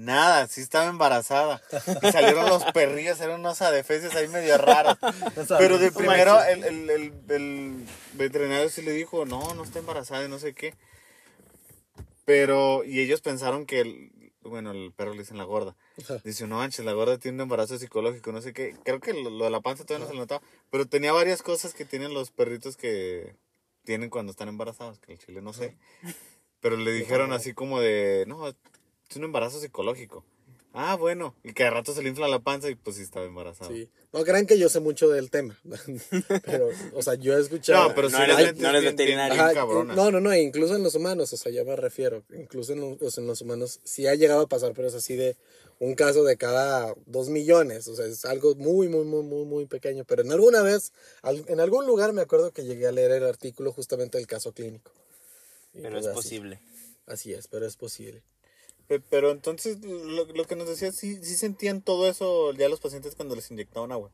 Nada, 0.00 0.46
sí 0.46 0.62
estaba 0.62 0.86
embarazada. 0.86 1.60
Y 2.00 2.10
salieron 2.10 2.48
los 2.48 2.64
perrillos, 2.72 3.20
eran 3.20 3.40
unos 3.40 3.60
adefesios 3.60 4.14
ahí 4.14 4.28
medio 4.28 4.56
raros. 4.56 4.96
Pero 5.58 5.78
de 5.78 5.92
primero 5.92 6.42
el, 6.42 6.64
el, 6.64 6.90
el, 6.90 7.12
el 7.28 7.86
veterinario 8.14 8.70
sí 8.70 8.80
le 8.80 8.92
dijo, 8.92 9.26
no, 9.26 9.52
no 9.52 9.62
está 9.62 9.78
embarazada 9.78 10.24
y 10.24 10.28
no 10.30 10.38
sé 10.38 10.54
qué. 10.54 10.74
Pero, 12.24 12.82
y 12.82 13.00
ellos 13.00 13.20
pensaron 13.20 13.66
que, 13.66 13.80
el, 13.80 14.32
bueno, 14.40 14.70
el 14.70 14.90
perro 14.90 15.12
le 15.12 15.18
dicen 15.18 15.36
la 15.36 15.44
gorda. 15.44 15.76
Dice, 16.24 16.46
no 16.46 16.56
manches, 16.56 16.86
la 16.86 16.92
gorda 16.94 17.18
tiene 17.18 17.34
un 17.36 17.42
embarazo 17.42 17.78
psicológico, 17.78 18.32
no 18.32 18.40
sé 18.40 18.54
qué. 18.54 18.74
Creo 18.82 19.00
que 19.00 19.12
lo, 19.12 19.28
lo 19.28 19.44
de 19.44 19.50
la 19.50 19.60
panza 19.60 19.84
todavía 19.84 20.06
no 20.06 20.08
se 20.08 20.14
le 20.14 20.20
notaba. 20.20 20.40
Pero 20.70 20.86
tenía 20.86 21.12
varias 21.12 21.42
cosas 21.42 21.74
que 21.74 21.84
tienen 21.84 22.14
los 22.14 22.30
perritos 22.30 22.78
que 22.78 23.36
tienen 23.84 24.08
cuando 24.08 24.30
están 24.30 24.48
embarazados, 24.48 24.98
que 24.98 25.12
el 25.12 25.18
chile 25.18 25.42
no 25.42 25.52
sé. 25.52 25.76
Pero 26.60 26.78
le 26.78 26.90
dijeron 26.92 27.34
así 27.34 27.52
como 27.52 27.80
de, 27.80 28.24
no, 28.26 28.54
es 29.10 29.16
un 29.16 29.24
embarazo 29.24 29.60
psicológico. 29.60 30.24
Ah, 30.72 30.94
bueno. 30.94 31.34
Y 31.42 31.52
que 31.52 31.64
de 31.64 31.70
rato 31.70 31.92
se 31.92 32.00
le 32.00 32.10
infla 32.10 32.28
la 32.28 32.38
panza 32.38 32.70
y 32.70 32.76
pues 32.76 32.94
sí 32.94 33.02
estaba 33.02 33.26
embarazada. 33.26 33.68
Sí. 33.72 33.88
No 34.12 34.22
crean 34.22 34.46
que 34.46 34.56
yo 34.56 34.68
sé 34.68 34.78
mucho 34.78 35.08
del 35.08 35.28
tema. 35.28 35.58
Pero, 36.44 36.68
o 36.94 37.02
sea, 37.02 37.14
yo 37.14 37.36
he 37.36 37.40
escuchado. 37.40 37.88
No, 37.88 37.94
pero 37.96 38.08
No 38.08 38.16
sí 38.16 38.22
eres 38.22 38.56
no 38.56 38.68
eres 38.68 38.84
veterinario. 38.84 39.42
Ajá, 39.42 39.52
no, 39.96 40.10
no, 40.12 40.20
no, 40.20 40.34
incluso 40.36 40.76
en 40.76 40.84
los 40.84 40.94
humanos, 40.94 41.32
o 41.32 41.36
sea, 41.36 41.50
ya 41.50 41.64
me 41.64 41.74
refiero, 41.74 42.22
incluso 42.32 42.72
en, 42.72 42.98
los- 43.00 43.18
en 43.18 43.26
los 43.26 43.40
humanos 43.40 43.80
sí 43.82 44.06
ha 44.06 44.14
llegado 44.14 44.42
a 44.42 44.46
pasar, 44.48 44.72
pero 44.74 44.86
es 44.86 44.94
así 44.94 45.16
de 45.16 45.36
un 45.80 45.94
caso 45.96 46.22
de 46.22 46.36
cada 46.36 46.94
dos 47.06 47.30
millones, 47.30 47.88
o 47.88 47.96
sea, 47.96 48.06
es 48.06 48.24
algo 48.24 48.54
muy, 48.54 48.88
muy, 48.88 49.04
muy, 49.04 49.24
muy, 49.24 49.44
muy 49.46 49.66
pequeño, 49.66 50.04
pero 50.04 50.22
en 50.22 50.30
alguna 50.30 50.62
vez, 50.62 50.92
al- 51.22 51.44
en 51.48 51.58
algún 51.58 51.84
lugar 51.86 52.12
me 52.12 52.20
acuerdo 52.22 52.52
que 52.52 52.64
llegué 52.64 52.86
a 52.86 52.92
leer 52.92 53.10
el 53.10 53.24
artículo 53.24 53.72
justamente 53.72 54.18
del 54.18 54.28
caso 54.28 54.52
clínico. 54.52 54.92
Y 55.74 55.80
Pero 55.80 55.94
pues 55.96 56.04
es 56.06 56.10
así, 56.12 56.16
posible. 56.16 56.60
Así 57.06 57.32
es, 57.32 57.48
pero 57.48 57.66
es 57.66 57.76
posible. 57.76 58.22
Pe- 58.90 58.98
Pero 58.98 59.30
entonces, 59.30 59.78
lo, 59.84 60.24
lo 60.24 60.44
que 60.46 60.56
nos 60.56 60.66
decías, 60.68 60.96
sí, 60.96 61.16
sí 61.22 61.36
sentían 61.36 61.80
todo 61.80 62.08
eso 62.10 62.52
ya 62.54 62.68
los 62.68 62.80
pacientes 62.80 63.14
cuando 63.14 63.36
les 63.36 63.48
inyectaban 63.52 63.92
agua. 63.92 64.10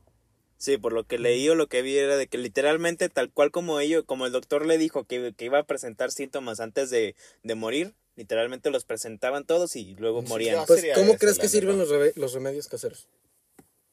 Sí, 0.58 0.76
por 0.76 0.92
lo 0.92 1.04
que 1.04 1.18
leí 1.18 1.48
o 1.48 1.54
lo 1.54 1.66
que 1.66 1.80
vi 1.80 1.96
era 1.96 2.18
de 2.18 2.26
que 2.26 2.36
literalmente 2.36 3.08
tal 3.08 3.30
cual 3.32 3.50
como 3.50 3.80
ellos, 3.80 4.04
como 4.06 4.26
el 4.26 4.32
doctor 4.32 4.66
le 4.66 4.76
dijo 4.76 5.04
que, 5.04 5.32
que 5.34 5.46
iba 5.46 5.60
a 5.60 5.62
presentar 5.64 6.10
síntomas 6.10 6.60
antes 6.60 6.90
de, 6.90 7.14
de 7.42 7.54
morir, 7.54 7.94
literalmente 8.16 8.70
los 8.70 8.84
presentaban 8.84 9.46
todos 9.46 9.76
y 9.76 9.94
luego 9.94 10.20
Sí, 10.20 10.28
morían. 10.28 10.66
Pues, 10.66 10.84
¿cómo 10.94 11.12
esa 11.12 11.18
crees 11.18 11.38
que 11.38 11.48
sirven 11.48 11.78
los, 11.78 11.88
los 12.16 12.32
remedios 12.34 12.68
caseros? 12.68 13.08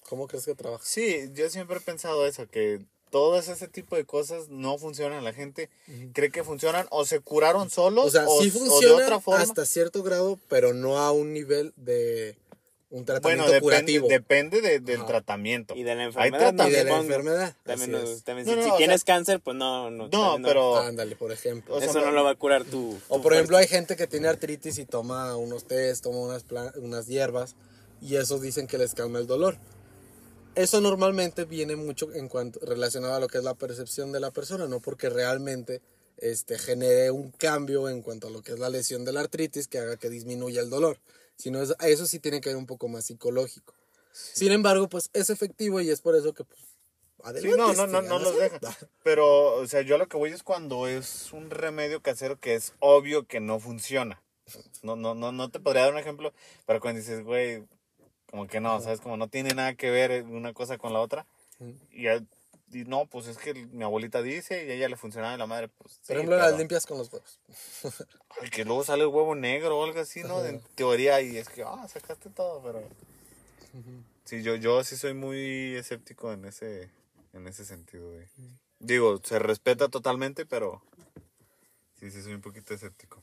¿Cómo 0.10 0.28
crees 0.28 0.46
que 0.46 0.54
trabajan? 0.56 0.86
Sí, 0.86 1.30
yo 1.34 1.50
siempre 1.50 1.78
he 1.78 1.82
pensado 1.82 2.28
eso, 2.28 2.46
que 2.50 2.82
todas 3.14 3.48
ese 3.48 3.68
tipo 3.68 3.96
de 3.96 4.06
cosas 4.06 4.50
no 4.50 4.80
funcionan. 4.80 5.24
La 5.24 5.34
gente 5.34 5.70
cree 6.14 6.32
que 6.32 6.44
funcionan 6.44 6.88
o 6.90 7.06
se 7.06 7.20
curaron 7.20 7.70
solos 7.70 8.08
O 8.08 8.10
sea, 8.10 8.24
sí 8.26 8.30
o 8.32 8.42
de 8.42 8.50
funciona 8.52 9.04
otra 9.06 9.20
forma. 9.20 9.42
hasta 9.44 9.66
cierto 9.68 10.02
grado, 10.02 10.40
pero 10.50 10.74
no 10.74 10.98
a 10.98 11.12
un 11.12 11.32
nivel 11.32 11.74
de 11.76 12.36
un 12.90 13.06
bueno, 13.06 13.06
tratamiento 13.06 13.44
depende, 13.46 13.62
curativo. 13.62 14.08
depende 14.08 14.62
de- 14.62 14.80
del 14.80 14.98
Ajá. 14.98 15.06
tratamiento. 15.08 15.76
Y 15.76 15.84
de 15.84 15.94
la 15.96 16.02
Hay 16.02 16.08
enfermedad, 16.08 16.40
tratamiento. 16.40 16.70
y 16.70 16.72
de 16.76 16.84
la 16.92 16.98
enfermedad. 16.98 17.56
También, 17.64 17.92
no- 17.92 17.98
es. 18.00 18.24
también 18.24 18.48
No, 18.48 18.54
si, 18.54 18.58
no, 18.60 18.64
si 18.66 18.72
o 18.72 18.78
tienes 18.78 19.02
sea- 19.02 19.16
cáncer, 19.16 19.40
pues 19.42 19.56
no, 19.58 19.92
no. 19.92 20.08
No, 20.12 20.38
pero... 20.44 20.78
Ándale, 20.78 21.16
por 21.16 21.32
ejemplo. 21.32 21.76
o 21.76 21.80
sea, 21.80 21.90
Eso 21.90 22.00
no 22.00 22.08
no- 22.08 22.12
lo 22.14 22.24
va 22.24 22.32
a 22.32 22.36
curar 22.36 22.64
tu... 22.66 22.98
O 23.10 23.22
por 23.22 23.34
ejemplo, 23.34 23.58
hay 23.58 23.68
gente 23.68 23.96
que 23.96 24.08
tiene 24.08 24.28
artritis 24.28 24.80
y 24.80 24.86
toma 24.86 25.36
unos 25.38 25.66
tés, 25.66 26.02
toma 26.02 26.18
unas, 26.20 26.46
unas 26.78 27.06
hierbas 27.08 27.56
y 28.02 28.16
eso 28.16 28.40
dicen 28.40 28.66
que 28.66 28.80
les 28.80 28.94
calma 28.96 29.20
el 29.20 29.28
dolor. 29.28 29.58
Eso 30.56 30.82
normalmente 30.82 31.46
viene 31.46 31.76
mucho 31.76 32.14
en 32.14 32.30
cuanto 32.30 32.60
relacionado 32.62 33.16
a 33.16 33.20
lo 33.20 33.28
que 33.28 33.40
es 33.40 33.44
la 33.44 33.56
percepción 33.56 34.12
de 34.12 34.20
la 34.20 34.32
persona, 34.32 34.68
no 34.68 34.80
porque 34.80 35.10
realmente 35.10 35.82
este, 36.18 36.60
genere 36.60 37.10
un 37.10 37.32
cambio 37.32 37.90
en 37.90 38.04
cuanto 38.04 38.28
a 38.28 38.30
lo 38.30 38.44
que 38.44 38.52
es 38.54 38.60
la 38.60 38.70
lesión 38.70 39.04
de 39.04 39.14
la 39.14 39.22
artritis 39.22 39.68
que 39.68 39.80
haga 39.80 39.98
que 39.98 40.10
disminuya 40.10 40.62
el 40.62 40.70
dolor, 40.70 41.00
sino 41.38 41.60
es- 41.62 41.74
eso 41.80 42.06
sí 42.06 42.20
tiene 42.20 42.40
que 42.40 42.50
ver 42.50 42.58
un 42.58 42.68
poco 42.68 42.88
más 42.88 43.06
psicológico. 43.06 43.74
Sin 44.12 44.52
embargo, 44.52 44.88
pues 44.90 45.10
es 45.14 45.32
efectivo 45.32 45.82
y 45.82 45.90
es 45.90 46.02
por 46.02 46.16
eso 46.16 46.34
que 46.34 46.44
pues, 46.44 46.60
Sí, 46.62 47.24
adelante. 47.24 47.58
no, 47.58 47.68
no, 47.74 47.74
no, 47.74 47.86
síganlo 48.02 48.20
no 48.20 48.20
los 48.26 48.38
dejan. 48.38 48.60
Pero, 49.04 49.56
o 49.56 49.66
sea, 49.68 49.82
yo 49.82 49.96
a 49.96 49.98
lo 49.98 50.08
que 50.08 50.18
voy 50.18 50.30
es 50.32 50.44
cuando 50.44 50.88
es 50.88 51.32
un 51.34 51.50
remedio 51.50 52.02
casero 52.02 52.40
que 52.40 52.54
es 52.54 52.74
obvio 52.80 53.26
que 53.28 53.40
no 53.40 53.60
funciona. 53.60 54.22
No, 54.84 54.96
no, 54.98 55.16
no, 55.16 55.32
no 55.32 55.50
te 55.50 55.60
podría 55.60 55.84
dar 55.84 55.94
un 55.94 56.00
ejemplo, 56.00 56.32
pero 56.68 56.80
cuando 56.80 57.00
dices, 57.00 57.24
güey, 57.24 57.64
como 58.34 58.48
que 58.48 58.60
no, 58.60 58.82
¿sabes? 58.82 59.00
Como 59.00 59.16
no 59.16 59.28
tiene 59.28 59.54
nada 59.54 59.76
que 59.76 59.92
ver 59.92 60.24
una 60.24 60.54
cosa 60.54 60.80
con 60.80 60.92
la 60.92 61.00
otra. 61.02 61.28
Y, 61.92 62.08
y 62.08 62.84
no, 62.86 63.06
pues 63.06 63.28
es 63.28 63.38
que 63.38 63.54
mi 63.54 63.84
abuelita 63.84 64.24
dice 64.24 64.66
y 64.66 64.72
a 64.72 64.74
ella 64.74 64.90
le 64.90 64.98
funcionaba 64.98 65.36
y 65.36 65.38
la 65.38 65.46
madre, 65.46 65.68
pues. 65.68 65.98
Por 66.00 66.06
sí, 66.08 66.14
ejemplo, 66.14 66.38
pero- 66.38 66.50
las 66.50 66.58
limpias 66.58 66.88
con 66.88 66.98
los 66.98 67.14
huevos. 67.14 67.38
Ay, 68.42 68.50
que 68.50 68.66
luego 68.66 68.84
sale 68.84 69.04
el 69.04 69.10
huevo 69.10 69.36
negro 69.36 69.78
o 69.78 69.84
algo 69.84 70.00
así, 70.00 70.24
¿no? 70.24 70.44
En 70.44 70.62
teoría, 70.74 71.22
y 71.22 71.38
es 71.38 71.48
que, 71.48 71.62
ah, 71.62 71.88
sacaste 71.88 72.32
todo, 72.32 72.60
pero. 72.64 72.82
Sí, 74.26 74.42
yo, 74.42 74.56
yo 74.56 74.84
sí 74.84 74.98
soy 74.98 75.14
muy 75.14 75.76
escéptico 75.76 76.34
en 76.34 76.46
ese, 76.46 76.90
en 77.34 77.46
ese 77.48 77.66
sentido. 77.66 78.10
güey. 78.14 78.26
Digo, 78.80 79.22
se 79.24 79.38
respeta 79.38 79.90
totalmente, 79.90 80.48
pero. 80.48 80.82
Sí, 82.00 82.10
sí, 82.10 82.24
soy 82.24 82.34
un 82.34 82.42
poquito 82.42 82.74
escéptico. 82.74 83.22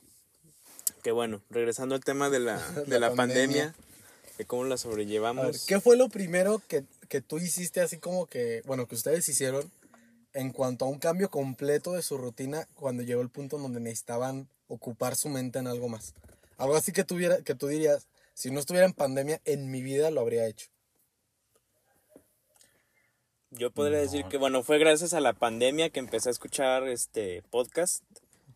Que 1.02 1.10
bueno, 1.10 1.40
regresando 1.50 1.96
al 1.96 2.04
tema 2.04 2.30
de 2.30 2.38
la, 2.38 2.58
de 2.86 3.00
La 3.00 3.08
la, 3.10 3.16
pandemia. 3.16 3.72
pandemia, 3.72 3.74
de 4.40 4.46
cómo 4.46 4.64
la 4.64 4.68
A 4.68 4.70
ver, 4.70 4.78
sobrellevamos. 4.78 5.66
¿Qué 5.66 5.80
fue 5.80 5.98
lo 5.98 6.08
primero 6.08 6.62
que, 6.66 6.84
que 7.10 7.20
tú 7.20 7.36
hiciste 7.36 7.82
así 7.82 7.98
como 7.98 8.24
que, 8.24 8.62
bueno, 8.64 8.86
que 8.86 8.94
ustedes 8.94 9.28
hicieron 9.28 9.70
en 10.32 10.50
cuanto 10.50 10.86
a 10.86 10.88
un 10.88 10.98
cambio 10.98 11.28
completo 11.28 11.92
de 11.92 12.00
su 12.00 12.16
rutina 12.16 12.66
cuando 12.74 13.02
llegó 13.02 13.20
el 13.20 13.28
punto 13.28 13.56
en 13.56 13.64
donde 13.64 13.80
necesitaban 13.80 14.48
ocupar 14.66 15.14
su 15.14 15.28
mente 15.28 15.58
en 15.58 15.66
algo 15.66 15.90
más? 15.90 16.14
Algo 16.56 16.74
así 16.74 16.90
que, 16.90 17.04
tuviera, 17.04 17.42
que 17.42 17.54
tú 17.54 17.66
dirías, 17.66 18.08
si 18.32 18.50
no 18.50 18.60
estuviera 18.60 18.86
en 18.86 18.94
pandemia, 18.94 19.42
en 19.44 19.70
mi 19.70 19.82
vida 19.82 20.10
lo 20.10 20.22
habría 20.22 20.46
hecho. 20.46 20.70
Yo 23.50 23.70
podría 23.70 23.98
decir 23.98 24.24
que, 24.24 24.38
bueno, 24.38 24.62
fue 24.62 24.78
gracias 24.78 25.12
a 25.12 25.20
la 25.20 25.34
pandemia 25.34 25.90
que 25.90 25.98
empecé 26.00 26.30
a 26.30 26.32
escuchar 26.32 26.88
este 26.88 27.42
podcast, 27.50 28.04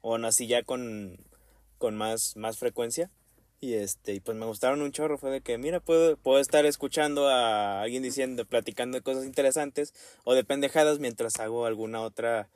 o 0.01 0.17
nací 0.17 0.47
ya 0.47 0.63
con, 0.63 1.19
con 1.77 1.95
más, 1.95 2.37
más 2.37 2.57
frecuencia. 2.57 3.11
Y 3.65 3.73
este, 3.73 4.13
y 4.13 4.21
pues 4.21 4.37
me 4.37 4.45
gustaron 4.45 4.83
un 4.83 4.93
chorro, 4.93 5.17
fue 5.17 5.31
de 5.31 5.41
que, 5.41 5.57
mira, 5.57 5.81
puedo, 5.81 6.19
puedo 6.19 6.39
estar 6.39 6.67
escuchando 6.67 7.31
a 7.31 7.81
alguien 7.81 8.03
diciendo, 8.03 8.45
platicando 8.45 8.99
de 8.99 9.03
cosas 9.03 9.25
interesantes 9.25 9.95
o 10.25 10.35
de 10.35 10.45
pendejadas 10.45 10.99
mientras 10.99 11.41
hago 11.41 11.65
alguna 11.65 12.03
otra 12.03 12.51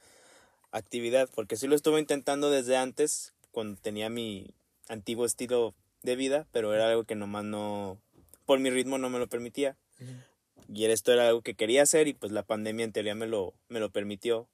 actividad, 0.71 1.31
porque 1.35 1.57
sí 1.57 1.67
lo 1.67 1.75
estuve 1.75 1.99
intentando 1.99 2.51
desde 2.51 2.77
antes, 2.77 3.33
cuando 3.53 3.81
tenía 3.81 4.11
mi 4.11 4.53
antiguo 4.87 5.25
estilo 5.25 5.75
de 6.03 6.15
vida, 6.15 6.47
pero 6.53 6.75
era 6.75 6.91
algo 6.91 7.05
que 7.05 7.15
nomás 7.15 7.45
no, 7.45 7.99
por 8.45 8.59
mi 8.59 8.69
ritmo 8.69 8.99
no 8.99 9.09
me 9.09 9.19
lo 9.19 9.29
permitía. 9.29 9.79
Y 10.69 10.85
esto 10.85 11.15
era 11.15 11.29
algo 11.29 11.41
que 11.41 11.55
quería 11.55 11.85
hacer 11.85 12.07
y 12.07 12.13
pues 12.13 12.33
la 12.33 12.43
pandemia 12.43 12.85
en 12.85 12.93
teoría 12.93 13.15
me 13.15 13.27
lo, 13.27 13.55
me 13.69 13.81
lo 13.81 13.89
permitió. 13.89 14.47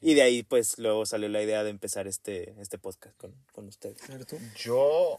Y 0.00 0.14
de 0.14 0.22
ahí, 0.22 0.42
pues, 0.42 0.78
luego 0.78 1.04
salió 1.06 1.28
la 1.28 1.42
idea 1.42 1.62
de 1.64 1.70
empezar 1.70 2.06
este, 2.06 2.54
este 2.60 2.78
podcast 2.78 3.16
con, 3.16 3.34
con 3.52 3.66
ustedes. 3.66 3.98
Yo 4.56 5.18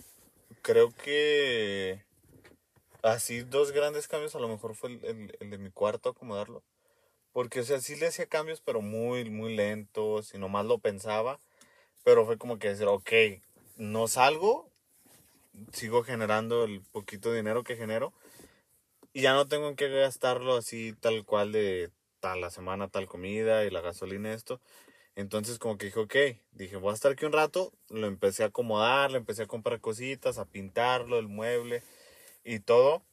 creo 0.61 0.91
que 0.91 2.03
así 3.03 3.41
dos 3.41 3.71
grandes 3.71 4.07
cambios 4.07 4.35
a 4.35 4.39
lo 4.39 4.47
mejor 4.47 4.75
fue 4.75 4.91
el, 4.91 5.05
el- 5.05 5.37
el 5.39 5.49
de 5.49 5.57
mi 5.57 5.71
cuarto, 5.71 6.09
acomodarlo. 6.09 6.63
Porque, 7.33 7.61
o 7.61 7.63
sea, 7.63 7.81
sí 7.81 7.95
le 7.95 8.07
hacía 8.07 8.27
cambios, 8.27 8.61
pero 8.61 8.81
muy, 8.81 9.29
muy 9.29 9.55
lentos 9.55 10.33
y 10.33 10.37
nomás 10.39 10.65
lo 10.65 10.79
pensaba. 10.79 11.39
Pero 12.03 12.25
fue 12.25 12.37
como 12.37 12.59
que 12.59 12.69
decir, 12.69 12.87
ok, 12.87 13.11
no 13.77 14.07
salgo, 14.07 14.69
sigo 15.73 16.03
generando 16.03 16.63
el 16.63 16.81
poquito 16.91 17.33
dinero 17.33 17.63
que 17.63 17.75
genero 17.75 18.13
y 19.13 19.21
ya 19.21 19.33
no 19.33 19.47
tengo 19.47 19.67
en 19.67 19.75
qué 19.75 19.89
gastarlo 19.89 20.55
así 20.55 20.93
tal 20.99 21.25
cual 21.25 21.51
de 21.51 21.91
tal 22.19 22.41
la 22.41 22.49
semana, 22.49 22.87
tal 22.87 23.07
comida 23.07 23.65
y 23.65 23.69
la 23.71 23.81
gasolina, 23.81 24.33
esto. 24.33 24.61
Entonces 25.15 25.59
como 25.59 25.77
que 25.77 25.87
dije, 25.87 25.99
ok, 25.99 26.15
dije, 26.53 26.77
voy 26.77 26.91
a 26.91 26.93
estar 26.93 27.11
aquí 27.11 27.25
un 27.25 27.33
rato, 27.33 27.73
lo 27.89 28.07
empecé 28.07 28.43
a 28.43 28.47
acomodar, 28.47 29.11
le 29.11 29.17
empecé 29.17 29.43
a 29.43 29.47
comprar 29.47 29.81
cositas, 29.81 30.37
a 30.37 30.45
pintarlo, 30.45 31.19
el 31.19 31.27
mueble 31.27 31.83
y 32.43 32.59
todo. 32.59 33.03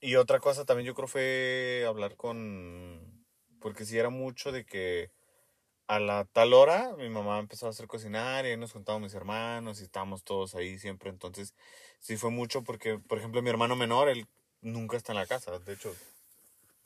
Y 0.00 0.16
otra 0.16 0.40
cosa 0.40 0.64
también 0.64 0.86
yo 0.86 0.94
creo 0.94 1.08
fue 1.08 1.84
hablar 1.86 2.16
con, 2.16 3.24
porque 3.60 3.84
si 3.84 3.98
era 3.98 4.08
mucho 4.08 4.50
de 4.50 4.64
que 4.64 5.10
a 5.88 5.98
la 5.98 6.24
tal 6.24 6.54
hora 6.54 6.94
mi 6.96 7.08
mamá 7.10 7.38
empezó 7.38 7.66
a 7.66 7.70
hacer 7.70 7.86
cocinar 7.86 8.46
y 8.46 8.50
ahí 8.50 8.56
nos 8.56 8.72
juntábamos 8.72 9.08
mis 9.08 9.14
hermanos 9.14 9.80
y 9.80 9.84
estábamos 9.84 10.22
todos 10.22 10.54
ahí 10.54 10.78
siempre. 10.78 11.10
Entonces 11.10 11.52
sí 11.98 12.16
fue 12.16 12.30
mucho 12.30 12.62
porque, 12.62 12.98
por 12.98 13.18
ejemplo, 13.18 13.42
mi 13.42 13.50
hermano 13.50 13.76
menor, 13.76 14.08
él 14.08 14.26
nunca 14.62 14.96
está 14.96 15.12
en 15.12 15.18
la 15.18 15.26
casa, 15.26 15.58
de 15.58 15.72
hecho, 15.72 15.94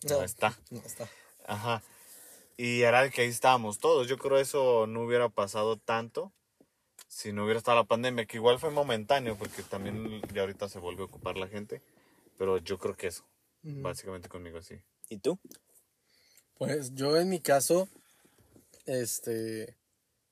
no, 0.08 0.22
está. 0.22 0.58
No 0.70 0.80
está. 0.80 1.08
Ajá. 1.46 1.82
Y 2.56 2.82
era 2.82 3.02
de 3.02 3.10
que 3.10 3.22
ahí 3.22 3.28
estábamos 3.28 3.78
todos. 3.78 4.08
Yo 4.08 4.16
creo 4.18 4.38
eso 4.38 4.86
no 4.86 5.02
hubiera 5.02 5.28
pasado 5.28 5.76
tanto 5.76 6.32
si 7.08 7.32
no 7.32 7.44
hubiera 7.44 7.58
estado 7.58 7.76
la 7.78 7.84
pandemia, 7.84 8.26
que 8.26 8.38
igual 8.38 8.58
fue 8.58 8.70
momentáneo, 8.70 9.36
porque 9.36 9.62
también 9.62 10.20
ya 10.32 10.40
ahorita 10.42 10.68
se 10.68 10.80
vuelve 10.80 11.02
a 11.02 11.06
ocupar 11.06 11.36
la 11.36 11.46
gente. 11.46 11.80
Pero 12.38 12.58
yo 12.58 12.78
creo 12.78 12.96
que 12.96 13.06
eso, 13.06 13.24
básicamente 13.62 14.28
conmigo 14.28 14.60
sí. 14.62 14.76
¿Y 15.08 15.18
tú? 15.18 15.38
Pues 16.54 16.92
yo 16.94 17.16
en 17.16 17.28
mi 17.28 17.40
caso, 17.40 17.88
este, 18.86 19.76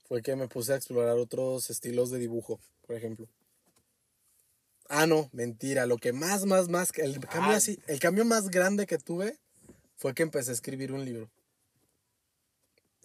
fue 0.08 0.22
que 0.22 0.34
me 0.34 0.48
puse 0.48 0.72
a 0.72 0.76
explorar 0.76 1.16
otros 1.18 1.70
estilos 1.70 2.10
de 2.10 2.18
dibujo, 2.18 2.58
por 2.86 2.96
ejemplo. 2.96 3.28
Ah, 4.88 5.06
no, 5.06 5.30
mentira. 5.32 5.86
Lo 5.86 5.98
que 5.98 6.12
más, 6.12 6.44
más, 6.44 6.68
más, 6.68 6.90
el 6.98 7.20
cambio 7.20 7.52
Ah. 7.52 7.56
así, 7.56 7.78
el 7.86 8.00
cambio 8.00 8.24
más 8.24 8.50
grande 8.50 8.86
que 8.86 8.98
tuve 8.98 9.38
fue 9.96 10.14
que 10.14 10.22
empecé 10.22 10.50
a 10.50 10.54
escribir 10.54 10.92
un 10.92 11.04
libro. 11.04 11.30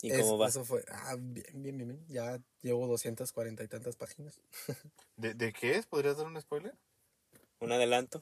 ¿Y 0.02 0.12
Es- 0.12 0.22
cómo 0.22 0.38
va? 0.38 0.48
Eso 0.48 0.64
fue, 0.64 0.84
ah, 0.90 1.16
bien, 1.18 1.46
bien, 1.54 1.78
bien, 1.78 1.90
bien. 1.90 2.06
Ya 2.08 2.40
llevo 2.62 2.88
240 2.88 3.64
y 3.64 3.68
tantas 3.68 3.96
páginas. 3.96 4.40
¿De, 5.18 5.34
de 5.34 5.54
qué 5.54 5.76
es? 5.78 5.86
¿Podrías 5.86 6.18
dar 6.18 6.28
un 6.28 6.40
spoiler? 6.40 6.74
¿Un 7.60 7.72
adelanto? 7.72 8.22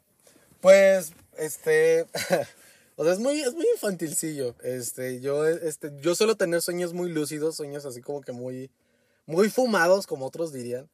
Pues, 0.62 1.12
este, 1.38 2.06
o 2.96 3.04
sea, 3.04 3.14
es 3.14 3.20
muy, 3.20 3.42
es 3.42 3.54
muy 3.54 3.66
infantilcillo. 3.74 4.56
Este, 4.64 5.20
yo, 5.20 5.46
este, 5.48 5.92
yo 6.02 6.16
suelo 6.16 6.38
tener 6.38 6.62
sueños 6.62 6.94
muy 6.94 7.10
lúcidos, 7.12 7.56
sueños 7.58 7.86
así 7.86 8.02
como 8.02 8.22
que 8.22 8.32
muy, 8.32 8.72
muy 9.26 9.50
fumados, 9.50 10.08
como 10.08 10.26
otros 10.26 10.54
dirían. 10.54 10.90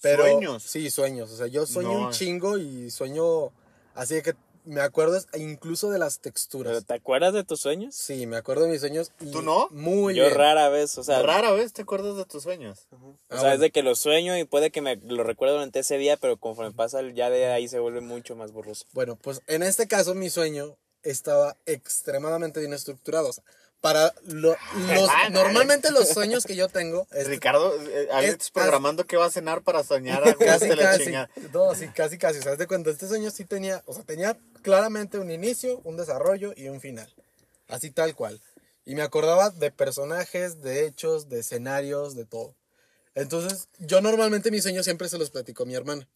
Pero, 0.00 0.22
¿Sueños? 0.22 0.62
Sí, 0.62 0.90
sueños. 0.90 1.30
O 1.32 1.36
sea, 1.36 1.48
yo 1.48 1.66
sueño 1.66 1.92
No. 1.92 2.06
un 2.06 2.12
chingo 2.12 2.56
y 2.56 2.90
sueño 2.90 3.52
así 3.94 4.14
de 4.14 4.22
que 4.22 4.34
me 4.64 4.80
acuerdo 4.80 5.18
incluso 5.36 5.90
de 5.90 5.98
las 5.98 6.20
texturas. 6.20 6.72
¿Pero 6.72 6.82
te 6.84 6.94
acuerdas 6.94 7.32
de 7.34 7.44
tus 7.44 7.60
sueños? 7.60 7.94
Sí, 7.94 8.26
me 8.26 8.36
acuerdo 8.36 8.64
de 8.64 8.70
mis 8.70 8.80
sueños. 8.80 9.12
Y 9.20 9.30
¿Tú 9.30 9.42
no? 9.42 9.68
Muy 9.70 10.14
Yo 10.14 10.24
bien. 10.26 10.36
rara 10.36 10.68
vez, 10.68 10.96
o 10.98 11.04
sea, 11.04 11.22
Rara 11.22 11.52
vez 11.52 11.72
te 11.72 11.82
acuerdas 11.82 12.16
de 12.16 12.24
tus 12.24 12.42
sueños. 12.42 12.86
o 12.92 12.96
Ah, 13.28 13.34
sea, 13.34 13.38
bueno. 13.40 13.54
es 13.54 13.60
de 13.60 13.70
que 13.70 13.82
lo 13.82 13.94
sueño 13.94 14.36
y 14.38 14.44
puede 14.44 14.70
que 14.70 14.80
me 14.80 14.96
lo 14.96 15.24
recuerde 15.24 15.54
durante 15.54 15.80
ese 15.80 15.98
día, 15.98 16.16
pero 16.16 16.36
conforme 16.36 16.72
pasa 16.72 17.00
el- 17.00 17.14
ya 17.14 17.30
de 17.30 17.46
ahí 17.46 17.68
se 17.68 17.78
vuelve 17.78 18.00
mucho 18.00 18.36
más 18.36 18.52
borroso. 18.52 18.84
Bueno, 18.92 19.16
pues 19.16 19.42
en 19.46 19.62
este 19.62 19.86
caso 19.88 20.14
mi 20.14 20.30
sueño 20.30 20.76
estaba 21.02 21.56
extremadamente 21.66 22.60
bien 22.60 22.72
estructurado. 22.72 23.28
O 23.28 23.32
sea, 23.32 23.44
para 23.80 24.14
lo- 24.26 24.56
los, 24.94 25.10
normalmente 25.30 25.90
los 25.90 26.08
sueños 26.08 26.44
que 26.44 26.54
yo 26.54 26.68
tengo, 26.68 27.06
este, 27.12 27.24
Ricardo, 27.24 27.74
eh, 27.82 28.08
Alex 28.12 28.44
es- 28.46 28.50
programando 28.50 29.06
que 29.06 29.16
va 29.16 29.26
a 29.26 29.30
cenar 29.30 29.62
para 29.62 29.82
soñar 29.84 30.22
a 30.26 30.34
casi, 30.34 30.68
de 30.68 30.76
la 30.76 30.82
casi, 30.82 31.04
chingada. 31.04 31.30
no, 31.52 31.74
sí, 31.74 31.88
casi, 31.88 32.18
casi. 32.18 32.38
O 32.40 32.42
sea, 32.42 32.56
de 32.56 32.66
cuenta, 32.66 32.90
este 32.90 33.08
sueño 33.08 33.30
sí 33.30 33.44
tenía, 33.44 33.82
o 33.86 33.94
sea, 33.94 34.04
tenía 34.04 34.36
claramente 34.62 35.18
un 35.18 35.30
inicio, 35.30 35.80
un 35.84 35.96
desarrollo 35.96 36.52
y 36.56 36.68
un 36.68 36.80
final. 36.80 37.12
Así 37.68 37.90
tal 37.90 38.14
cual. 38.14 38.40
Y 38.84 38.94
me 38.94 39.02
acordaba 39.02 39.50
de 39.50 39.70
personajes, 39.70 40.60
de 40.62 40.86
hechos, 40.86 41.28
de 41.28 41.40
escenarios, 41.40 42.14
de 42.16 42.24
todo. 42.26 42.56
Entonces, 43.14 43.68
yo 43.78 44.00
normalmente 44.00 44.50
mis 44.50 44.62
sueños 44.62 44.84
siempre 44.84 45.08
se 45.08 45.18
los 45.18 45.30
platico 45.30 45.62
a 45.62 45.66
mi 45.66 45.74
hermana. 45.74 46.08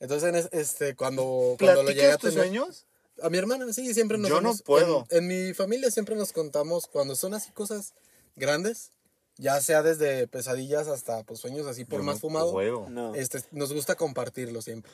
Entonces, 0.00 0.28
en 0.28 0.34
es- 0.36 0.48
este, 0.52 0.96
cuando, 0.96 1.56
cuando 1.58 1.82
lo 1.84 1.88
llegué 1.90 2.06
a 2.10 2.16
¿Platicas 2.16 2.20
tus 2.20 2.30
tener... 2.30 2.44
sueños? 2.46 2.86
A 3.22 3.28
mi 3.30 3.38
hermana, 3.38 3.72
sí, 3.72 3.92
siempre 3.94 4.18
nos 4.18 4.28
Yo 4.30 4.40
no 4.40 4.54
puedo. 4.64 5.06
En, 5.10 5.30
en 5.30 5.46
mi 5.48 5.54
familia 5.54 5.90
siempre 5.90 6.16
nos 6.16 6.32
contamos 6.32 6.86
cuando 6.86 7.14
son 7.16 7.34
así 7.34 7.50
cosas 7.52 7.94
grandes, 8.36 8.90
ya 9.36 9.60
sea 9.60 9.82
desde 9.82 10.26
pesadillas 10.28 10.88
hasta 10.88 11.22
pues, 11.24 11.40
sueños 11.40 11.66
así 11.66 11.84
por 11.84 12.00
Yo 12.00 12.04
más 12.04 12.16
no 12.16 12.20
fumado. 12.20 12.52
puedo. 12.52 12.88
No. 12.88 13.14
Este, 13.14 13.42
nos 13.52 13.72
gusta 13.72 13.94
compartirlo 13.96 14.62
siempre. 14.62 14.90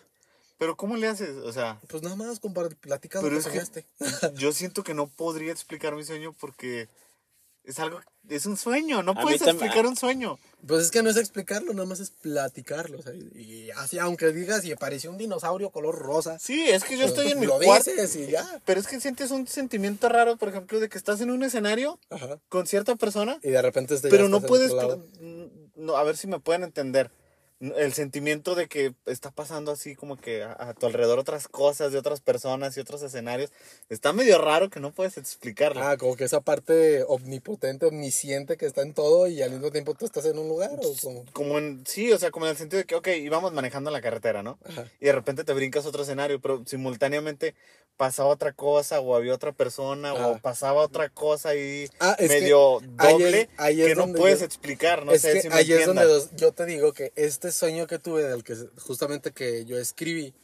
Pero 0.58 0.76
¿cómo 0.76 0.96
le 0.96 1.06
haces? 1.06 1.36
O 1.44 1.52
sea, 1.52 1.80
Pues 1.88 2.02
nada 2.02 2.16
más 2.16 2.40
platicas 2.80 3.22
lo 3.22 3.30
que- 3.30 3.40
soñaste. 3.42 3.86
yo 4.34 4.52
siento 4.52 4.82
que 4.82 4.92
no 4.94 5.06
podría 5.06 5.52
explicar 5.52 5.94
mi 5.94 6.04
sueño 6.04 6.34
porque 6.40 6.88
es 7.68 7.78
algo, 7.78 8.00
es 8.30 8.46
un 8.46 8.56
sueño, 8.56 9.02
no 9.02 9.14
puedes 9.14 9.42
explicar 9.42 9.86
un 9.86 9.94
sueño. 9.94 10.38
Pues 10.66 10.84
es 10.84 10.90
que 10.90 11.02
no 11.02 11.10
es 11.10 11.16
explicarlo, 11.18 11.74
nada 11.74 11.86
más 11.86 12.00
es 12.00 12.10
platicarlo. 12.10 12.98
o 12.98 13.02
sea, 13.02 13.12
y 13.14 13.70
así, 13.76 13.98
aunque 13.98 14.32
digas, 14.32 14.64
y 14.64 14.72
apareció 14.72 15.10
un 15.10 15.18
dinosaurio 15.18 15.68
color 15.70 15.96
rosa. 15.98 16.38
Sí, 16.38 16.64
es 16.68 16.82
que 16.82 16.96
yo 16.96 17.04
estoy 17.04 17.28
en 17.30 17.40
mi 17.40 17.46
cuarto. 17.46 17.90
y 17.90 18.26
ya. 18.30 18.60
Pero 18.64 18.80
es 18.80 18.86
que 18.86 19.00
sientes 19.00 19.30
un 19.30 19.46
sentimiento 19.46 20.08
raro, 20.08 20.38
por 20.38 20.48
ejemplo, 20.48 20.80
de 20.80 20.88
que 20.88 20.96
estás 20.96 21.20
en 21.20 21.30
un 21.30 21.42
escenario 21.42 22.00
Ajá. 22.08 22.38
con 22.48 22.66
cierta 22.66 22.96
persona, 22.96 23.38
Y 23.42 23.50
de 23.50 23.60
repente 23.60 23.96
pero 24.08 24.28
no 24.28 24.38
estás 24.38 24.44
en 24.44 24.48
puedes... 24.48 24.70
otro 24.72 24.88
lado. 24.88 25.06
No, 25.76 25.96
a 25.96 26.02
ver 26.04 26.16
si 26.16 26.26
me 26.26 26.40
pueden 26.40 26.64
entender. 26.64 27.10
El 27.60 27.92
sentimiento 27.92 28.54
de 28.54 28.68
que 28.68 28.94
está 29.06 29.32
pasando 29.32 29.72
así 29.72 29.96
como 29.96 30.16
que 30.16 30.44
a, 30.44 30.52
a 30.58 30.74
tu 30.74 30.86
alrededor 30.86 31.18
otras 31.18 31.48
cosas 31.48 31.90
de 31.90 31.98
otras 31.98 32.20
personas 32.20 32.76
y 32.76 32.80
otros 32.80 33.02
escenarios. 33.02 33.50
Está 33.88 34.12
medio 34.12 34.38
raro 34.38 34.70
que 34.70 34.78
no 34.78 34.92
puedes 34.92 35.18
explicarlo. 35.18 35.82
Ah, 35.82 35.96
como 35.96 36.14
que 36.14 36.22
esa 36.22 36.40
parte 36.40 37.02
omnipotente, 37.08 37.86
omnisciente 37.86 38.56
que 38.56 38.66
está 38.66 38.82
en 38.82 38.94
todo 38.94 39.26
y 39.26 39.42
al 39.42 39.50
mismo 39.50 39.72
tiempo 39.72 39.94
tú 39.94 40.06
estás 40.06 40.24
en 40.26 40.38
un 40.38 40.48
lugar 40.48 40.70
o 40.80 40.94
como... 41.02 41.24
Como 41.32 41.58
en, 41.58 41.82
sí, 41.84 42.12
o 42.12 42.18
sea, 42.18 42.30
como 42.30 42.46
en 42.46 42.50
el 42.52 42.56
sentido 42.56 42.78
de 42.78 42.84
que, 42.86 42.94
ok, 42.94 43.08
íbamos 43.08 43.52
manejando 43.52 43.90
la 43.90 44.00
carretera, 44.00 44.44
¿no? 44.44 44.58
Ajá. 44.64 44.84
Y 45.00 45.06
de 45.06 45.12
repente 45.12 45.42
te 45.42 45.52
brincas 45.52 45.84
otro 45.84 46.04
escenario, 46.04 46.40
pero 46.40 46.62
simultáneamente 46.64 47.56
pasaba 47.96 48.28
otra 48.28 48.52
cosa, 48.52 49.00
o 49.00 49.16
había 49.16 49.34
otra 49.34 49.50
persona, 49.50 50.14
o 50.14 50.34
Ah. 50.36 50.38
pasaba 50.40 50.82
otra 50.82 51.08
cosa 51.08 51.56
y 51.56 51.90
Ah, 51.98 52.14
que 52.16 52.28
medio 52.28 52.78
ahí 52.78 52.84
es- 52.86 52.96
doble 53.18 53.48
ahí 53.56 53.82
es 53.82 53.88
que 53.88 53.94
no 53.96 54.12
puedes 54.12 54.38
yo- 54.38 54.44
explicar, 54.44 55.04
no 55.04 55.10
es 55.10 55.22
sé 55.22 55.32
que 55.32 55.42
si 55.42 55.48
me 55.48 55.56
ahí 55.56 55.72
es 55.72 55.84
donde 55.84 56.06
yo 56.36 56.52
te 56.52 56.64
digo 56.64 56.92
que 56.92 57.12
este 57.48 57.60
sueño 57.60 57.86
que 57.86 57.98
tuve 57.98 58.24
del 58.24 58.44
que 58.44 58.54
justamente 58.78 59.32
que 59.32 59.64
yo 59.64 59.78
escribí 59.78 60.34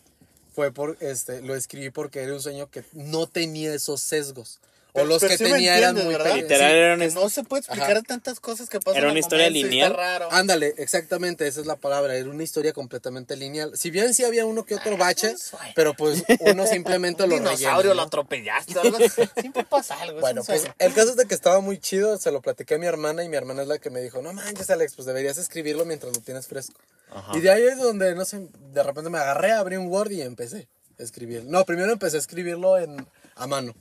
fue 0.55 0.73
por 0.73 0.97
este 1.01 1.43
lo 1.43 1.55
escribí 1.55 1.91
porque 1.91 2.23
era 2.23 2.33
un 2.33 2.41
sueño 2.41 2.71
que 2.71 2.83
no 2.95 3.27
tenía 3.27 3.75
esos 3.75 4.01
sesgos 4.01 4.59
o 4.97 4.99
Pero- 4.99 5.07
los 5.09 5.21
pero 5.21 5.31
que 5.33 5.39
sí 5.39 5.45
tenía 5.53 5.77
eran 5.77 5.97
muy 5.97 6.05
¿verdad? 6.15 6.39
era 6.39 6.97
no 6.97 7.29
se 7.29 7.43
puede 7.43 7.61
explicar 7.63 7.91
Ajá. 7.97 8.03
tantas 8.03 8.39
cosas 8.39 8.69
que 8.69 8.79
pasan 8.79 9.03
Era 9.03 9.11
una 9.11 9.19
historia 9.19 9.51
lineal. 9.51 9.97
Ándale, 10.31 10.73
exactamente, 10.79 11.49
esa 11.49 11.61
es 11.61 11.67
la 11.67 11.75
palabra, 11.75 12.15
era 12.15 12.31
una 12.31 12.45
historia 12.45 12.73
completamente 12.73 13.35
lineal. 13.35 13.77
Si 13.77 13.91
bien 13.91 14.15
sí 14.15 14.23
había 14.25 14.47
uno 14.47 14.65
que 14.65 14.77
otro 14.77 14.97
bache, 14.97 15.35
pero 15.75 15.95
pues 15.95 16.23
uno 16.39 16.65
simplemente 16.69 17.25
un 17.25 17.31
lo 17.31 17.35
dinosaurio 17.37 17.77
rellena, 17.77 17.95
lo 17.95 18.03
atropellaste, 18.03 18.79
algo 18.79 18.99
siempre 19.41 19.65
pasa 19.65 20.01
algo. 20.01 20.21
Bueno, 20.21 20.45
pues 20.45 20.65
el 20.79 20.95
caso 20.95 21.11
es 21.11 21.17
de 21.17 21.27
que 21.27 21.35
estaba 21.35 21.59
muy 21.61 21.79
chido, 21.79 22.17
se 22.19 22.31
lo 22.31 22.41
platiqué 22.41 22.77
a 22.77 22.79
mi 22.79 22.87
hermana 22.87 23.25
y 23.25 23.29
mi 23.29 23.37
hermana 23.37 23.63
es 23.63 23.69
la 23.69 23.79
que 23.79 23.91
me 23.91 24.01
dijo, 24.01 24.23
no 24.23 24.33
manches 24.33 24.71
Alex, 24.71 24.95
pues 24.95 25.07
deberías 25.07 25.39
escribirlo 25.39 25.85
mientras 25.85 26.15
lo 26.17 26.23
tienes 26.23 26.47
fresco. 26.47 26.81
Ajá. 27.11 27.37
Y 27.37 27.41
de 27.41 27.51
ahí 27.51 27.65
es 27.65 27.79
donde, 27.79 28.15
no 28.15 28.25
sé, 28.25 28.47
de 28.73 28.83
repente 28.85 29.11
me 29.11 29.19
agarré, 29.19 29.51
abrí 29.51 29.77
un 29.77 29.89
Word 29.89 30.13
y 30.13 30.23
empecé 30.23 30.69
a 31.01 31.03
escribir. 31.03 31.43
No, 31.47 31.65
primero 31.65 31.91
empecé 31.91 32.17
a 32.17 32.21
escribirlo 32.21 32.79
en, 32.79 33.05
a 33.35 33.47
mano. 33.49 33.75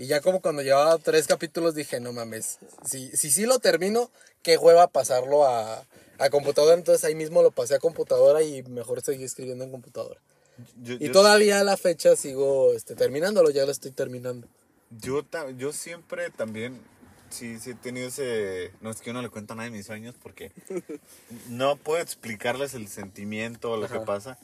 Y 0.00 0.06
ya 0.06 0.22
como 0.22 0.40
cuando 0.40 0.62
llevaba 0.62 0.96
tres 0.96 1.26
capítulos 1.26 1.74
dije, 1.74 2.00
no 2.00 2.14
mames, 2.14 2.58
si 2.86 3.14
si 3.14 3.30
sí 3.30 3.44
lo 3.44 3.58
termino, 3.58 4.10
qué 4.42 4.56
hueva 4.56 4.86
pasarlo 4.88 5.44
a, 5.46 5.84
a 6.18 6.30
computadora. 6.30 6.74
Entonces 6.74 7.04
ahí 7.04 7.14
mismo 7.14 7.42
lo 7.42 7.50
pasé 7.50 7.74
a 7.74 7.78
computadora 7.80 8.42
y 8.42 8.62
mejor 8.62 9.02
seguí 9.02 9.24
escribiendo 9.24 9.62
en 9.62 9.70
computadora. 9.70 10.18
Yo- 10.82 10.94
Y 10.94 11.08
yo- 11.08 11.12
todavía 11.12 11.60
a 11.60 11.64
la 11.64 11.76
fecha 11.76 12.16
sigo 12.16 12.72
este, 12.72 12.94
terminándolo, 12.94 13.50
ya 13.50 13.66
lo 13.66 13.72
estoy 13.72 13.90
terminando. 13.90 14.48
Yo, 14.90 15.22
ta- 15.22 15.50
yo 15.50 15.70
siempre 15.74 16.30
también, 16.30 16.80
sí, 17.28 17.58
sí 17.60 17.72
he 17.72 17.74
tenido 17.74 18.08
ese... 18.08 18.72
No 18.80 18.90
es 18.90 19.00
que 19.02 19.08
yo 19.08 19.12
no 19.12 19.20
le 19.20 19.28
cuento 19.28 19.52
a 19.52 19.56
nadie 19.56 19.70
mis 19.70 19.84
sueños 19.84 20.14
porque 20.22 20.50
no 21.48 21.76
puedo 21.76 22.02
explicarles 22.02 22.72
el 22.72 22.88
sentimiento 22.88 23.72
o 23.72 23.76
lo 23.76 23.86
que 23.86 24.00
pasa. 24.00 24.38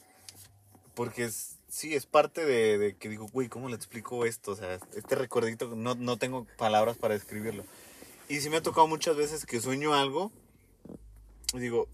Porque 0.95 1.25
es, 1.25 1.56
sí, 1.69 1.95
es 1.95 2.07
parte 2.07 2.45
de, 2.45 2.79
de 2.79 2.97
que 2.97 3.09
digo, 3.09 3.27
güey, 3.33 3.49
¿cómo 3.49 3.69
le 3.69 3.77
explico 3.77 4.25
esto? 4.25 4.53
O 4.53 4.57
sea, 4.57 4.75
este 4.95 5.15
recordito, 5.15 5.75
no, 5.75 5.95
no 5.95 6.17
tengo 6.17 6.47
palabras 6.57 6.97
para 6.97 7.15
describirlo. 7.15 7.65
Y 8.29 8.41
sí 8.41 8.51
me 8.51 8.57
ha 8.57 8.63
tocado 8.63 8.87
muchas 8.87 9.17
veces 9.17 9.47
que 9.47 9.61
sueño 9.61 9.95
algo 9.95 10.33
y 11.55 11.61
digo, 11.61 11.89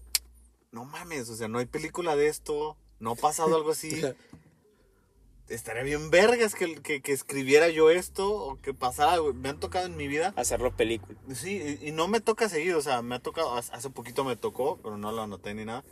no 0.71 0.85
mames, 0.85 1.29
o 1.29 1.35
sea, 1.35 1.47
no 1.47 1.59
hay 1.59 1.65
película 1.65 2.15
de 2.15 2.27
esto, 2.27 2.75
no 2.99 3.11
ha 3.11 3.15
pasado 3.15 3.55
algo 3.55 3.71
así. 3.71 4.01
Estaría 5.49 5.83
bien 5.83 6.09
vergas 6.09 6.55
que, 6.55 6.81
que, 6.81 7.01
que 7.01 7.11
escribiera 7.11 7.69
yo 7.69 7.89
esto 7.91 8.33
o 8.33 8.59
que 8.61 8.73
pasara. 8.73 9.21
Me 9.35 9.49
han 9.49 9.59
tocado 9.59 9.85
en 9.85 9.97
mi 9.97 10.07
vida. 10.07 10.33
Hacerlo 10.37 10.75
película. 10.75 11.19
Sí, 11.35 11.77
y, 11.81 11.89
y 11.89 11.91
no 11.91 12.07
me 12.07 12.21
toca 12.21 12.49
seguido, 12.49 12.79
o 12.79 12.81
sea, 12.81 13.01
me 13.01 13.15
ha 13.15 13.19
tocado, 13.19 13.53
hace 13.55 13.89
poquito 13.89 14.23
me 14.23 14.37
tocó, 14.37 14.79
pero 14.81 14.97
no 14.97 15.11
lo 15.11 15.21
anoté 15.21 15.53
ni 15.53 15.65
nada. 15.65 15.83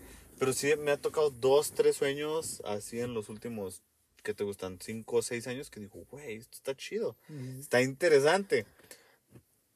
Pero 0.42 0.54
sí 0.54 0.74
me 0.76 0.90
ha 0.90 0.98
tocado 0.98 1.30
dos, 1.30 1.72
tres 1.72 1.98
sueños 1.98 2.64
así 2.66 3.00
en 3.00 3.14
los 3.14 3.30
últimos, 3.30 3.84
¿qué 4.24 4.34
te 4.34 4.44
gustan? 4.44 4.80
Cinco 4.82 5.18
o 5.18 5.22
seis 5.22 5.46
años 5.46 5.70
que 5.70 5.80
digo, 5.80 6.04
güey, 6.10 6.38
esto 6.38 6.58
está 6.58 6.74
chido, 6.76 7.16
está 7.60 7.80
interesante. 7.84 8.66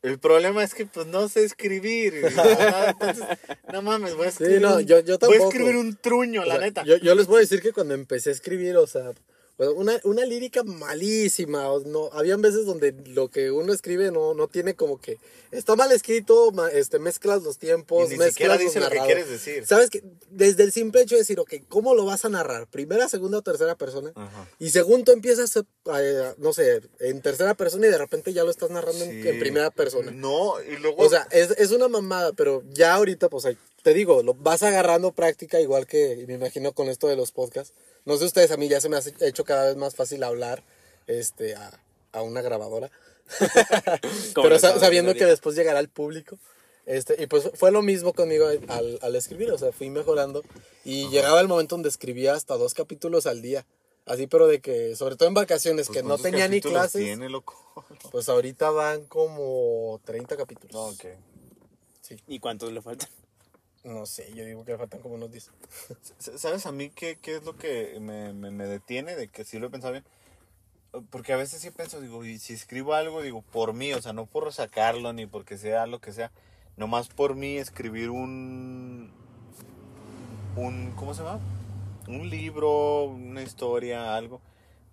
El 0.01 0.17
problema 0.17 0.63
es 0.63 0.73
que 0.73 0.87
pues 0.87 1.05
no 1.05 1.29
sé 1.29 1.43
escribir. 1.43 2.15
"Ah, 2.39 2.87
entonces, 2.99 3.23
no 3.71 3.83
mames, 3.83 4.15
voy 4.15 4.25
a 4.25 4.29
escribir, 4.29 4.59
no, 4.59 4.77
un, 4.77 4.85
yo- 4.87 5.01
yo 5.01 5.05
voy 5.05 5.13
a 5.13 5.17
tampoco. 5.19 5.49
escribir 5.51 5.75
un 5.75 5.95
truño, 5.97 6.41
O 6.41 6.45
la 6.45 6.55
sea, 6.55 6.63
neta. 6.65 6.83
Yo, 6.83 6.97
yo 6.97 7.13
les 7.13 7.27
voy 7.27 7.37
a 7.37 7.39
decir 7.41 7.61
que 7.61 7.71
cuando 7.71 7.93
empecé 7.93 8.31
a 8.31 8.33
escribir, 8.33 8.75
o 8.77 8.87
sea, 8.87 9.11
bueno, 9.57 9.73
una, 9.73 9.99
una 10.03 10.25
lírica 10.25 10.63
malísima. 10.63 11.63
no, 11.85 12.09
habían 12.13 12.41
veces 12.41 12.65
donde 12.65 12.93
lo 13.07 13.29
que 13.29 13.51
uno 13.51 13.73
escribe 13.73 14.11
no, 14.11 14.33
no 14.33 14.47
tiene 14.47 14.75
como 14.75 14.99
que. 14.99 15.17
Está 15.51 15.75
mal 15.77 15.91
escrito, 15.93 16.51
este, 16.73 16.99
mezclas 16.99 17.41
los 17.43 17.57
tiempos, 17.57 18.07
Y 18.09 18.13
ni 18.13 18.17
mezclas 18.17 18.59
dice 18.59 18.79
lo 18.81 18.89
que 18.89 18.99
quieres 18.99 19.29
decir. 19.29 19.65
Sabes 19.65 19.89
que 19.89 20.03
desde 20.29 20.63
el 20.63 20.71
simple 20.73 21.01
hecho 21.01 21.15
de 21.15 21.19
decir, 21.21 21.39
ok, 21.39 21.53
¿cómo 21.69 21.95
lo 21.95 22.03
vas 22.05 22.25
a 22.25 22.29
narrar? 22.29 22.67
¿Primera, 22.67 23.07
segunda 23.07 23.37
o 23.37 23.41
tercera 23.41 23.75
persona? 23.75 24.11
Ajá. 24.15 24.49
Y 24.59 24.71
segundo 24.71 25.13
empiezas, 25.13 25.55
a, 25.55 25.61
a- 25.85 26.35
no 26.37 26.51
sé, 26.51 26.81
en 26.99 27.21
tercera 27.21 27.53
persona 27.53 27.87
y 27.87 27.91
de 27.91 27.97
repente 27.97 28.33
ya 28.33 28.43
lo 28.43 28.51
estás 28.51 28.69
narrando 28.69 29.05
en- 29.05 29.21
Sí. 29.23 29.29
en, 29.29 29.39
primera 29.39 29.71
persona. 29.71 30.11
No, 30.11 30.55
y 30.61 30.75
luego... 30.77 31.01
O 31.03 31.09
sea, 31.09 31.27
es, 31.31 31.51
es 31.51 31.71
una 31.71 31.87
mamada, 31.87 32.33
pero 32.33 32.61
ya 32.73 32.95
ahorita, 32.95 33.29
pues 33.29 33.45
ahí, 33.45 33.57
te 33.85 33.93
digo, 33.93 34.23
lo 34.23 34.33
vas 34.33 34.63
agarrando 34.63 35.11
práctica, 35.11 35.61
igual 35.61 35.85
que 35.85 36.25
me 36.27 36.33
imagino 36.33 36.73
con 36.73 36.89
esto 36.89 37.07
de 37.07 37.15
los 37.15 37.31
podcasts. 37.31 37.71
No 38.03 38.17
sé 38.17 38.25
ustedes, 38.25 38.49
a 38.49 38.57
mí 38.57 38.67
ya 38.67 38.81
se 38.81 38.89
me 38.89 38.97
ha 38.97 39.01
hecho 39.21 39.43
cada 39.43 39.67
vez 39.67 39.75
más 39.75 39.93
fácil 39.93 40.23
hablar 40.23 40.63
este, 41.05 41.53
a, 41.53 41.79
a 42.11 42.23
una 42.23 42.41
grabadora. 42.41 42.89
Pero 44.33 44.57
sabiendo 44.57 45.13
que 45.13 45.25
después 45.25 45.55
llegará 45.55 45.77
al 45.77 45.89
público. 45.89 46.39
Este, 46.87 47.21
y 47.21 47.27
pues 47.27 47.51
fue 47.53 47.71
lo 47.71 47.83
mismo 47.83 48.13
conmigo 48.13 48.47
al, 48.47 48.97
al 49.03 49.15
escribir, 49.15 49.51
o 49.51 49.57
sea, 49.59 49.71
fui 49.71 49.91
mejorando. 49.91 50.41
Y 50.83 51.07
llegaba 51.09 51.39
el 51.39 51.47
momento 51.47 51.75
donde 51.75 51.89
escribía 51.89 52.33
hasta 52.33 52.57
dos 52.57 52.73
capítulos 52.73 53.27
al 53.27 53.43
día. 53.43 53.67
Así, 54.07 54.25
pero 54.25 54.47
de 54.47 54.61
que, 54.61 54.95
sobre 54.95 55.15
todo 55.15 55.27
en 55.27 55.35
vacaciones, 55.35 55.89
pues, 55.89 55.97
que 55.97 56.01
no 56.01 56.09
¿cuántos 56.09 56.23
tenía 56.23 56.47
ni 56.47 56.59
clases, 56.59 57.03
Tiene, 57.03 57.29
loco? 57.29 57.85
pues 58.11 58.29
ahorita 58.29 58.71
van 58.71 59.05
como 59.05 60.01
30 60.05 60.37
capítulos. 60.37 60.73
No, 60.73 60.85
ok. 60.87 61.05
¿Y 62.27 62.39
cuántos 62.39 62.71
le 62.71 62.81
faltan? 62.81 63.09
No 63.85 64.05
sé, 64.07 64.33
yo 64.33 64.43
digo 64.43 64.65
que 64.65 64.71
le 64.71 64.77
faltan 64.79 64.99
como 64.99 65.13
unos 65.15 65.31
10. 65.31 65.51
S- 66.19 66.37
¿Sabes 66.39 66.65
a 66.65 66.71
mí 66.71 66.89
qué, 66.89 67.17
qué 67.21 67.35
es 67.35 67.43
lo 67.45 67.55
que 67.55 67.99
me, 68.01 68.33
me, 68.33 68.49
me 68.51 68.65
detiene? 68.65 69.15
De 69.15 69.27
que 69.27 69.45
sí 69.45 69.59
lo 69.59 69.67
he 69.67 69.69
pensado 69.69 69.93
bien. 69.93 70.03
Porque 71.11 71.33
a 71.33 71.37
veces 71.37 71.61
sí 71.61 71.69
pienso, 71.71 72.01
digo, 72.01 72.25
y 72.25 72.39
si 72.39 72.53
escribo 72.53 72.93
algo, 72.95 73.21
digo, 73.21 73.41
por 73.43 73.73
mí, 73.73 73.93
o 73.93 74.01
sea, 74.01 74.11
no 74.13 74.25
por 74.25 74.51
sacarlo 74.53 75.13
ni 75.13 75.27
porque 75.27 75.57
sea 75.57 75.85
lo 75.85 75.99
que 75.99 76.13
sea, 76.13 76.31
nomás 76.77 77.09
por 77.09 77.35
mí 77.35 77.57
escribir 77.57 78.09
un. 78.09 79.11
un 80.55 80.91
¿Cómo 80.95 81.13
se 81.13 81.23
llama? 81.23 81.39
Un 82.07 82.29
libro, 82.29 83.03
una 83.05 83.43
historia, 83.43 84.15
algo. 84.15 84.41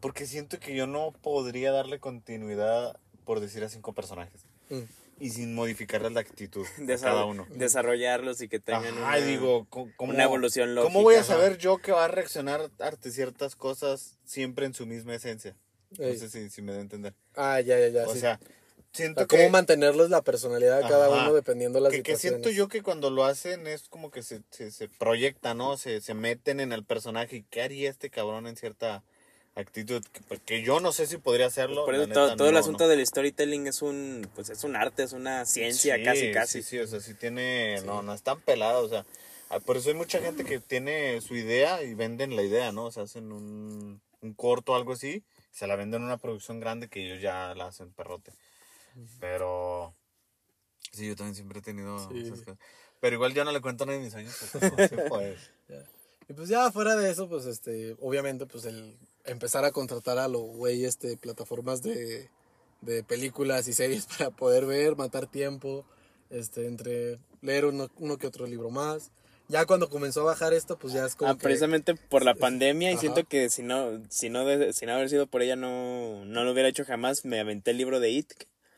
Porque 0.01 0.26
siento 0.26 0.59
que 0.59 0.74
yo 0.74 0.86
no 0.86 1.12
podría 1.12 1.72
darle 1.72 1.99
continuidad, 1.99 2.99
por 3.24 3.40
decir 3.40 3.62
a 3.64 3.68
cinco 3.68 3.93
personajes. 3.93 4.45
Mm. 4.68 4.80
Y 5.23 5.31
sin 5.31 5.55
modificarles 5.55 6.11
la 6.12 6.20
actitud 6.20 6.66
de 6.79 6.95
Desa- 6.97 7.03
cada 7.05 7.27
uno. 7.27 7.47
Desarrollarlos 7.55 8.41
y 8.41 8.49
que 8.49 8.59
tengan 8.59 8.87
Ajá, 8.99 9.18
una, 9.18 9.25
digo, 9.25 9.66
co- 9.70 9.89
¿cómo, 9.97 10.12
una 10.12 10.25
evolución 10.25 10.75
lógica. 10.75 10.93
¿Cómo 10.93 11.05
voy 11.05 11.14
a 11.14 11.23
saber 11.23 11.59
yo 11.59 11.79
que 11.79 11.93
va 11.93 12.07
a 12.07 12.09
reaccionar 12.09 12.70
ante 12.81 13.12
ciertas 13.12 13.55
cosas 13.55 14.18
siempre 14.25 14.66
en 14.66 14.75
su 14.75 14.85
misma 14.85 15.14
esencia? 15.14 15.55
No 15.97 16.07
Ey. 16.07 16.18
sé 16.18 16.29
si, 16.29 16.51
si 16.51 16.61
me 16.61 16.73
da 16.73 16.79
a 16.79 16.81
entender. 16.81 17.14
Ah, 17.37 17.61
ya, 17.61 17.79
ya, 17.79 17.89
ya. 17.89 18.09
o 18.09 18.12
sí. 18.14 18.18
sea, 18.18 18.41
O 18.43 18.83
siento 18.93 19.20
sea, 19.20 19.27
que, 19.29 19.37
cómo 19.37 19.51
mantenerles 19.51 20.11
la 20.11 20.23
personalidad 20.23 20.79
de 20.83 20.89
cada 20.89 21.07
Ajá. 21.07 21.23
uno 21.27 21.35
dependiendo 21.35 21.79
de 21.79 21.85
las 21.85 21.93
que, 21.93 22.03
que 22.03 22.16
situaciones. 22.16 22.43
siento 22.43 22.51
yo 22.57 22.66
que 22.66 22.83
cuando 22.83 23.09
lo 23.11 23.25
hacen 23.25 23.68
es 23.68 23.89
como 23.89 24.11
que 24.11 24.25
se, 24.25 24.43
se, 24.51 24.73
se 24.73 24.89
proyecta, 24.89 25.55
¿no? 25.55 25.77
Se, 25.77 26.01
se 26.01 26.14
meten 26.14 26.59
en 26.59 26.73
el 26.73 26.85
personaje 26.85 27.37
y 27.37 27.43
qué 27.45 27.62
haría 27.62 27.91
este 27.91 28.11
cabrón 28.11 28.49
en 28.49 28.57
cierta 28.57 29.05
actitud. 29.55 30.03
Que, 30.12 30.20
porque 30.22 30.62
yo 30.62 30.80
no 30.80 30.92
sé 30.92 31.07
si 31.07 31.18
podría 31.18 31.46
hacerlo. 31.46 31.84
Por 31.84 31.94
eso 31.94 32.07
neta, 32.07 32.14
todo, 32.14 32.36
todo 32.36 32.48
el 32.48 32.55
no, 32.55 32.61
asunto 32.61 32.84
no. 32.84 32.88
del 32.90 33.07
storytelling 33.07 33.66
es 33.66 33.82
un, 33.82 34.28
pues 34.34 34.50
es 34.50 34.64
un 34.64 34.76
arte, 34.76 35.03
es 35.03 35.12
una 35.12 35.44
ciencia, 35.46 35.96
Sí, 35.96 36.03
casi, 36.05 36.32
casi. 36.32 36.62
Sí, 36.62 36.68
sí, 36.70 36.78
o 36.78 36.86
sea, 36.86 37.00
sí 37.00 37.14
tiene, 37.14 37.80
no, 37.82 38.03
no 38.03 38.14
es 38.14 38.22
tan 38.22 38.40
pelada, 38.40 38.78
o 38.78 38.88
sea, 38.88 39.05
ah, 39.50 39.61
por 39.61 39.76
eso 39.76 39.88
hay 39.90 39.94
mucha 39.94 40.20
gente 40.20 40.44
que 40.44 40.59
tiene 40.61 41.20
su 41.20 41.34
idea 41.36 41.82
y 41.82 41.94
venden 41.94 42.36
la 42.36 42.42
idea, 42.42 42.72
¿no? 42.72 42.86
O 42.86 42.92
sea, 42.92 43.03
hacen 43.05 43.32
un, 43.32 44.00
un 44.20 44.34
corto 44.34 44.72
o 44.72 44.76
algo 44.76 44.92
así, 44.92 45.22
se 45.50 45.66
la 45.66 45.76
venden 45.76 46.00
en 46.03 46.07
una 46.07 46.18
producción 46.18 46.61
grande 46.61 46.88
que 46.88 47.05
ellos 47.05 47.20
ya 47.20 47.55
la 47.55 47.66
hacen 47.66 47.92
perrote. 47.92 48.32
Pero, 49.20 49.94
sí, 50.92 51.09
yo 51.09 51.16
también 51.16 51.34
siempre 51.34 51.59
he 51.61 51.62
tenido 51.62 51.98
Sí. 52.11 52.20
esas 52.22 52.40
cosas. 52.40 52.59
Pero 53.00 53.16
igual 53.16 53.34
yo 53.34 53.44
no 53.44 53.53
le 53.53 53.61
cuento 53.61 53.84
a 53.84 53.86
nadie 53.88 53.98
de 53.98 54.05
mis 54.05 54.14
años, 54.14 54.36
porque 54.53 54.70
no 54.70 54.88
se 54.88 55.09
puede. 55.09 55.36
Y 56.28 56.34
pues 56.34 56.48
ya 56.48 56.70
fuera 56.70 56.94
de 56.94 57.11
eso, 57.11 57.28
pues 57.28 57.46
este, 57.46 57.96
obviamente, 58.00 58.46
pues 58.46 58.64
el 58.64 58.96
empezar 59.25 59.64
a 59.64 59.73
contratar 59.73 60.18
a 60.18 60.29
los 60.29 60.43
güey, 60.43 60.85
este, 60.85 61.16
plataformas 61.16 61.83
de, 61.83 62.29
de 62.81 63.03
películas 63.05 63.68
y 63.68 63.73
series 63.73 64.07
para 64.18 64.31
poder 64.31 64.66
ver, 64.66 64.97
matar 64.97 65.27
tiempo, 65.27 65.85
este, 66.31 66.66
entre 66.66 67.18
leer 67.41 67.66
uno, 67.66 67.89
uno 67.99 68.18
que 68.18 68.27
otro 68.27 68.47
libro 68.47 68.70
más. 68.70 69.11
Ya 69.49 69.66
cuando 69.66 69.91
comenzó 69.91 70.23
a 70.23 70.25
bajar 70.25 70.55
esto, 70.55 70.79
pues 70.79 70.95
ya 70.95 71.05
es 71.05 71.14
como 71.14 71.33
Ah, 71.33 71.35
que... 71.37 71.43
precisamente 71.43 71.95
por 71.95 72.25
la 72.25 72.35
pandemia 72.47 72.91
y 72.91 72.93
Ajá. 72.95 73.01
siento 73.01 73.25
que 73.25 73.51
si 73.51 73.62
no, 73.62 74.01
si 74.09 74.31
no, 74.31 74.47
de- 74.47 74.73
si 74.73 74.87
no 74.87 74.93
haber 74.95 75.11
sido 75.11 75.27
por 75.27 75.43
ella 75.43 75.57
no, 75.57 76.25
no 76.25 76.45
lo 76.45 76.53
hubiera 76.53 76.68
hecho 76.68 76.85
jamás. 76.85 77.25
Me 77.25 77.39
aventé 77.41 77.73
el 77.73 77.79
libro 77.79 78.01
de 78.01 78.11
It, 78.11 78.33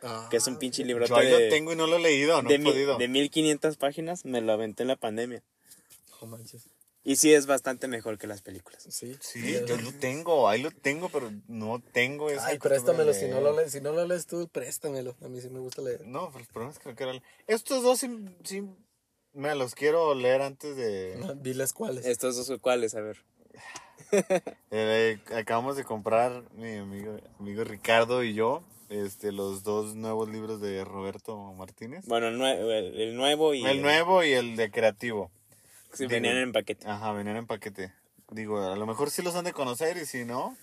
Ah, 0.06 0.26
que 0.30 0.36
es 0.36 0.46
un 0.46 0.58
pinche 0.58 0.84
librote 0.84 1.08
Yo 1.10 1.16
ahí 1.16 1.30
lo 1.30 1.38
tengo 1.48 1.72
y 1.72 1.76
no 1.76 1.86
lo 1.86 1.96
he 1.96 2.00
leído, 2.00 2.42
no 2.42 2.48
de, 2.50 2.56
he 2.56 2.58
mi- 2.58 2.70
podido. 2.70 2.98
de 2.98 3.08
1500 3.08 3.76
páginas. 3.78 4.24
Me 4.26 4.40
lo 4.42 4.52
aventé 4.52 4.82
en 4.82 4.88
la 4.88 4.96
pandemia. 4.96 5.42
No 6.20 6.26
manches. 6.26 6.64
Y 7.06 7.16
sí 7.16 7.34
es 7.34 7.44
bastante 7.46 7.86
mejor 7.86 8.16
que 8.18 8.26
las 8.26 8.40
películas. 8.40 8.82
Sí. 8.88 9.14
Sí, 9.20 9.60
yo 9.66 9.76
lo 9.76 9.92
tengo, 9.92 10.48
ahí 10.48 10.62
lo 10.62 10.70
tengo, 10.70 11.10
pero 11.10 11.30
no 11.48 11.80
tengo 11.92 12.30
esa 12.30 12.46
Ay, 12.46 12.58
préstamelo, 12.58 13.12
de 13.12 13.20
si 13.20 13.28
no, 13.28 13.40
lo 13.42 13.52
lees, 13.54 13.72
si 13.72 13.80
no 13.82 13.92
lo 13.92 14.06
lees 14.06 14.26
tú, 14.26 14.48
préstamelo. 14.48 15.14
A 15.22 15.28
mí 15.28 15.40
sí 15.40 15.50
me 15.50 15.58
gusta 15.58 15.82
leer. 15.82 16.06
No, 16.06 16.28
pero 16.32 16.40
el 16.40 16.46
problema 16.46 16.72
es 16.72 16.78
que 16.78 16.88
no 16.88 16.94
quiero 16.96 17.12
leer. 17.12 17.22
Estos 17.46 17.82
dos 17.82 17.98
sí, 18.00 18.08
sí 18.44 18.62
me 19.34 19.54
los 19.54 19.74
quiero 19.74 20.14
leer 20.14 20.40
antes 20.40 20.76
de... 20.76 21.16
No, 21.18 21.34
diles 21.34 21.72
cuáles. 21.74 22.06
Estos 22.06 22.36
dos 22.46 22.58
cuáles, 22.60 22.94
a 22.94 23.00
ver. 23.02 23.18
Eh, 24.70 25.18
acabamos 25.34 25.76
de 25.76 25.84
comprar, 25.84 26.44
mi 26.54 26.76
amigo, 26.76 27.16
amigo 27.38 27.64
Ricardo 27.64 28.22
y 28.22 28.34
yo, 28.34 28.62
este, 28.88 29.32
los 29.32 29.62
dos 29.62 29.94
nuevos 29.94 30.28
libros 30.28 30.60
de 30.60 30.84
Roberto 30.84 31.36
Martínez. 31.54 32.04
Bueno, 32.06 32.28
el, 32.28 32.38
nue- 32.38 32.58
el- 32.58 33.00
el 33.00 33.16
nuevo 33.16 33.54
y 33.54 33.64
el 33.64 33.82
nuevo 33.82 34.22
y 34.24 34.32
el 34.32 34.56
de 34.56 34.70
creativo. 34.70 35.30
Sí, 35.94 36.04
digo- 36.04 36.10
venían 36.10 36.36
en 36.38 36.52
paquete. 36.52 36.88
Ajá, 36.88 37.12
venían 37.12 37.36
en 37.36 37.46
paquete. 37.46 37.92
Digo, 38.30 38.60
a 38.60 38.76
lo 38.76 38.86
mejor 38.86 39.10
sí 39.10 39.22
los 39.22 39.34
han 39.34 39.44
de 39.44 39.52
conocer 39.52 39.96
y 39.96 40.06
si 40.06 40.24
no, 40.24 40.56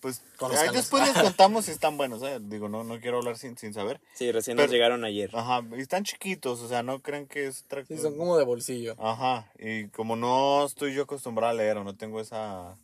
pues 0.00 0.22
ahí 0.58 0.68
después 0.74 1.02
les 1.06 1.16
contamos 1.22 1.64
si 1.64 1.70
están 1.70 1.96
buenos. 1.96 2.22
¿eh? 2.22 2.38
Digo, 2.40 2.68
no, 2.68 2.84
no 2.84 3.00
quiero 3.00 3.18
hablar 3.18 3.38
sin, 3.38 3.56
sin 3.56 3.72
saber. 3.72 4.00
Sí, 4.14 4.30
recién 4.32 4.56
Pero- 4.56 4.66
nos 4.66 4.72
llegaron 4.74 5.04
ayer. 5.04 5.30
Ajá, 5.34 5.62
y 5.76 5.80
están 5.80 6.04
chiquitos, 6.04 6.60
o 6.60 6.68
sea, 6.68 6.82
no 6.82 7.00
crean 7.00 7.26
que 7.26 7.46
es 7.46 7.62
otra 7.64 7.84
Sí, 7.86 7.96
son 7.96 8.18
como 8.18 8.36
de 8.36 8.44
bolsillo. 8.44 8.96
Ajá, 8.98 9.50
y 9.58 9.88
como 9.88 10.16
no 10.16 10.66
estoy 10.66 10.92
yo 10.94 11.04
acostumbrado 11.04 11.52
a 11.52 11.54
leer 11.56 11.78
o 11.78 11.84
no 11.84 11.96
tengo 11.96 12.20
esa... 12.20 12.76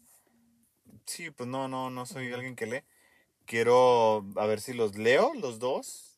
Sí, 1.04 1.30
pues 1.30 1.48
no, 1.48 1.66
no, 1.68 1.90
no 1.90 2.06
soy 2.06 2.32
alguien 2.32 2.54
que 2.56 2.66
lee. 2.66 2.82
Quiero 3.44 4.24
a 4.36 4.46
ver 4.46 4.60
si 4.60 4.72
los 4.72 4.96
leo, 4.96 5.32
los 5.34 5.58
dos. 5.58 6.09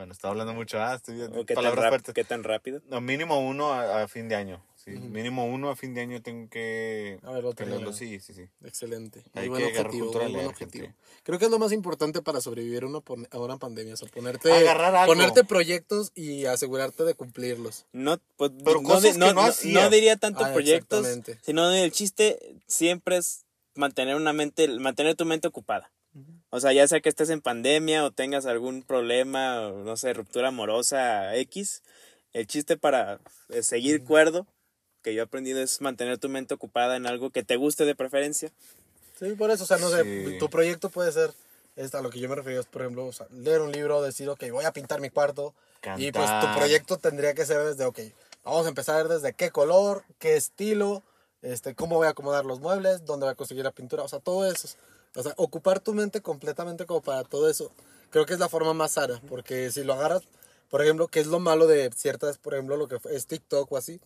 Bueno, 0.00 0.14
está 0.14 0.28
hablando 0.30 0.54
mucho, 0.54 0.80
ah, 0.80 0.94
estoy 0.94 1.20
¿O 1.20 1.44
qué, 1.44 1.52
tan 1.52 1.56
palabras 1.56 1.82
rap- 1.84 1.90
fuertes. 1.90 2.14
qué 2.14 2.24
tan 2.24 2.42
rápido? 2.42 2.80
No, 2.88 3.02
mínimo 3.02 3.38
uno 3.46 3.70
a, 3.74 4.00
a 4.04 4.08
fin 4.08 4.30
de 4.30 4.34
año. 4.34 4.64
Sí, 4.74 4.92
mínimo 4.92 5.44
uno 5.44 5.68
a 5.68 5.76
fin 5.76 5.92
de 5.92 6.00
año 6.00 6.22
tengo 6.22 6.48
que, 6.48 7.18
A 7.22 7.32
ver, 7.32 7.42
lo 7.44 7.50
que 7.50 7.64
tengo. 7.64 7.76
leerlo. 7.76 7.92
Sí, 7.92 8.18
sí, 8.18 8.32
sí. 8.32 8.48
Excelente. 8.64 9.22
Hay 9.34 9.48
buen 9.50 9.60
que 9.60 9.68
agarrar 9.68 9.88
objetivo, 9.88 10.10
muy 10.22 10.32
buen 10.32 10.46
objetivo. 10.46 10.86
Creo 11.22 11.38
que 11.38 11.44
es 11.44 11.50
lo 11.50 11.58
más 11.58 11.72
importante 11.72 12.22
para 12.22 12.40
sobrevivir 12.40 12.86
una, 12.86 13.00
a 13.30 13.38
una 13.38 13.58
pandemia. 13.58 13.92
O 13.92 13.96
sea, 13.98 14.08
ponerte, 14.08 14.50
Agarrar 14.50 14.96
algo. 14.96 15.12
ponerte 15.12 15.44
proyectos 15.44 16.12
y 16.14 16.46
asegurarte 16.46 17.04
de 17.04 17.12
cumplirlos. 17.12 17.84
No, 17.92 18.18
pues, 18.38 18.52
Pero 18.64 18.80
no, 18.80 18.88
cosas 18.88 19.12
que 19.12 19.18
no, 19.18 19.26
no 19.26 19.32
no- 19.34 19.42
hacía. 19.42 19.82
no 19.84 19.90
diría 19.90 20.16
tanto 20.16 20.46
Ah, 20.46 20.52
proyectos, 20.54 21.06
sino 21.42 21.70
el 21.74 21.92
chiste 21.92 22.56
siempre 22.66 23.18
es 23.18 23.44
mantener 23.74 24.16
una 24.16 24.32
mente, 24.32 24.66
mantener 24.78 25.14
tu 25.14 25.26
mente 25.26 25.46
ocupada. 25.48 25.92
O 26.50 26.60
sea, 26.60 26.72
ya 26.72 26.86
sea 26.88 27.00
que 27.00 27.08
estés 27.08 27.30
en 27.30 27.40
pandemia 27.40 28.04
o 28.04 28.10
tengas 28.10 28.46
algún 28.46 28.82
problema, 28.82 29.68
o, 29.68 29.84
no 29.84 29.96
sé, 29.96 30.12
ruptura 30.12 30.48
amorosa 30.48 31.36
X, 31.36 31.82
el 32.32 32.46
chiste 32.46 32.76
para 32.76 33.20
eh, 33.48 33.62
seguir 33.62 34.04
cuerdo, 34.04 34.46
que 35.02 35.14
yo 35.14 35.20
he 35.20 35.24
aprendido 35.24 35.60
es 35.62 35.80
mantener 35.80 36.18
tu 36.18 36.28
mente 36.28 36.54
ocupada 36.54 36.96
en 36.96 37.06
algo 37.06 37.30
que 37.30 37.42
te 37.42 37.56
guste 37.56 37.84
de 37.84 37.94
preferencia. 37.94 38.50
Sí, 39.18 39.32
por 39.32 39.50
eso. 39.50 39.64
O 39.64 39.66
sea, 39.66 39.78
no 39.78 39.90
sé, 39.90 40.02
Sí. 40.02 40.38
tu 40.38 40.50
proyecto 40.50 40.90
puede 40.90 41.12
ser 41.12 41.32
es 41.76 41.94
a 41.94 42.02
lo 42.02 42.10
que 42.10 42.20
yo 42.20 42.28
me 42.28 42.34
refiero, 42.34 42.60
es, 42.60 42.66
por 42.66 42.82
ejemplo, 42.82 43.06
o 43.06 43.12
sea, 43.12 43.26
leer 43.30 43.60
un 43.60 43.72
libro, 43.72 44.02
decir, 44.02 44.28
ok, 44.28 44.44
voy 44.50 44.64
a 44.64 44.72
pintar 44.72 45.00
mi 45.00 45.10
cuarto. 45.10 45.54
Y 45.96 46.12
pues 46.12 46.28
tu 46.40 46.46
proyecto 46.54 46.98
tendría 46.98 47.32
que 47.32 47.46
ser 47.46 47.64
desde, 47.64 47.84
ok, 47.86 48.00
vamos 48.44 48.66
a 48.66 48.68
empezar 48.68 49.08
desde 49.08 49.32
qué 49.32 49.50
color, 49.50 50.04
qué 50.18 50.36
estilo, 50.36 51.02
este, 51.40 51.74
cómo 51.74 51.96
voy 51.96 52.06
a 52.06 52.10
acomodar 52.10 52.44
los 52.44 52.60
muebles, 52.60 53.06
dónde 53.06 53.24
voy 53.24 53.32
a 53.32 53.36
conseguir 53.36 53.64
la 53.64 53.70
pintura, 53.70 54.02
o 54.02 54.08
sea, 54.08 54.18
todo 54.18 54.50
eso. 54.50 54.68
O 55.16 55.22
sea, 55.22 55.34
ocupar 55.36 55.80
tu 55.80 55.92
mente 55.94 56.20
completamente 56.20 56.86
como 56.86 57.00
para 57.02 57.24
todo 57.24 57.48
eso. 57.50 57.70
Creo 58.10 58.26
que 58.26 58.32
es 58.34 58.38
la 58.40 58.48
forma 58.48 58.74
más 58.74 58.92
sana, 58.92 59.20
porque 59.28 59.70
si 59.70 59.82
lo 59.84 59.94
agarras, 59.94 60.22
por 60.68 60.82
ejemplo, 60.82 61.08
que 61.08 61.20
es 61.20 61.26
lo 61.26 61.40
malo 61.40 61.66
de 61.66 61.90
ciertas, 61.96 62.38
por 62.38 62.54
ejemplo, 62.54 62.76
lo 62.76 62.88
que 62.88 62.98
es 63.10 63.26
TikTok 63.26 63.70
o 63.72 63.76
así. 63.76 64.00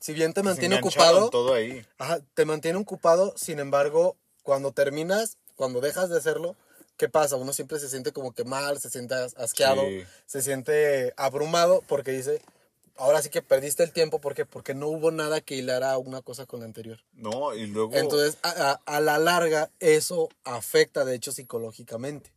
Si 0.00 0.12
bien 0.14 0.32
te 0.32 0.42
mantiene 0.42 0.76
ocupado, 0.78 1.28
todo 1.30 1.54
ahí. 1.54 1.84
Ajá, 1.98 2.20
te 2.34 2.44
mantiene 2.44 2.78
ocupado, 2.78 3.34
sin 3.36 3.58
embargo, 3.58 4.16
cuando 4.42 4.72
terminas, 4.72 5.36
cuando 5.56 5.80
dejas 5.80 6.08
de 6.08 6.18
hacerlo, 6.18 6.56
¿qué 6.96 7.08
pasa? 7.08 7.36
Uno 7.36 7.52
siempre 7.52 7.78
se 7.80 7.88
siente 7.88 8.12
como 8.12 8.32
que 8.32 8.44
mal, 8.44 8.78
se 8.80 8.90
siente 8.90 9.14
as- 9.14 9.36
asqueado, 9.36 9.82
Sí. 9.82 10.04
se 10.26 10.42
siente 10.42 11.12
abrumado 11.16 11.82
porque 11.88 12.12
dice, 12.12 12.40
ahora 12.98 13.22
sí 13.22 13.30
que 13.30 13.40
perdiste 13.42 13.82
el 13.82 13.92
tiempo, 13.92 14.20
¿por 14.20 14.34
qué? 14.34 14.44
Porque 14.44 14.74
no 14.74 14.88
hubo 14.88 15.10
nada 15.10 15.40
que 15.40 15.54
hilara 15.56 15.96
una 15.98 16.20
cosa 16.22 16.46
con 16.46 16.60
la 16.60 16.66
anterior. 16.66 17.00
No, 17.12 17.54
y 17.54 17.66
luego. 17.66 17.96
Entonces, 17.96 18.38
a, 18.42 18.50
a- 18.50 18.80
a 18.96 19.00
la 19.00 19.18
larga, 19.18 19.70
eso 19.80 20.28
afecta, 20.44 21.04
de 21.04 21.14
hecho, 21.14 21.32
psicológicamente. 21.32 22.32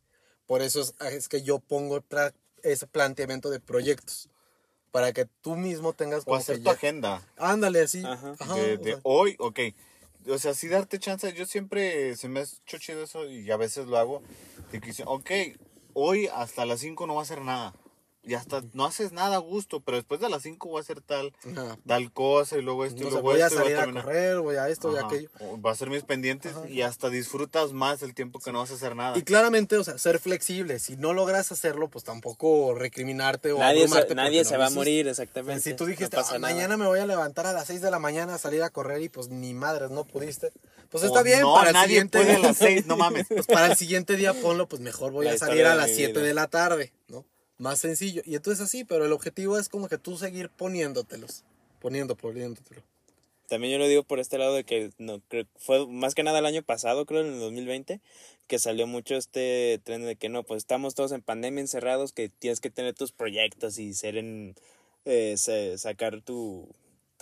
Por 0.46 0.62
eso 0.62 0.80
es, 0.80 0.94
es 1.12 1.28
que 1.28 1.42
yo 1.42 1.58
pongo 1.58 2.00
tra- 2.02 2.32
ese 2.62 2.86
planteamiento 2.86 3.50
de 3.50 3.60
proyectos, 3.60 4.28
para 4.90 5.12
que 5.12 5.26
tú 5.40 5.56
mismo 5.56 5.92
tengas 5.94 6.22
o 6.22 6.24
como 6.26 6.36
hacer 6.38 6.56
que 6.56 6.62
tu 6.62 6.68
ya- 6.70 6.74
agenda. 6.76 7.22
Ándale, 7.36 7.80
así. 7.82 8.04
Ajá. 8.04 8.34
Ajá, 8.38 8.54
de, 8.54 8.76
o 8.76 8.84
sea, 8.84 9.00
hoy, 9.04 9.36
ok. 9.38 9.58
O 10.28 10.38
sea, 10.38 10.54
sí 10.54 10.68
darte 10.68 10.98
chance. 11.00 11.32
Yo 11.32 11.46
siempre 11.46 12.14
se 12.16 12.28
me 12.28 12.40
ha 12.40 12.42
hecho 12.44 12.78
chido 12.78 13.02
eso 13.02 13.24
y 13.24 13.50
a 13.50 13.56
veces 13.56 13.86
lo 13.86 13.96
hago. 13.98 14.22
De 14.70 14.80
que 14.80 14.86
dicen, 14.88 15.06
ok, 15.08 15.30
hoy 15.94 16.28
hasta 16.32 16.64
las 16.66 16.80
5 16.80 17.06
no 17.06 17.14
va 17.16 17.22
a 17.22 17.24
hacer 17.24 17.40
nada. 17.40 17.74
Y 18.24 18.34
hasta 18.34 18.62
no 18.72 18.84
haces 18.84 19.10
nada 19.10 19.34
a 19.34 19.38
gusto, 19.38 19.80
pero 19.80 19.96
después 19.96 20.20
de 20.20 20.28
las 20.28 20.42
5 20.44 20.68
voy 20.68 20.78
a 20.78 20.82
hacer 20.82 21.00
tal, 21.00 21.32
ajá. 21.56 21.76
tal 21.84 22.12
cosa 22.12 22.56
y 22.56 22.62
luego 22.62 22.84
esto 22.84 23.00
y 23.00 23.10
luego 23.10 23.20
voy 23.22 23.40
a 23.40 23.46
esto 23.48 23.56
y 23.58 23.62
salir 23.64 23.76
a 23.76 23.90
correr, 23.90 24.38
voy 24.38 24.54
a 24.54 24.68
esto 24.68 24.92
y 24.92 24.96
Ajá, 24.96 25.06
aquello. 25.06 25.28
o 25.40 25.60
Va 25.60 25.72
a 25.72 25.74
ser 25.74 25.90
mis 25.90 26.04
pendientes 26.04 26.52
y 26.68 26.82
hasta 26.82 27.10
disfrutas 27.10 27.72
más 27.72 28.00
el 28.02 28.14
tiempo 28.14 28.38
que 28.38 28.52
no 28.52 28.60
vas 28.60 28.70
a 28.70 28.74
hacer 28.74 28.94
nada. 28.94 29.18
Y 29.18 29.22
claramente, 29.22 29.76
o 29.76 29.82
sea, 29.82 29.98
ser 29.98 30.20
flexible. 30.20 30.78
Si 30.78 30.96
no 30.96 31.12
logras 31.14 31.50
hacerlo, 31.50 31.90
pues 31.90 32.04
tampoco 32.04 32.74
recriminarte 32.74 33.50
o 33.50 33.58
Nadie, 33.58 33.78
se, 33.78 33.84
abrumarte 33.86 34.14
nadie 34.14 34.44
se 34.44 34.52
no 34.54 34.60
va 34.60 34.66
a 34.66 34.70
morir, 34.70 35.08
exactamente. 35.08 35.60
si 35.62 35.74
tú 35.74 35.86
dijiste, 35.86 36.16
No 36.16 36.22
"Ah, 36.22 36.26
nada". 36.26 36.38
mañana 36.38 36.76
me 36.76 36.86
voy 36.86 37.00
a 37.00 37.06
levantar 37.06 37.46
a 37.48 37.52
las 37.52 37.66
6 37.66 37.80
de 37.80 37.90
la 37.90 37.98
mañana 37.98 38.36
a 38.36 38.38
salir 38.38 38.62
a 38.62 38.70
correr 38.70 39.02
y 39.02 39.08
pues 39.08 39.30
ni 39.30 39.52
madres, 39.52 39.90
no 39.90 40.04
pudiste. 40.04 40.52
Pues 40.90 41.02
O 41.02 41.06
está 41.08 41.24
bien, 41.24 41.40
no, 41.40 41.54
para 41.54 41.70
el 41.70 41.76
siguiente 41.88 42.18
puede 42.18 42.36
a 42.36 42.38
las 42.38 42.56
6, 42.58 42.86
no 42.86 42.96
mames. 42.96 43.26
Pues 43.26 43.48
para 43.48 43.66
el 43.66 43.76
siguiente 43.76 44.14
día 44.14 44.32
ponlo, 44.32 44.68
pues 44.68 44.80
mejor 44.80 45.10
voy 45.10 45.26
La 45.26 45.32
a 45.32 45.38
salir 45.38 45.66
a 45.66 45.74
las 45.74 45.88
mi 45.88 45.94
7 45.96 46.12
vida. 46.12 46.22
de 46.22 46.34
la 46.34 46.46
tarde, 46.46 46.92
¿no? 47.08 47.24
Más 47.58 47.78
sencillo. 47.78 48.22
Y 48.24 48.34
entonces 48.34 48.64
así, 48.64 48.84
pero 48.84 49.04
el 49.04 49.12
objetivo 49.12 49.58
es 49.58 49.68
como 49.68 49.88
que 49.88 49.98
tú 49.98 50.16
seguir 50.16 50.48
poniéndotelos. 50.50 51.44
Poniendo, 51.80 52.16
poniéndotelo. 52.16 52.82
También 53.48 53.72
yo 53.72 53.78
lo 53.78 53.86
digo 53.86 54.02
por 54.02 54.18
este 54.18 54.38
lado 54.38 54.54
de 54.54 54.64
que 54.64 54.90
no 54.98 55.20
creo 55.28 55.46
fue 55.56 55.86
más 55.86 56.14
que 56.14 56.22
nada 56.22 56.38
el 56.38 56.46
año 56.46 56.62
pasado, 56.62 57.04
creo, 57.04 57.20
en 57.20 57.34
el 57.34 57.40
2020, 57.40 58.00
que 58.46 58.58
salió 58.58 58.86
mucho 58.86 59.14
este 59.16 59.78
tren 59.84 60.06
de 60.06 60.16
que 60.16 60.30
no, 60.30 60.42
pues 60.42 60.58
estamos 60.58 60.94
todos 60.94 61.12
en 61.12 61.20
pandemia 61.20 61.60
encerrados, 61.60 62.12
que 62.12 62.30
tienes 62.30 62.60
que 62.60 62.70
tener 62.70 62.94
tus 62.94 63.12
proyectos 63.12 63.78
y 63.78 63.92
ser 63.92 64.16
en 64.16 64.54
eh, 65.04 65.36
sacar 65.76 66.22
tu, 66.22 66.66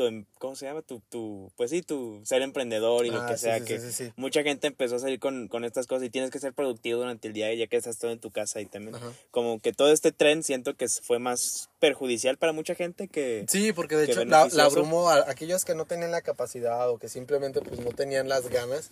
tu 0.01 0.07
em- 0.07 0.25
¿cómo 0.39 0.57
se 0.57 0.65
llama? 0.65 0.81
Tu, 0.81 1.01
tu 1.11 1.53
pues 1.59 1.69
sí, 1.71 1.83
tu 1.83 2.23
ser 2.25 2.41
emprendedor 2.41 3.05
y 3.05 3.11
lo 3.11 3.21
Ah, 3.21 3.27
que 3.27 3.37
sí, 3.37 3.43
sea 3.45 3.59
sí, 3.59 3.65
que 3.67 3.79
sí, 3.81 4.13
mucha 4.17 4.43
gente 4.43 4.67
empezó 4.67 4.97
a 4.97 4.99
salir 4.99 5.21
con, 5.21 5.47
con 5.49 5.63
estas 5.67 5.87
cosas 5.87 6.05
y 6.07 6.11
tienes 6.11 6.31
que 6.31 6.39
ser 6.39 6.55
productivo 6.55 7.01
durante 7.01 7.29
el 7.29 7.35
día 7.35 7.53
ya 7.53 7.67
que 7.67 7.77
estás 7.77 7.99
todo 7.99 8.11
en 8.11 8.19
tu 8.19 8.31
casa 8.31 8.63
y 8.63 8.67
también 8.67 8.95
Ajá. 8.95 9.13
como 9.31 9.61
que 9.61 9.75
todo 9.75 9.93
este 9.93 10.11
tren 10.11 10.43
siento 10.43 10.75
que 10.75 10.89
fue 10.89 11.19
más 11.19 11.69
perjudicial 11.81 12.39
para 12.39 12.53
mucha 12.55 12.75
gente 12.75 13.09
que 13.09 13.45
Sí, 13.47 13.75
porque 13.75 13.95
de 13.97 14.07
hecho 14.07 14.25
la, 14.25 14.49
la 14.53 14.65
abrumó 14.65 15.11
a 15.11 15.31
aquellos 15.31 15.67
que 15.67 15.75
no 15.75 15.85
tenían 15.85 16.13
la 16.13 16.23
capacidad 16.23 16.89
o 16.89 16.97
que 16.99 17.11
simplemente 17.11 17.61
pues 17.61 17.81
no 17.81 17.91
tenían 17.91 18.27
las 18.27 18.49
ganas, 18.49 18.91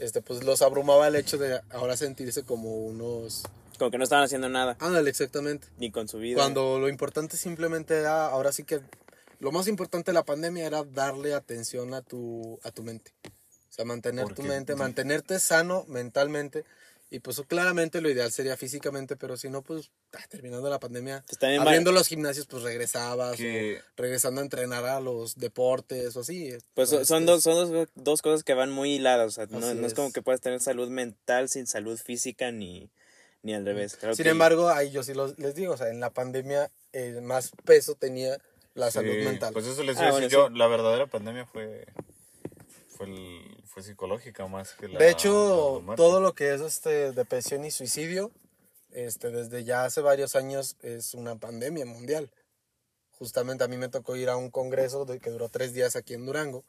este 0.00 0.22
pues 0.22 0.42
los 0.42 0.60
abrumaba 0.62 1.06
el 1.06 1.14
hecho 1.14 1.38
de 1.38 1.60
ahora 1.70 1.96
sentirse 1.96 2.42
como 2.42 2.74
unos... 2.84 3.44
como 3.78 3.92
que 3.92 3.98
no 3.98 4.02
estaban 4.02 4.24
haciendo 4.24 4.48
nada 4.48 4.76
Ándale, 4.80 5.08
exactamente. 5.08 5.68
ni 5.78 5.92
con 5.92 6.08
su 6.08 6.18
vida. 6.18 6.34
Cuando 6.36 6.80
lo 6.80 6.88
importante 6.88 7.36
simplemente 7.36 7.94
era, 7.96 8.26
ahora 8.26 8.50
sí 8.50 8.64
que 8.64 8.80
lo 9.40 9.52
más 9.52 9.68
importante 9.68 10.10
de 10.10 10.14
la 10.14 10.24
pandemia 10.24 10.66
era 10.66 10.84
darle 10.84 11.34
atención 11.34 11.94
a 11.94 12.02
tu, 12.02 12.58
a 12.62 12.70
tu 12.70 12.82
mente. 12.82 13.12
O 13.24 13.72
sea, 13.72 13.84
mantener 13.84 14.24
tu 14.28 14.34
Porque- 14.34 14.42
mente, 14.50 14.74
mantenerte 14.74 15.38
sano 15.38 15.84
mentalmente. 15.88 16.64
Y 17.10 17.20
pues 17.20 17.40
claramente 17.48 18.02
lo 18.02 18.10
ideal 18.10 18.30
sería 18.30 18.54
físicamente, 18.58 19.16
pero 19.16 19.38
si 19.38 19.48
no, 19.48 19.62
pues 19.62 19.90
ah, 20.12 20.18
terminando 20.28 20.68
la 20.68 20.78
pandemia, 20.78 21.24
Pues 21.26 21.58
abriendo 21.58 21.90
los 21.90 22.06
gimnasios, 22.06 22.46
pues 22.46 22.62
regresabas. 22.62 23.36
Que- 23.38 23.78
o 23.78 24.02
regresando 24.02 24.42
a 24.42 24.44
entrenar 24.44 24.84
a 24.84 25.00
los 25.00 25.36
deportes 25.36 26.14
o 26.16 26.20
así. 26.20 26.52
Pues 26.74 26.92
Este, 26.92 27.06
son 27.06 27.24
dos, 27.24 27.42
son 27.44 27.72
dos, 27.72 27.88
dos 27.94 28.20
cosas 28.20 28.44
que 28.44 28.52
van 28.52 28.70
muy 28.70 28.96
hiladas. 28.96 29.26
O 29.28 29.30
sea, 29.30 29.46
no, 29.46 29.72
no 29.74 29.86
es 29.86 29.94
como 29.94 30.12
que 30.12 30.20
puedas 30.20 30.42
tener 30.42 30.60
salud 30.60 30.90
mental 30.90 31.48
sin 31.48 31.66
salud 31.66 31.98
física 31.98 32.50
ni, 32.52 32.90
ni 33.42 33.54
al 33.54 33.64
revés. 33.64 33.96
Creo 33.98 34.14
Sin 34.14 34.24
que- 34.24 34.30
embargo, 34.30 34.68
ahí 34.68 34.90
yo 34.90 35.02
sí 35.02 35.14
los- 35.14 35.38
les 35.38 35.54
digo, 35.54 35.72
o 35.72 35.76
sea, 35.78 35.88
en 35.88 36.00
la 36.00 36.10
pandemia 36.10 36.70
el 36.92 37.22
más 37.22 37.52
peso 37.64 37.94
tenía 37.94 38.38
la 38.78 38.90
salud 38.90 39.14
mental. 39.24 39.52
Pues 39.52 39.66
eso 39.66 39.82
les 39.82 39.96
Ah, 39.96 40.00
iba 40.00 40.08
a 40.08 40.12
bueno, 40.12 40.24
decir 40.26 40.38
yo. 40.38 40.48
sí. 40.48 40.54
La 40.56 40.66
verdadera 40.68 41.06
pandemia 41.06 41.44
fue. 41.46 41.86
Fue, 42.96 43.06
el- 43.06 43.62
fue 43.66 43.82
psicológica 43.82 44.46
más 44.48 44.74
que 44.74 44.88
la. 44.88 44.98
de 44.98 45.10
hecho, 45.10 45.82
la 45.86 45.94
todo 45.96 46.20
lo 46.20 46.34
que 46.34 46.54
es 46.54 46.60
este 46.60 47.12
depresión 47.12 47.64
y 47.64 47.70
suicidio, 47.70 48.32
este, 48.90 49.30
desde 49.30 49.64
ya 49.64 49.84
hace 49.84 50.00
varios 50.00 50.34
años 50.36 50.76
es 50.82 51.14
una 51.14 51.36
pandemia 51.36 51.84
mundial. 51.86 52.30
Justamente 53.12 53.64
a 53.64 53.68
mí 53.68 53.76
me 53.76 53.88
tocó 53.88 54.16
ir 54.16 54.28
a 54.28 54.36
un 54.36 54.50
congreso 54.50 55.04
de, 55.04 55.18
que 55.20 55.30
duró 55.30 55.48
tres 55.48 55.74
días 55.74 55.96
aquí 55.96 56.14
en 56.14 56.24
Durango, 56.26 56.64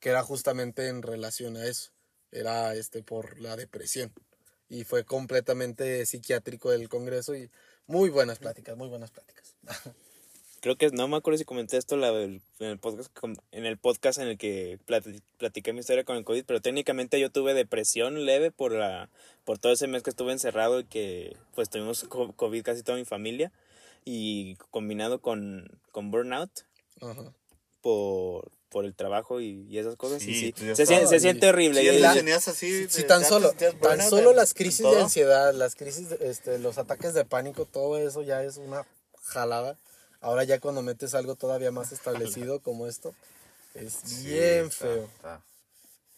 que 0.00 0.10
era 0.10 0.22
justamente 0.22 0.88
en 0.88 1.02
relación 1.02 1.56
a 1.56 1.64
eso. 1.66 1.92
Era 2.32 2.74
este 2.74 3.02
por 3.02 3.38
la 3.40 3.56
depresión. 3.56 4.12
Y 4.68 4.84
fue 4.84 5.04
completamente 5.04 6.04
psiquiátrico 6.06 6.72
el 6.72 6.88
congreso 6.88 7.34
y 7.36 7.50
muy 7.86 8.08
buenas 8.10 8.38
pláticas, 8.38 8.76
muy 8.76 8.88
buenas 8.88 9.10
pláticas. 9.10 9.54
Creo 10.62 10.76
que 10.76 10.90
no 10.92 11.08
me 11.08 11.16
acuerdo 11.16 11.38
si 11.38 11.44
comenté 11.44 11.76
esto 11.76 11.96
la, 11.96 12.10
en, 12.22 12.40
el 12.60 12.78
podcast, 12.78 13.10
en 13.50 13.66
el 13.66 13.76
podcast 13.78 14.18
en 14.20 14.28
el 14.28 14.38
que 14.38 14.78
plati- 14.86 15.20
platiqué 15.36 15.72
mi 15.72 15.80
historia 15.80 16.04
con 16.04 16.16
el 16.16 16.24
COVID, 16.24 16.44
pero 16.46 16.60
técnicamente 16.62 17.18
yo 17.18 17.30
tuve 17.30 17.52
depresión 17.52 18.24
leve 18.24 18.52
por, 18.52 18.70
la, 18.70 19.10
por 19.44 19.58
todo 19.58 19.72
ese 19.72 19.88
mes 19.88 20.04
que 20.04 20.10
estuve 20.10 20.30
encerrado 20.30 20.78
y 20.78 20.84
que 20.84 21.36
pues 21.56 21.68
tuvimos 21.68 22.04
co- 22.04 22.32
COVID 22.34 22.62
casi 22.62 22.84
toda 22.84 22.96
mi 22.96 23.04
familia 23.04 23.50
y 24.04 24.54
combinado 24.70 25.20
con, 25.20 25.68
con 25.90 26.12
burnout 26.12 26.50
Ajá. 27.00 27.32
por, 27.80 28.52
por 28.68 28.84
el 28.84 28.94
trabajo 28.94 29.40
y, 29.40 29.66
y 29.68 29.78
esas 29.78 29.96
cosas. 29.96 30.22
y 30.22 30.26
Sí, 30.26 30.54
sí, 30.56 30.64
ya 30.66 30.76
se, 30.76 30.84
estabas- 30.84 30.86
sien- 31.02 31.08
se 31.08 31.18
siente 31.20 31.48
horrible. 31.48 31.80
Sí, 31.80 31.98
la- 31.98 32.14
tenías 32.14 32.46
así. 32.46 32.88
Si 32.88 33.02
de- 33.02 33.08
tan 33.08 33.24
solo, 33.24 33.52
tan 33.80 34.00
solo 34.08 34.32
las 34.32 34.54
crisis 34.54 34.88
de 34.88 35.00
ansiedad, 35.00 35.52
las 35.54 35.74
crisis, 35.74 36.08
de- 36.10 36.30
este, 36.30 36.60
los 36.60 36.78
ataques 36.78 37.14
de 37.14 37.24
pánico, 37.24 37.64
todo 37.66 37.98
eso 37.98 38.22
ya 38.22 38.44
es 38.44 38.58
una 38.58 38.86
jalada. 39.24 39.76
Ahora 40.22 40.44
ya 40.44 40.58
cuando 40.60 40.80
metes 40.82 41.14
algo 41.14 41.34
todavía 41.34 41.70
más 41.70 41.92
establecido 41.92 42.60
como 42.60 42.86
esto, 42.86 43.14
es 43.74 43.92
Sí, 44.04 44.26
bien 44.28 44.66
está- 44.66 44.76
feo. 44.86 45.04
está. 45.16 45.42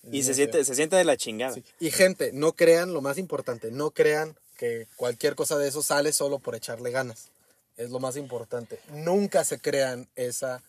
es 0.03 0.09
y 0.09 0.11
bien 0.11 0.25
se 0.25 0.35
siente, 0.35 0.59
feo. 0.59 0.65
se 0.65 0.75
siente 0.77 0.97
de 0.97 1.05
la 1.05 1.17
chingada. 1.17 1.55
Sí. 1.55 1.65
Y 1.81 1.91
gente, 1.91 2.31
no 2.33 2.53
crean, 2.53 2.93
lo 2.93 3.01
más 3.01 3.19
importante, 3.19 3.71
no 3.73 3.91
crean 3.91 4.37
que 4.59 4.87
cualquier 4.97 5.35
cosa 5.35 5.59
de 5.59 5.67
eso 5.69 5.83
sale 5.83 6.13
solo 6.13 6.39
por 6.39 6.55
echarle 6.55 6.91
ganas. 6.93 7.29
Es 7.77 7.91
lo 7.91 7.99
más 7.99 8.17
importante. 8.17 8.79
Nunca 8.93 9.43
se 9.43 9.59
crean 9.59 10.07
esa, 10.15 10.63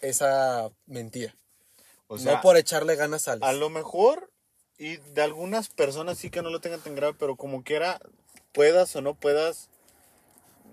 esa 0.00 0.70
mentira. 0.86 1.34
O 2.08 2.18
sea, 2.18 2.36
no 2.36 2.40
por 2.40 2.56
echarle 2.56 2.96
ganas 2.96 3.22
sales. 3.22 3.42
a 3.42 3.52
lo 3.52 3.70
mejor, 3.70 4.30
y 4.78 4.96
de 4.96 5.22
algunas 5.22 5.68
personas 5.68 6.18
sí 6.18 6.30
que 6.30 6.42
no 6.42 6.50
lo 6.50 6.60
tengan 6.60 6.80
tan 6.80 6.94
grave, 6.96 7.14
pero 7.18 7.36
como 7.36 7.62
quiera, 7.62 8.00
puedas 8.52 8.96
o 8.96 9.00
no 9.02 9.14
puedas, 9.14 9.68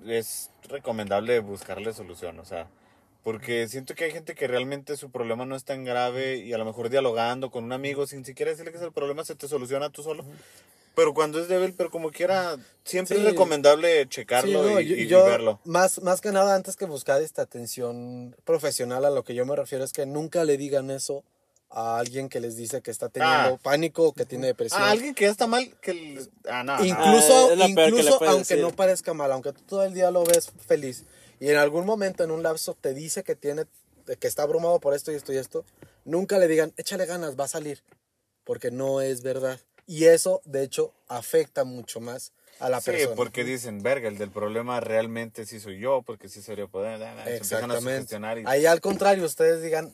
es 0.05 0.51
recomendable 0.69 1.39
buscarle 1.39 1.93
solución, 1.93 2.39
o 2.39 2.45
sea, 2.45 2.67
porque 3.23 3.67
siento 3.67 3.95
que 3.95 4.05
hay 4.05 4.11
gente 4.11 4.35
que 4.35 4.47
realmente 4.47 4.95
su 4.97 5.09
problema 5.11 5.45
no 5.45 5.55
es 5.55 5.63
tan 5.65 5.83
grave 5.83 6.37
y 6.37 6.53
a 6.53 6.57
lo 6.57 6.65
mejor 6.65 6.89
dialogando 6.89 7.49
con 7.51 7.63
un 7.65 7.73
amigo 7.73 8.07
sin 8.07 8.23
siquiera 8.25 8.51
decirle 8.51 8.71
que 8.71 8.77
es 8.77 8.83
el 8.83 8.91
problema 8.93 9.23
se 9.25 9.35
te 9.35 9.47
soluciona 9.47 9.89
tú 9.89 10.03
solo. 10.03 10.23
Pero 10.95 11.13
cuando 11.13 11.39
es 11.39 11.47
débil, 11.47 11.75
pero 11.77 11.91
como 11.91 12.09
quiera, 12.09 12.57
siempre 12.83 13.17
Sí. 13.17 13.21
es 13.23 13.29
recomendable 13.31 14.07
checarlo 14.09 14.63
Sí, 14.67 14.73
no, 14.73 14.79
y, 14.81 14.87
yo- 14.87 14.95
y- 14.95 15.01
y 15.01 15.07
yo, 15.07 15.25
verlo. 15.25 15.59
Más, 15.63 16.01
más 16.01 16.21
que 16.21 16.31
nada, 16.31 16.55
antes 16.55 16.75
que 16.75 16.85
buscar 16.85 17.21
esta 17.21 17.43
atención 17.43 18.35
profesional, 18.45 19.05
a 19.05 19.11
lo 19.11 19.23
que 19.23 19.35
yo 19.35 19.45
me 19.45 19.55
refiero 19.55 19.83
es 19.83 19.91
que 19.93 20.05
nunca 20.07 20.43
le 20.43 20.57
digan 20.57 20.89
eso 20.89 21.23
a 21.69 21.99
alguien 21.99 22.29
que 22.29 22.39
les 22.39 22.55
dice 22.55 22.81
que 22.81 22.91
está 22.91 23.09
teniendo 23.09 23.55
Ah. 23.55 23.59
pánico 23.61 24.03
o 24.07 24.13
que 24.13 24.25
tiene 24.25 24.47
depresión. 24.47 24.81
Ah, 24.81 24.91
alguien 24.91 25.13
que 25.13 25.25
ya 25.25 25.31
está 25.31 25.47
mal, 25.47 25.69
que... 25.81 25.91
el- 25.91 26.31
Ah, 26.49 26.63
no. 26.63 26.83
Incluso, 26.83 27.49
Ah, 27.51 27.67
incluso 27.67 28.23
aunque 28.23 28.37
decir. 28.55 28.59
no 28.61 28.71
parezca 28.71 29.13
mal, 29.13 29.31
aunque 29.31 29.51
tú 29.53 29.61
todo 29.67 29.83
el 29.83 29.93
día 29.93 30.09
lo 30.11 30.23
ves 30.23 30.49
feliz 30.65 31.03
y 31.39 31.49
en 31.49 31.57
algún 31.57 31.85
momento 31.85 32.23
en 32.23 32.31
un 32.31 32.41
lapso 32.41 32.75
te 32.79 32.93
dice 32.93 33.23
que 33.23 33.35
tiene 33.35 33.65
que 34.19 34.27
está 34.27 34.43
abrumado 34.43 34.79
por 34.79 34.93
esto 34.93 35.11
y 35.11 35.15
esto 35.15 35.33
y 35.33 35.37
esto, 35.37 35.65
nunca 36.05 36.37
le 36.39 36.47
digan, 36.47 36.71
échale 36.77 37.05
ganas, 37.05 37.37
va 37.37 37.43
a 37.43 37.49
salir, 37.49 37.83
porque 38.45 38.71
no 38.71 39.01
es 39.01 39.21
verdad. 39.21 39.59
Y 39.85 40.05
eso, 40.05 40.41
de 40.45 40.63
hecho, 40.63 40.93
afecta 41.09 41.65
mucho 41.65 41.99
más 41.99 42.31
a 42.59 42.69
la 42.69 42.79
Sí, 42.79 42.91
persona. 42.91 43.15
porque 43.17 43.43
dicen, 43.43 43.83
verga, 43.83 44.07
el 44.07 44.17
del 44.17 44.31
problema 44.31 44.79
realmente 44.79 45.45
sí 45.45 45.59
soy 45.59 45.79
yo, 45.79 46.01
porque 46.03 46.29
sí 46.29 46.41
sería 46.41 46.67
poder. 46.67 47.03
A 47.03 47.29
Exactamente. 47.29 47.81
sugestionar 47.81 48.39
y 48.39 48.43
Ahí 48.47 48.65
al 48.65 48.79
contrario, 48.79 49.25
ustedes 49.25 49.61
digan, 49.61 49.93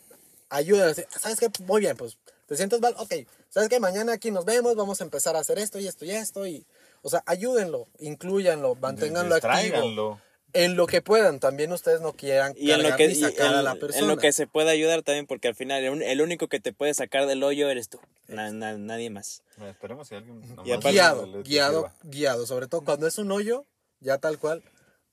ayúdenme. 0.54 0.94
¿Sabes 1.20 1.40
qué? 1.40 1.50
Muy 1.66 1.82
bien, 1.82 1.96
pues, 1.98 2.18
¿te 2.48 2.56
sientes 2.58 2.80
mal? 2.80 2.96
Ok. 2.98 3.14
¿Sabes 3.50 3.70
qué? 3.70 3.80
Mañana 3.80 4.14
aquí 4.14 4.32
nos 4.32 4.46
vemos, 4.46 4.76
vamos 4.76 5.00
a 5.02 5.04
empezar 5.04 5.36
a 5.36 5.40
hacer 5.40 5.60
esto 5.60 5.80
y 5.80 5.88
esto 5.88 6.06
y 6.06 6.12
esto. 6.12 6.48
Y, 6.48 6.66
o 7.02 7.10
sea, 7.10 7.22
ayúdenlo, 7.26 7.88
incluyanlo, 8.00 8.76
manténganlo 8.76 9.36
activo. 9.36 10.20
En 10.56 10.76
lo 10.76 10.86
que 10.86 11.02
puedan, 11.02 11.40
también 11.40 11.72
ustedes 11.72 12.00
no 12.02 12.14
quieran 12.14 12.54
Y 12.56 12.70
en 12.70 12.84
lo 12.84 12.96
que 12.96 13.06
y 13.06 13.16
sacar 13.16 13.48
en, 13.48 13.54
a 13.58 13.62
la 13.64 13.72
en 13.72 13.80
persona. 13.80 14.06
lo 14.06 14.18
que 14.18 14.32
se 14.32 14.46
puede 14.46 14.70
ayudar 14.70 15.02
también, 15.02 15.26
porque 15.26 15.48
al 15.48 15.56
final 15.56 15.84
el, 16.04 16.22
único 16.22 16.48
que 16.48 16.60
te 16.60 16.72
puede 16.72 16.94
sacar 16.94 17.26
del 17.26 17.42
hoyo 17.44 17.70
eres 17.72 17.90
tú, 17.90 18.00
na- 18.28 18.52
na- 18.52 18.78
nadie 18.78 19.10
más. 19.10 19.42
Esperemos 19.68 20.08
si 20.10 20.14
alguien. 20.16 20.42
nomás 20.42 20.68
aparte- 20.68 20.92
guiado, 20.92 21.44
guiado, 21.44 21.92
guiado. 22.04 22.46
Sobre 22.46 22.68
todo 22.68 22.82
cuando 22.82 23.08
es 23.08 23.18
un 23.18 23.32
hoyo, 23.32 23.66
ya 24.00 24.20
tal 24.20 24.38
cual, 24.38 24.62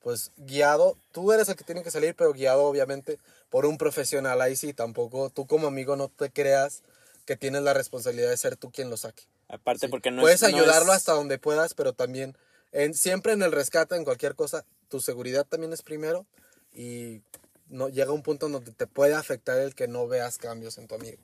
pues 0.03 0.33
guiado. 0.37 0.97
Tú 1.13 1.33
eres 1.33 1.49
el 1.49 1.57
que 1.57 1.65
tiene 1.65 1.83
que 1.83 1.91
salir, 1.91 2.15
pero 2.15 2.33
guiado 2.33 2.65
obviamente 2.65 3.19
por 3.51 3.67
un 3.67 3.79
profesional. 3.79 4.41
Ahí 4.41 4.57
sí, 4.57 4.73
tampoco 4.73 5.31
tú 5.31 5.47
como 5.47 5.67
amigo 5.67 5.97
no 5.97 6.09
te 6.09 6.31
creas 6.31 6.83
que 7.27 7.37
tienes 7.37 7.63
la 7.63 7.75
responsabilidad 7.75 8.31
de 8.31 8.37
ser 8.37 8.57
tú 8.57 8.71
quien 8.71 8.91
lo 8.91 8.97
saque. 8.97 9.25
Aparte 9.49 9.89
porque 9.89 10.11
no 10.11 10.23
Puedes 10.23 10.43
es, 10.43 10.51
no 10.51 10.57
ayudarlo 10.59 10.93
es- 10.93 10.99
hasta 10.99 11.13
donde 11.13 11.39
puedas, 11.39 11.75
pero 11.75 11.93
también 11.93 12.37
en, 12.73 12.95
siempre 12.95 13.33
en 13.33 13.43
el 13.43 13.53
rescate, 13.53 13.97
en 13.97 14.05
cualquier 14.05 14.35
cosa, 14.35 14.65
tu 14.89 15.01
seguridad 15.01 15.45
también 15.47 15.73
es 15.73 15.83
primero 15.83 16.27
y 16.73 17.23
no 17.69 17.89
llega 17.89 18.13
un 18.13 18.23
punto 18.23 18.49
donde 18.49 18.73
te 18.73 18.87
puede 18.87 19.15
afectar 19.15 19.59
el 19.61 19.75
que 19.75 19.87
no 19.89 20.07
veas 20.09 20.39
cambios 20.39 20.79
en 20.79 20.87
tu 20.89 20.95
amigo. 20.95 21.19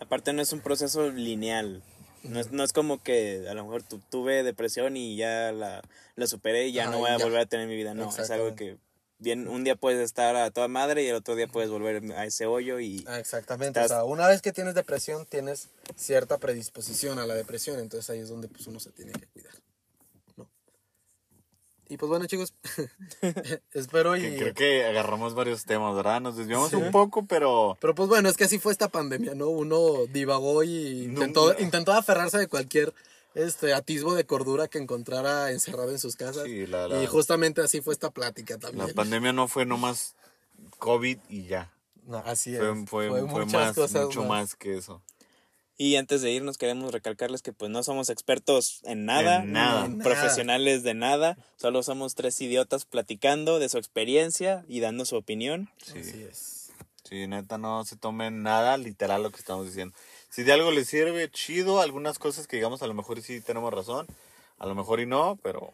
Aparte 0.00 0.32
no 0.32 0.42
es 0.42 0.52
un 0.52 0.60
proceso 0.60 1.08
lineal. 1.10 1.82
No 2.22 2.40
es, 2.40 2.50
no 2.52 2.62
es 2.64 2.72
como 2.72 3.02
que 3.02 3.46
a 3.48 3.54
lo 3.54 3.64
mejor 3.64 3.82
tu- 3.82 4.00
tuve 4.10 4.42
depresión 4.42 4.96
y 4.96 5.16
ya 5.16 5.52
la, 5.52 5.82
la 6.16 6.26
superé 6.26 6.68
y 6.68 6.72
ya 6.72 6.82
Ajá, 6.84 6.92
no 6.92 6.98
voy 6.98 7.10
a 7.10 7.18
ya. 7.18 7.24
volver 7.24 7.40
a 7.40 7.46
tener 7.46 7.66
mi 7.68 7.76
vida. 7.76 7.94
No, 7.94 8.08
es 8.10 8.30
algo 8.30 8.54
que 8.54 8.76
bien 9.20 9.48
un 9.48 9.64
día 9.64 9.74
puedes 9.76 10.00
estar 10.04 10.36
a 10.36 10.50
toda 10.50 10.68
madre 10.68 11.02
y 11.02 11.08
el 11.08 11.16
otro 11.16 11.34
día 11.34 11.46
puedes 11.48 11.70
volver 11.70 12.02
a 12.12 12.24
ese 12.24 12.46
hoyo 12.46 12.78
y 12.80 13.04
Ah, 13.08 13.18
Exactamente, 13.18 13.80
Estás- 13.80 13.90
o 13.90 13.94
sea, 13.94 14.04
una 14.04 14.28
vez 14.28 14.42
que 14.42 14.52
tienes 14.52 14.74
depresión, 14.74 15.26
tienes 15.26 15.68
cierta 15.96 16.38
predisposición 16.38 17.18
a 17.18 17.26
la 17.26 17.34
depresión, 17.34 17.78
entonces 17.80 18.08
ahí 18.10 18.20
es 18.20 18.28
donde 18.28 18.48
pues, 18.48 18.66
uno 18.66 18.78
se 18.80 18.90
tiene 18.90 19.12
que 19.12 19.26
cuidar. 19.26 19.54
Y 21.88 21.96
pues 21.96 22.08
bueno, 22.08 22.26
chicos, 22.26 22.52
espero 23.72 24.16
y... 24.16 24.36
Creo 24.36 24.54
que 24.54 24.84
agarramos 24.84 25.34
varios 25.34 25.64
temas, 25.64 25.94
¿verdad? 25.96 26.20
Nos 26.20 26.36
desviamos 26.36 26.70
Sí. 26.70 26.76
un 26.76 26.90
poco, 26.90 27.24
pero. 27.26 27.76
Pero 27.80 27.94
pues 27.94 28.08
bueno, 28.08 28.28
es 28.28 28.36
que 28.36 28.44
así 28.44 28.58
fue 28.58 28.72
esta 28.72 28.88
pandemia, 28.88 29.34
¿no? 29.34 29.48
Uno 29.48 30.06
divagó 30.10 30.62
y 30.64 31.04
intentó, 31.04 31.52
no. 31.54 31.60
intentó 31.60 31.92
aferrarse 31.92 32.38
de 32.38 32.46
cualquier 32.46 32.92
este 33.34 33.72
atisbo 33.72 34.14
de 34.14 34.24
cordura 34.24 34.68
que 34.68 34.78
encontrara 34.78 35.50
encerrado 35.52 35.90
en 35.90 35.98
sus 35.98 36.16
casas. 36.16 36.44
Sí, 36.44 36.66
la- 36.66 36.88
la- 36.88 37.02
Y 37.02 37.06
justamente 37.06 37.60
así 37.60 37.80
fue 37.80 37.92
esta 37.94 38.10
plática 38.10 38.54
La 38.54 38.60
también. 38.60 38.94
pandemia 38.94 39.32
no 39.32 39.48
fue 39.48 39.64
nomás 39.64 40.14
COVID 40.78 41.18
y 41.28 41.46
ya. 41.46 41.70
No, 42.06 42.18
así 42.18 42.54
es. 42.54 42.60
Fue, 42.60 42.86
fue, 42.86 43.08
fue 43.10 43.22
muchas 43.22 43.52
más, 43.52 43.74
cosas 43.74 44.04
mucho 44.06 44.24
más 44.24 44.56
que 44.56 44.76
eso. 44.76 45.02
Y 45.80 45.94
antes 45.94 46.22
de 46.22 46.32
irnos 46.32 46.58
queremos 46.58 46.92
recalcarles 46.92 47.40
que 47.40 47.52
pues 47.52 47.70
no 47.70 47.84
somos 47.84 48.10
expertos 48.10 48.80
en 48.82 49.04
nada, 49.04 49.44
En 49.44 49.52
nada. 49.52 49.86
En 49.86 49.98
profesionales 50.00 50.82
de 50.82 50.94
nada, 50.94 51.38
solo 51.56 51.84
somos 51.84 52.16
tres 52.16 52.40
idiotas 52.40 52.84
platicando 52.84 53.60
de 53.60 53.68
su 53.68 53.78
experiencia 53.78 54.64
y 54.68 54.80
dando 54.80 55.04
su 55.04 55.14
opinión. 55.14 55.70
Sí. 55.80 56.00
Así 56.00 56.22
es. 56.24 56.72
Sí, 57.04 57.28
neta, 57.28 57.58
no 57.58 57.84
se 57.84 57.96
tomen 57.96 58.42
nada 58.42 58.76
literal 58.76 59.22
lo 59.22 59.30
que 59.30 59.38
estamos 59.38 59.66
diciendo. 59.66 59.94
Si 60.30 60.42
de 60.42 60.52
algo 60.52 60.72
les 60.72 60.88
sirve, 60.88 61.30
chido. 61.30 61.80
Algunas 61.80 62.18
cosas 62.18 62.48
que 62.48 62.56
digamos 62.56 62.82
a 62.82 62.88
lo 62.88 62.94
mejor 62.94 63.22
sí 63.22 63.40
tenemos 63.40 63.72
razón, 63.72 64.06
a 64.58 64.66
lo 64.66 64.74
mejor 64.74 64.98
y 64.98 65.06
no, 65.06 65.38
pero 65.44 65.72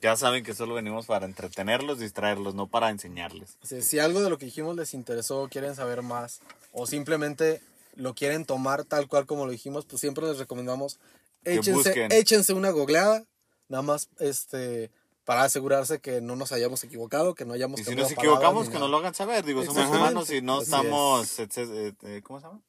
ya 0.00 0.16
saben 0.16 0.42
que 0.42 0.54
solo 0.54 0.74
venimos 0.74 1.04
para 1.04 1.26
entretenerlos, 1.26 1.98
distraerlos, 1.98 2.54
no 2.54 2.66
para 2.66 2.88
enseñarles. 2.88 3.58
Si 3.62 3.98
algo 3.98 4.22
de 4.22 4.30
lo 4.30 4.38
que 4.38 4.46
dijimos 4.46 4.74
les 4.74 4.94
interesó, 4.94 5.48
quieren 5.50 5.76
saber 5.76 6.00
más 6.00 6.40
o 6.72 6.86
simplemente 6.86 7.60
lo 7.98 8.14
quieren 8.14 8.44
tomar 8.44 8.84
tal 8.84 9.08
cual 9.08 9.26
como 9.26 9.44
lo 9.44 9.52
dijimos, 9.52 9.84
pues 9.84 10.00
siempre 10.00 10.24
les 10.26 10.38
recomendamos 10.38 10.98
échense, 11.44 11.92
échense 12.12 12.52
una 12.54 12.70
googleada, 12.70 13.24
nada 13.68 13.82
más 13.82 14.08
este 14.18 14.90
para 15.24 15.42
asegurarse 15.42 15.98
que 16.00 16.22
no 16.22 16.36
nos 16.36 16.52
hayamos 16.52 16.82
equivocado, 16.84 17.34
que 17.34 17.44
no 17.44 17.52
hayamos 17.52 17.80
Y 17.80 17.84
si 17.84 17.94
nos 17.94 18.10
equivocamos, 18.10 18.70
que 18.70 18.78
nos 18.78 18.88
lo 18.88 18.96
hagan 18.96 19.14
saber. 19.14 19.44
Digo, 19.44 19.62
somos 19.62 19.86
humanos 19.88 20.30
y 20.30 20.40
no 20.40 20.58
Así 20.58 20.64
estamos, 20.64 21.38
eh, 21.38 21.92
eh, 22.04 22.22
¿cómo 22.24 22.40
se 22.40 22.46
llama? 22.46 22.60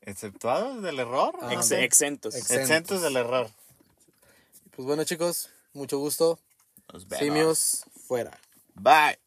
¿Exceptuados 0.00 0.82
del 0.82 0.98
error? 1.00 1.34
Ah, 1.42 1.52
Ex- 1.52 1.70
exentos. 1.72 2.34
Ex- 2.34 2.50
Exentos 2.50 3.02
del 3.02 3.16
error. 3.16 3.50
Pues 4.74 4.86
bueno, 4.86 5.04
chicos, 5.04 5.50
mucho 5.72 5.98
gusto. 5.98 6.38
Nos 6.92 7.06
vemos. 7.08 7.24
Simios 7.24 7.84
fuera. 8.06 8.38
Bye. 8.74 9.18